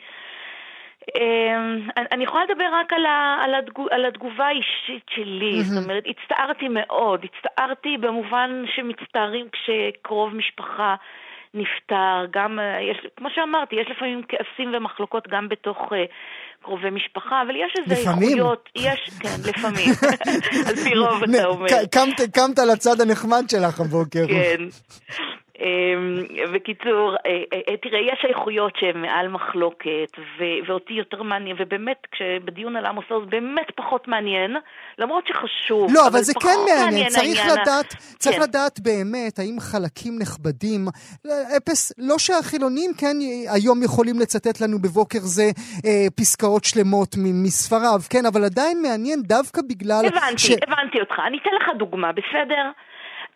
אמ, 1.16 1.89
אני 2.12 2.24
יכולה 2.24 2.43
לדבר 2.49 2.70
רק 2.74 2.93
על, 2.93 3.05
ה, 3.05 3.38
על, 3.43 3.55
התגוב, 3.55 3.88
על 3.91 4.05
התגובה 4.05 4.45
האישית 4.45 5.05
שלי, 5.10 5.60
mm-hmm. 5.60 5.64
זאת 5.64 5.84
אומרת, 5.84 6.03
הצטערתי 6.07 6.68
מאוד, 6.68 7.26
הצטערתי 7.26 7.97
במובן 7.97 8.64
שמצטערים 8.76 9.47
כשקרוב 9.51 10.36
משפחה 10.36 10.95
נפטר, 11.53 12.26
גם, 12.32 12.60
אה, 12.60 12.82
יש, 12.91 12.97
כמו 13.18 13.28
שאמרתי, 13.36 13.76
יש 13.76 13.88
לפעמים 13.89 14.22
כעסים 14.30 14.74
ומחלוקות 14.74 15.28
גם 15.28 15.49
בתוך 15.49 15.78
uh, 15.78 15.95
קרובי 16.64 16.89
משפחה, 16.89 17.41
אבל 17.41 17.55
יש 17.55 17.74
איזה 17.80 18.01
לפעמים. 18.01 18.30
איכויות, 18.30 18.70
יש, 18.76 19.10
כן, 19.20 19.49
לפעמים, 19.49 19.89
על 20.68 20.76
פי 20.76 20.97
רוב 20.97 21.24
אתה 21.24 21.45
אומר. 21.45 21.68
קמת, 21.91 22.22
קמת 22.36 22.60
לצד 22.74 23.01
הנחמד 23.01 23.43
שלך 23.49 23.80
הבוקר. 23.80 24.28
כן. 24.28 24.64
אמ, 25.60 26.24
בקיצור, 26.53 27.16
אה, 27.26 27.43
אה, 27.70 27.78
תראה, 27.78 27.99
יש 27.99 28.26
איכויות 28.30 28.74
שהן 28.80 29.01
מעל 29.01 29.28
מחלוקת, 29.28 30.12
ואותי 30.68 30.93
יותר 30.93 31.24
מעניין, 31.24 31.55
ובאמת, 31.60 32.07
כשבדיון 32.12 32.76
על 32.76 32.86
עמוס 32.86 33.05
עוז 33.10 33.30
באמת 33.30 33.72
פחות 33.76 34.07
מעניין, 34.07 34.55
למרות 34.97 35.28
שחשוב, 35.28 35.91
לא, 35.93 36.01
אבל, 36.01 36.10
אבל 36.10 36.22
זה 36.22 36.34
כן 36.34 36.60
מעניין, 36.68 37.10
צריך 37.10 37.39
לדעת, 37.51 37.95
צריך 38.18 38.36
כן. 38.36 38.41
לדעת 38.41 38.80
באמת, 38.80 39.39
האם 39.39 39.55
חלקים 39.60 40.14
נכבדים, 40.22 40.86
אפס, 41.57 41.93
לא 41.97 42.18
שהחילונים 42.18 42.91
כן 42.97 43.18
היום 43.53 43.84
יכולים 43.84 44.20
לצטט 44.20 44.62
לנו 44.62 44.80
בבוקר 44.82 45.20
זה 45.20 45.49
אה, 45.86 46.07
פסקאות 46.16 46.64
שלמות 46.64 47.16
מספריו, 47.18 47.99
כן, 48.10 48.26
אבל 48.26 48.45
עדיין 48.45 48.82
מעניין 48.82 49.22
דווקא 49.22 49.62
בגלל... 49.70 50.05
הבנתי, 50.05 50.38
ש... 50.38 50.51
הבנתי 50.51 50.99
אותך. 50.99 51.20
אני 51.28 51.38
אתן 51.41 51.49
לך 51.60 51.78
דוגמה, 51.78 52.12
בסדר? 52.12 52.72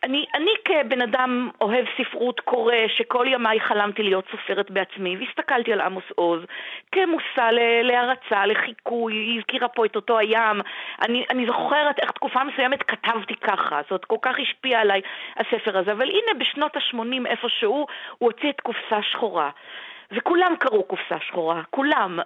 אני, 0.03 0.25
אני 0.35 0.51
כבן 0.65 1.01
אדם 1.01 1.49
אוהב 1.61 1.85
ספרות, 1.97 2.39
קורא, 2.39 2.75
שכל 2.97 3.25
ימיי 3.29 3.59
חלמתי 3.59 4.03
להיות 4.03 4.25
סופרת 4.31 4.71
בעצמי, 4.71 5.17
והסתכלתי 5.17 5.73
על 5.73 5.81
עמוס 5.81 6.03
עוז 6.15 6.41
כמושא 6.91 7.49
להערצה, 7.83 8.45
לחיקוי, 8.45 9.13
היא 9.13 9.39
הזכירה 9.39 9.67
פה 9.67 9.85
את 9.85 9.95
אותו 9.95 10.17
הים. 10.17 10.61
אני, 11.01 11.25
אני 11.29 11.45
זוכרת 11.45 11.99
איך 11.99 12.11
תקופה 12.11 12.43
מסוימת 12.43 12.83
כתבתי 12.83 13.35
ככה, 13.35 13.81
זאת 13.81 13.91
אומרת, 13.91 14.05
כל 14.05 14.17
כך 14.21 14.35
השפיע 14.41 14.79
עליי 14.79 15.01
הספר 15.37 15.77
הזה, 15.77 15.91
אבל 15.91 16.09
הנה 16.09 16.39
בשנות 16.39 16.75
ה-80 16.75 17.27
איפשהו 17.27 17.73
הוא 17.73 17.87
הוציא 18.17 18.49
את 18.49 18.61
קופסה 18.61 19.01
שחורה. 19.01 19.49
וכולם 20.11 20.53
קראו 20.59 20.83
קופסה 20.83 21.15
שחורה, 21.27 21.61
כולם, 21.69 22.19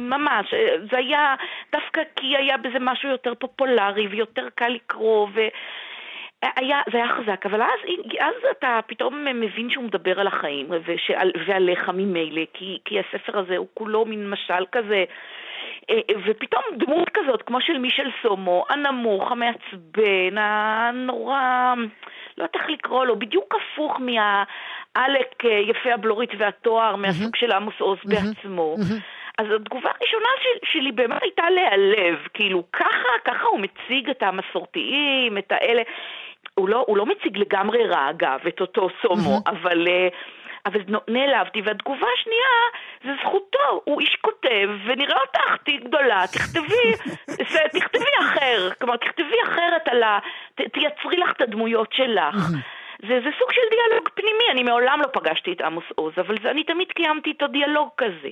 ממש. 0.00 0.54
זה 0.90 0.96
היה 0.96 1.34
דווקא 1.72 2.02
כי 2.16 2.36
היה 2.36 2.56
בזה 2.56 2.78
משהו 2.80 3.08
יותר 3.08 3.34
פופולרי 3.34 4.06
ויותר 4.06 4.48
קל 4.54 4.68
לקרוא, 4.68 5.28
ו... 5.34 5.40
היה, 6.42 6.78
זה 6.92 6.98
היה 6.98 7.08
חזק, 7.08 7.46
אבל 7.46 7.62
אז, 7.62 7.80
אז 8.20 8.34
אתה 8.50 8.80
פתאום 8.86 9.24
מבין 9.24 9.70
שהוא 9.70 9.84
מדבר 9.84 10.20
על 10.20 10.26
החיים 10.26 10.66
ושעל, 10.70 11.32
ועליך 11.46 11.88
ממילא, 11.88 12.42
כי, 12.54 12.78
כי 12.84 13.00
הספר 13.00 13.38
הזה 13.38 13.56
הוא 13.56 13.66
כולו 13.74 14.04
מין 14.04 14.30
משל 14.30 14.64
כזה, 14.72 15.04
אה, 15.90 16.00
ופתאום 16.26 16.62
דמות 16.76 17.08
כזאת, 17.14 17.42
כמו 17.42 17.60
של 17.60 17.78
מישל 17.78 18.10
סומו, 18.22 18.64
הנמוך, 18.68 19.32
המעצבן, 19.32 20.38
הנורא, 20.38 21.74
לא 22.38 22.42
יודעת 22.42 22.54
איך 22.54 22.70
לקרוא 22.70 23.04
לו, 23.04 23.18
בדיוק 23.18 23.54
הפוך 23.54 24.00
מהעלק 24.00 25.44
אה, 25.44 25.50
יפה 25.50 25.94
הבלורית 25.94 26.30
והתואר 26.38 26.96
מהסוג 26.96 27.36
של 27.36 27.52
עמוס 27.52 27.74
עוז 27.80 27.98
בעצמו. 28.04 28.76
אז 29.38 29.46
התגובה 29.56 29.90
הראשונה 30.00 30.28
של, 30.42 30.66
שלי 30.72 30.92
באמת 30.92 31.22
הייתה 31.22 31.50
להיעלב, 31.50 32.18
כאילו 32.34 32.62
ככה, 32.72 33.08
ככה 33.24 33.44
הוא 33.44 33.60
מציג 33.60 34.10
את 34.10 34.22
המסורתיים, 34.22 35.38
את 35.38 35.52
האלה. 35.52 35.82
הוא 36.54 36.68
לא, 36.68 36.84
הוא 36.86 36.96
לא 36.96 37.06
מציג 37.06 37.38
לגמרי 37.38 37.86
רע, 37.86 38.10
אגב, 38.10 38.40
את 38.48 38.60
אותו 38.60 38.88
סומו, 39.02 39.38
אבל... 39.46 39.86
Uh, 39.86 40.14
אבל 40.66 40.80
נעלבתי, 41.08 41.62
והתגובה 41.64 42.06
השנייה 42.18 42.54
זה 43.04 43.10
זכותו, 43.22 43.82
הוא 43.84 44.00
איש 44.00 44.16
כותב, 44.20 44.68
ונראה 44.86 45.20
אותך, 45.20 45.56
תהיי 45.64 45.76
גדולה, 45.76 46.24
תכתבי, 46.32 47.14
תכתבי 47.78 48.12
אחר, 48.20 48.68
כלומר 48.80 48.96
תכתבי 48.96 49.36
אחרת 49.44 49.88
על 49.88 50.02
ה... 50.02 50.18
ת, 50.54 50.60
תייצרי 50.60 51.16
לך 51.16 51.32
את 51.32 51.40
הדמויות 51.40 51.92
שלך. 51.92 52.36
זה, 52.98 53.20
זה 53.24 53.30
סוג 53.38 53.52
של 53.52 53.60
דיאלוג 53.70 54.08
פנימי, 54.14 54.44
אני 54.50 54.62
מעולם 54.62 55.00
לא 55.00 55.06
פגשתי 55.12 55.52
את 55.52 55.60
עמוס 55.60 55.84
עוז, 55.94 56.12
אבל 56.16 56.36
זה, 56.42 56.50
אני 56.50 56.64
תמיד 56.64 56.92
קיימתי 56.92 57.30
איתו 57.30 57.46
דיאלוג 57.46 57.88
כזה. 57.96 58.30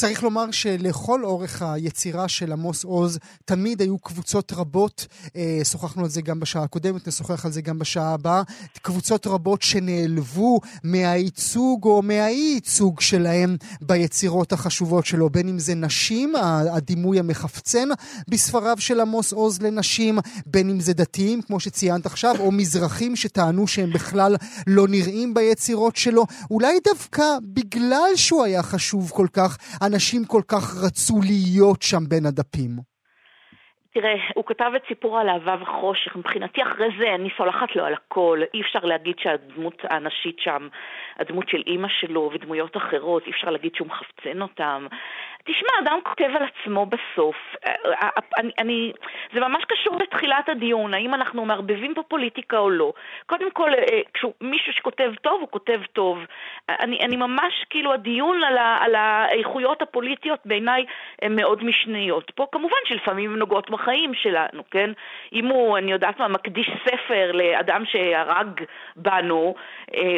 צריך 0.00 0.22
לומר 0.22 0.50
שלכל 0.50 1.24
אורך 1.24 1.62
היצירה 1.62 2.28
של 2.28 2.52
עמוס 2.52 2.84
עוז 2.84 3.18
תמיד 3.44 3.80
היו 3.80 3.98
קבוצות 3.98 4.52
רבות, 4.52 5.06
אה, 5.36 5.60
שוחחנו 5.64 6.02
על 6.02 6.08
זה 6.08 6.22
גם 6.22 6.40
בשעה 6.40 6.62
הקודמת, 6.62 7.08
נשוחח 7.08 7.44
על 7.46 7.52
זה 7.52 7.60
גם 7.60 7.78
בשעה 7.78 8.14
הבאה, 8.14 8.42
קבוצות 8.82 9.26
רבות 9.26 9.62
שנעלבו 9.62 10.60
מהייצוג 10.84 11.84
או 11.84 12.02
מהאי-ייצוג 12.02 13.00
שלהם 13.00 13.56
ביצירות 13.80 14.52
החשובות 14.52 15.06
שלו, 15.06 15.30
בין 15.30 15.48
אם 15.48 15.58
זה 15.58 15.74
נשים, 15.74 16.34
הדימוי 16.72 17.18
המחפצן 17.18 17.88
בספריו 18.28 18.76
של 18.78 19.00
עמוס 19.00 19.32
עוז 19.32 19.62
לנשים, 19.62 20.18
בין 20.46 20.70
אם 20.70 20.80
זה 20.80 20.92
דתיים, 20.92 21.42
כמו 21.42 21.60
שציינת 21.60 22.06
עכשיו, 22.06 22.34
או 22.38 22.52
מזרחים 22.52 23.16
שטענו 23.16 23.66
שהם 23.66 23.92
בכלל 23.92 24.36
לא 24.66 24.88
נראים 24.88 25.34
ביצירות 25.34 25.96
שלו. 25.96 26.26
אולי 26.50 26.78
דווקא 26.84 27.24
בגלל 27.42 28.16
שהוא 28.16 28.44
היה 28.44 28.62
חשוב 28.62 29.10
כל 29.14 29.26
כך, 29.32 29.56
אנשים 29.94 30.24
כל 30.24 30.42
כך 30.48 30.64
רצו 30.84 31.20
להיות 31.22 31.82
שם 31.82 32.04
בין 32.08 32.26
הדפים? 32.26 32.70
תראה, 33.94 34.14
הוא 34.34 34.44
כתב 34.46 34.70
את 34.76 34.82
סיפור 34.88 35.18
על 35.18 35.28
אהבה 35.28 35.56
וחושך. 35.62 36.16
מבחינתי 36.16 36.62
אחרי 36.62 36.88
זה 36.98 37.14
אני 37.14 37.28
סולחת 37.36 37.76
לו 37.76 37.84
על 37.84 37.94
הכל. 37.94 38.40
אי 38.54 38.60
אפשר 38.60 38.78
להגיד 38.78 39.16
שהדמות 39.18 39.82
הנשית 39.90 40.36
שם, 40.38 40.68
הדמות 41.18 41.48
של 41.48 41.62
אימא 41.66 41.88
שלו 42.00 42.30
ודמויות 42.34 42.76
אחרות, 42.76 43.26
אי 43.26 43.30
אפשר 43.30 43.50
להגיד 43.50 43.74
שהוא 43.74 43.88
מחפצן 43.88 44.42
אותם. 44.42 44.86
תשמע, 45.44 45.68
אדם 45.82 45.98
כותב 46.04 46.30
על 46.36 46.42
עצמו 46.42 46.86
בסוף. 46.86 47.36
אה, 47.66 47.72
אה, 47.86 47.92
אה, 48.02 48.08
אני, 48.38 48.52
אני, 48.58 48.92
זה 49.34 49.40
ממש 49.40 49.64
קשור 49.68 49.96
לתחילת 49.96 50.48
הדיון, 50.48 50.94
האם 50.94 51.14
אנחנו 51.14 51.44
מערבבים 51.44 51.94
פה 51.94 52.02
פוליטיקה 52.02 52.58
או 52.58 52.70
לא. 52.70 52.92
קודם 53.26 53.50
כל, 53.50 53.70
מישהו 54.40 54.72
שכותב 54.72 55.12
טוב, 55.22 55.40
הוא 55.40 55.48
כותב 55.50 55.80
טוב. 55.92 56.18
אני, 56.68 57.00
אני 57.00 57.16
ממש, 57.16 57.64
כאילו, 57.70 57.92
הדיון 57.92 58.42
על, 58.44 58.58
ה, 58.58 58.76
על 58.80 58.94
האיכויות 58.94 59.82
הפוליטיות 59.82 60.40
בעיניי 60.44 60.84
הן 61.22 61.36
מאוד 61.36 61.64
משניות. 61.64 62.30
פה 62.34 62.46
כמובן 62.52 62.76
שלפעמים 62.84 63.32
הן 63.32 63.38
נוגעות 63.38 63.70
בחיים 63.70 64.14
שלנו, 64.14 64.62
כן? 64.70 64.90
אם 65.32 65.46
הוא, 65.46 65.78
אני 65.78 65.92
יודעת 65.92 66.18
מה, 66.18 66.28
מקדיש 66.28 66.70
ספר 66.84 67.32
לאדם 67.32 67.84
שהרג 67.84 68.60
בנו, 68.96 69.54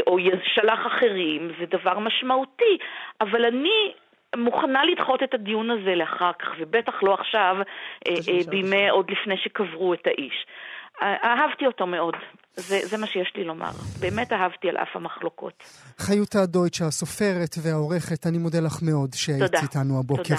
או 0.07 0.19
שלח 0.45 0.87
אחרים, 0.87 1.51
זה 1.59 1.67
דבר 1.67 1.99
משמעותי. 1.99 2.79
אבל 3.21 3.45
אני 3.45 3.93
מוכנה 4.37 4.85
לדחות 4.85 5.23
את 5.23 5.35
הדיון 5.35 5.71
הזה 5.71 5.95
לאחר 5.95 6.33
כך, 6.33 6.49
ובטח 6.59 7.03
לא 7.03 7.15
עכשיו, 7.15 7.57
אה, 8.09 8.13
אה, 8.29 8.39
בימי 8.49 8.89
עוד 8.89 9.11
לפני 9.11 9.37
שקברו 9.37 9.95
את 9.95 10.07
האיש. 10.07 10.47
אהבתי 11.03 11.67
אותו 11.67 11.87
מאוד. 11.87 12.17
זה, 12.57 12.81
זה 12.91 12.97
מה 12.97 13.07
שיש 13.07 13.33
לי 13.37 13.45
לומר. 13.45 13.71
באמת 14.01 14.33
אהבתי 14.33 14.69
על 14.69 14.77
אף 14.77 14.89
המחלוקות. 14.95 15.53
חיותה 15.99 16.47
דויטשה, 16.47 16.87
הסופרת 16.87 17.57
והעורכת, 17.63 18.27
אני 18.27 18.39
מודה 18.39 18.61
לך 18.61 18.83
מאוד 18.83 19.15
שהיית 19.15 19.55
איתנו 19.63 19.99
הבוקר. 19.99 20.23
תודה. 20.23 20.37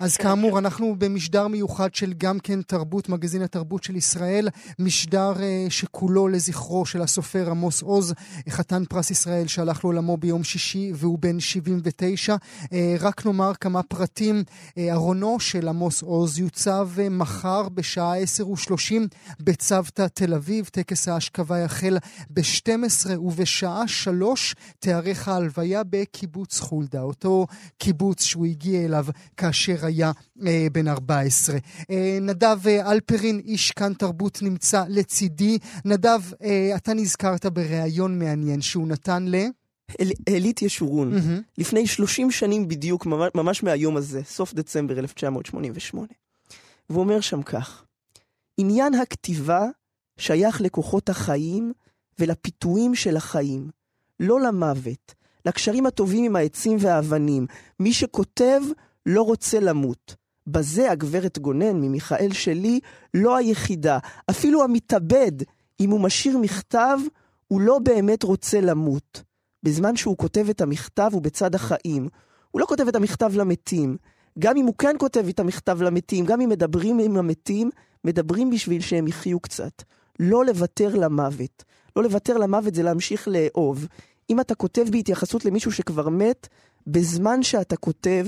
אז 0.00 0.16
תודה. 0.16 0.28
כאמור, 0.28 0.58
אנחנו 0.58 0.94
במשדר 0.98 1.48
מיוחד 1.48 1.94
של 1.94 2.12
גם 2.12 2.38
כן 2.38 2.62
תרבות, 2.62 3.08
מגזין 3.08 3.42
התרבות 3.42 3.84
של 3.84 3.96
ישראל, 3.96 4.48
משדר 4.78 5.32
uh, 5.34 5.70
שכולו 5.70 6.28
לזכרו 6.28 6.86
של 6.86 7.02
הסופר 7.02 7.50
עמוס 7.50 7.82
עוז, 7.82 8.14
חתן 8.48 8.84
פרס 8.84 9.10
ישראל 9.10 9.46
שהלך 9.46 9.84
לעולמו 9.84 10.16
ביום 10.16 10.44
שישי 10.44 10.92
והוא 10.94 11.18
בן 11.18 11.40
79. 11.40 12.34
Uh, 12.34 12.38
אה, 12.72 12.94
רק 13.00 13.26
נאמר 13.26 13.54
כמה 13.60 13.82
פרטים, 13.82 14.42
uh, 14.48 14.72
ארונו 14.92 15.40
של 15.40 15.68
עמוס 15.68 16.02
עוז 16.02 16.38
יוצב 16.38 16.88
uh, 16.96 17.00
מחר 17.10 17.68
בשעה 17.68 18.22
10:30 18.22 18.94
בצוותא 19.40 20.06
תל 20.14 20.34
אביב, 20.34 20.68
טקס 20.72 21.08
ההשכבה 21.08 21.53
ההלוויה 21.54 21.64
יחל 21.64 21.98
ב-12 22.30 23.18
ובשעה 23.18 23.88
3 23.88 24.54
תיארך 24.78 25.28
ההלוויה 25.28 25.82
בקיבוץ 25.84 26.60
חולדה, 26.60 27.02
אותו 27.02 27.46
קיבוץ 27.78 28.22
שהוא 28.22 28.46
הגיע 28.46 28.84
אליו 28.84 29.06
כאשר 29.36 29.86
היה 29.86 30.12
אה, 30.46 30.66
בן 30.72 30.88
14. 30.88 31.56
אה, 31.90 32.18
נדב 32.20 32.58
אה, 32.66 32.92
אלפרין, 32.92 33.40
איש 33.44 33.70
כאן 33.70 33.92
תרבות, 33.94 34.42
נמצא 34.42 34.84
לצידי. 34.88 35.58
נדב, 35.84 36.20
אה, 36.42 36.72
אתה 36.76 36.94
נזכרת 36.94 37.46
בריאיון 37.46 38.18
מעניין 38.18 38.60
שהוא 38.60 38.88
נתן 38.88 39.24
ל... 39.26 39.36
אל, 40.00 40.10
אלית 40.28 40.62
ישורון, 40.62 41.18
mm-hmm. 41.18 41.42
לפני 41.58 41.86
30 41.86 42.30
שנים 42.30 42.68
בדיוק, 42.68 43.06
ממש, 43.06 43.30
ממש 43.34 43.62
מהיום 43.62 43.96
הזה, 43.96 44.20
סוף 44.24 44.54
דצמבר 44.54 44.98
1988. 44.98 46.08
והוא 46.90 47.02
אומר 47.02 47.20
שם 47.20 47.42
כך: 47.42 47.84
עניין 48.56 48.94
הכתיבה 48.94 49.66
שייך 50.18 50.60
לכוחות 50.60 51.08
החיים 51.08 51.72
ולפיתויים 52.18 52.94
של 52.94 53.16
החיים, 53.16 53.70
לא 54.20 54.40
למוות, 54.40 55.14
לקשרים 55.46 55.86
הטובים 55.86 56.24
עם 56.24 56.36
העצים 56.36 56.76
והאבנים. 56.80 57.46
מי 57.80 57.92
שכותב 57.92 58.60
לא 59.06 59.22
רוצה 59.22 59.60
למות. 59.60 60.14
בזה 60.46 60.90
הגברת 60.90 61.38
גונן 61.38 61.80
ממיכאל 61.80 62.32
שלי 62.32 62.80
לא 63.14 63.36
היחידה. 63.36 63.98
אפילו 64.30 64.64
המתאבד, 64.64 65.32
אם 65.80 65.90
הוא 65.90 66.00
משאיר 66.00 66.38
מכתב, 66.38 66.98
הוא 67.48 67.60
לא 67.60 67.78
באמת 67.78 68.22
רוצה 68.22 68.60
למות. 68.60 69.22
בזמן 69.62 69.96
שהוא 69.96 70.16
כותב 70.16 70.48
את 70.48 70.60
המכתב 70.60 71.10
הוא 71.12 71.22
בצד 71.22 71.54
החיים. 71.54 72.08
הוא 72.50 72.60
לא 72.60 72.66
כותב 72.66 72.88
את 72.88 72.96
המכתב 72.96 73.32
למתים. 73.36 73.96
גם 74.38 74.56
אם 74.56 74.66
הוא 74.66 74.74
כן 74.78 74.96
כותב 74.98 75.28
את 75.28 75.40
המכתב 75.40 75.82
למתים, 75.82 76.24
גם 76.24 76.40
אם 76.40 76.48
מדברים 76.48 76.98
עם 76.98 77.16
המתים, 77.16 77.70
מדברים 78.04 78.50
בשביל 78.50 78.80
שהם 78.80 79.08
יחיו 79.08 79.40
קצת. 79.40 79.82
לא 80.18 80.44
לוותר 80.44 80.94
למוות. 80.94 81.64
לא 81.96 82.02
לוותר 82.02 82.36
למוות 82.36 82.74
זה 82.74 82.82
להמשיך 82.82 83.28
לאהוב. 83.28 83.86
אם 84.30 84.40
אתה 84.40 84.54
כותב 84.54 84.84
בהתייחסות 84.90 85.44
למישהו 85.44 85.72
שכבר 85.72 86.08
מת, 86.08 86.48
בזמן 86.86 87.42
שאתה 87.42 87.76
כותב, 87.76 88.26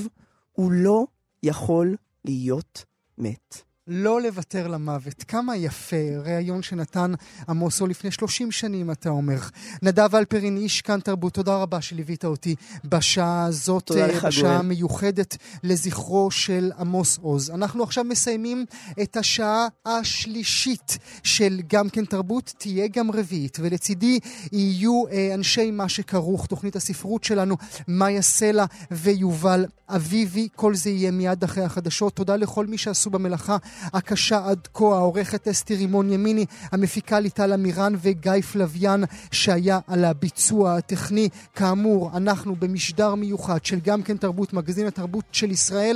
הוא 0.53 0.73
לא 0.73 1.05
יכול 1.43 1.97
להיות 2.25 2.85
מת. 3.19 3.66
לא 3.89 4.23
לוותר 4.23 4.69
למוות. 4.69 5.25
כמה 5.29 5.57
יפה, 5.57 5.97
ראיון 6.25 6.63
שנתן 6.63 7.13
עמוסו 7.49 7.87
לפני 7.87 8.11
30 8.11 8.53
שנים, 8.53 8.91
אתה 8.91 9.09
אומר. 9.09 9.39
נדב 9.83 10.15
אלפרין, 10.15 10.57
איש 10.57 10.81
כאן 10.81 11.01
תרבות, 11.01 11.35
תודה 11.35 11.57
רבה 11.57 11.81
שליווית 11.81 12.25
אותי 12.25 12.55
בשעה 12.85 13.45
הזאת, 13.45 13.91
בשעה 14.25 14.57
המיוחדת 14.57 15.37
לזכרו 15.63 16.31
של 16.31 16.73
עמוס 16.79 17.19
עוז. 17.23 17.51
אנחנו 17.51 17.83
עכשיו 17.83 18.05
מסיימים 18.05 18.65
את 19.03 19.17
השעה 19.17 19.67
השלישית 19.87 20.99
של 21.23 21.61
גם 21.67 21.89
כן 21.89 22.05
תרבות, 22.05 22.53
תהיה 22.59 22.89
גם 22.89 23.11
רביעית, 23.11 23.59
ולצידי 23.61 24.21
יהיו 24.53 25.05
אה, 25.11 25.35
אנשי 25.35 25.71
מה 25.71 25.89
שכרוך, 25.89 26.47
תוכנית 26.47 26.77
הספרות 26.77 27.25
שלנו, 27.25 27.57
מאיה 27.89 28.23
סלע 28.23 28.65
ויובל 28.91 29.67
אביבי. 29.89 30.49
כל 30.57 30.75
זה 30.75 30.91
יהיה 30.91 31.11
מיד 31.11 31.45
אחרי 31.45 31.65
החדשות. 31.65 32.17
תודה 32.17 32.37
לכל 32.37 32.67
מי 32.67 32.79
שעשו 32.79 33.11
במלאכה. 33.11 33.57
הקשה 33.83 34.41
עד 34.47 34.69
כה, 34.75 34.85
העורכת 34.85 35.49
אסתי 35.49 35.77
רימון 35.77 36.13
ימיני, 36.13 36.47
המפיקה 36.73 37.21
ליטל 37.21 37.53
אמירן 37.53 37.95
וגיא 38.03 38.41
פלוויאן 38.53 39.01
שהיה 39.31 39.79
על 39.87 40.05
הביצוע 40.05 40.77
הטכני. 40.77 41.29
כאמור, 41.55 42.11
אנחנו 42.17 42.57
במשדר 42.57 43.15
מיוחד 43.15 43.65
של 43.65 43.81
גם 43.81 44.03
כן 44.03 44.17
תרבות, 44.17 44.53
מגזין 44.53 44.87
התרבות 44.87 45.25
של 45.33 45.51
ישראל. 45.51 45.77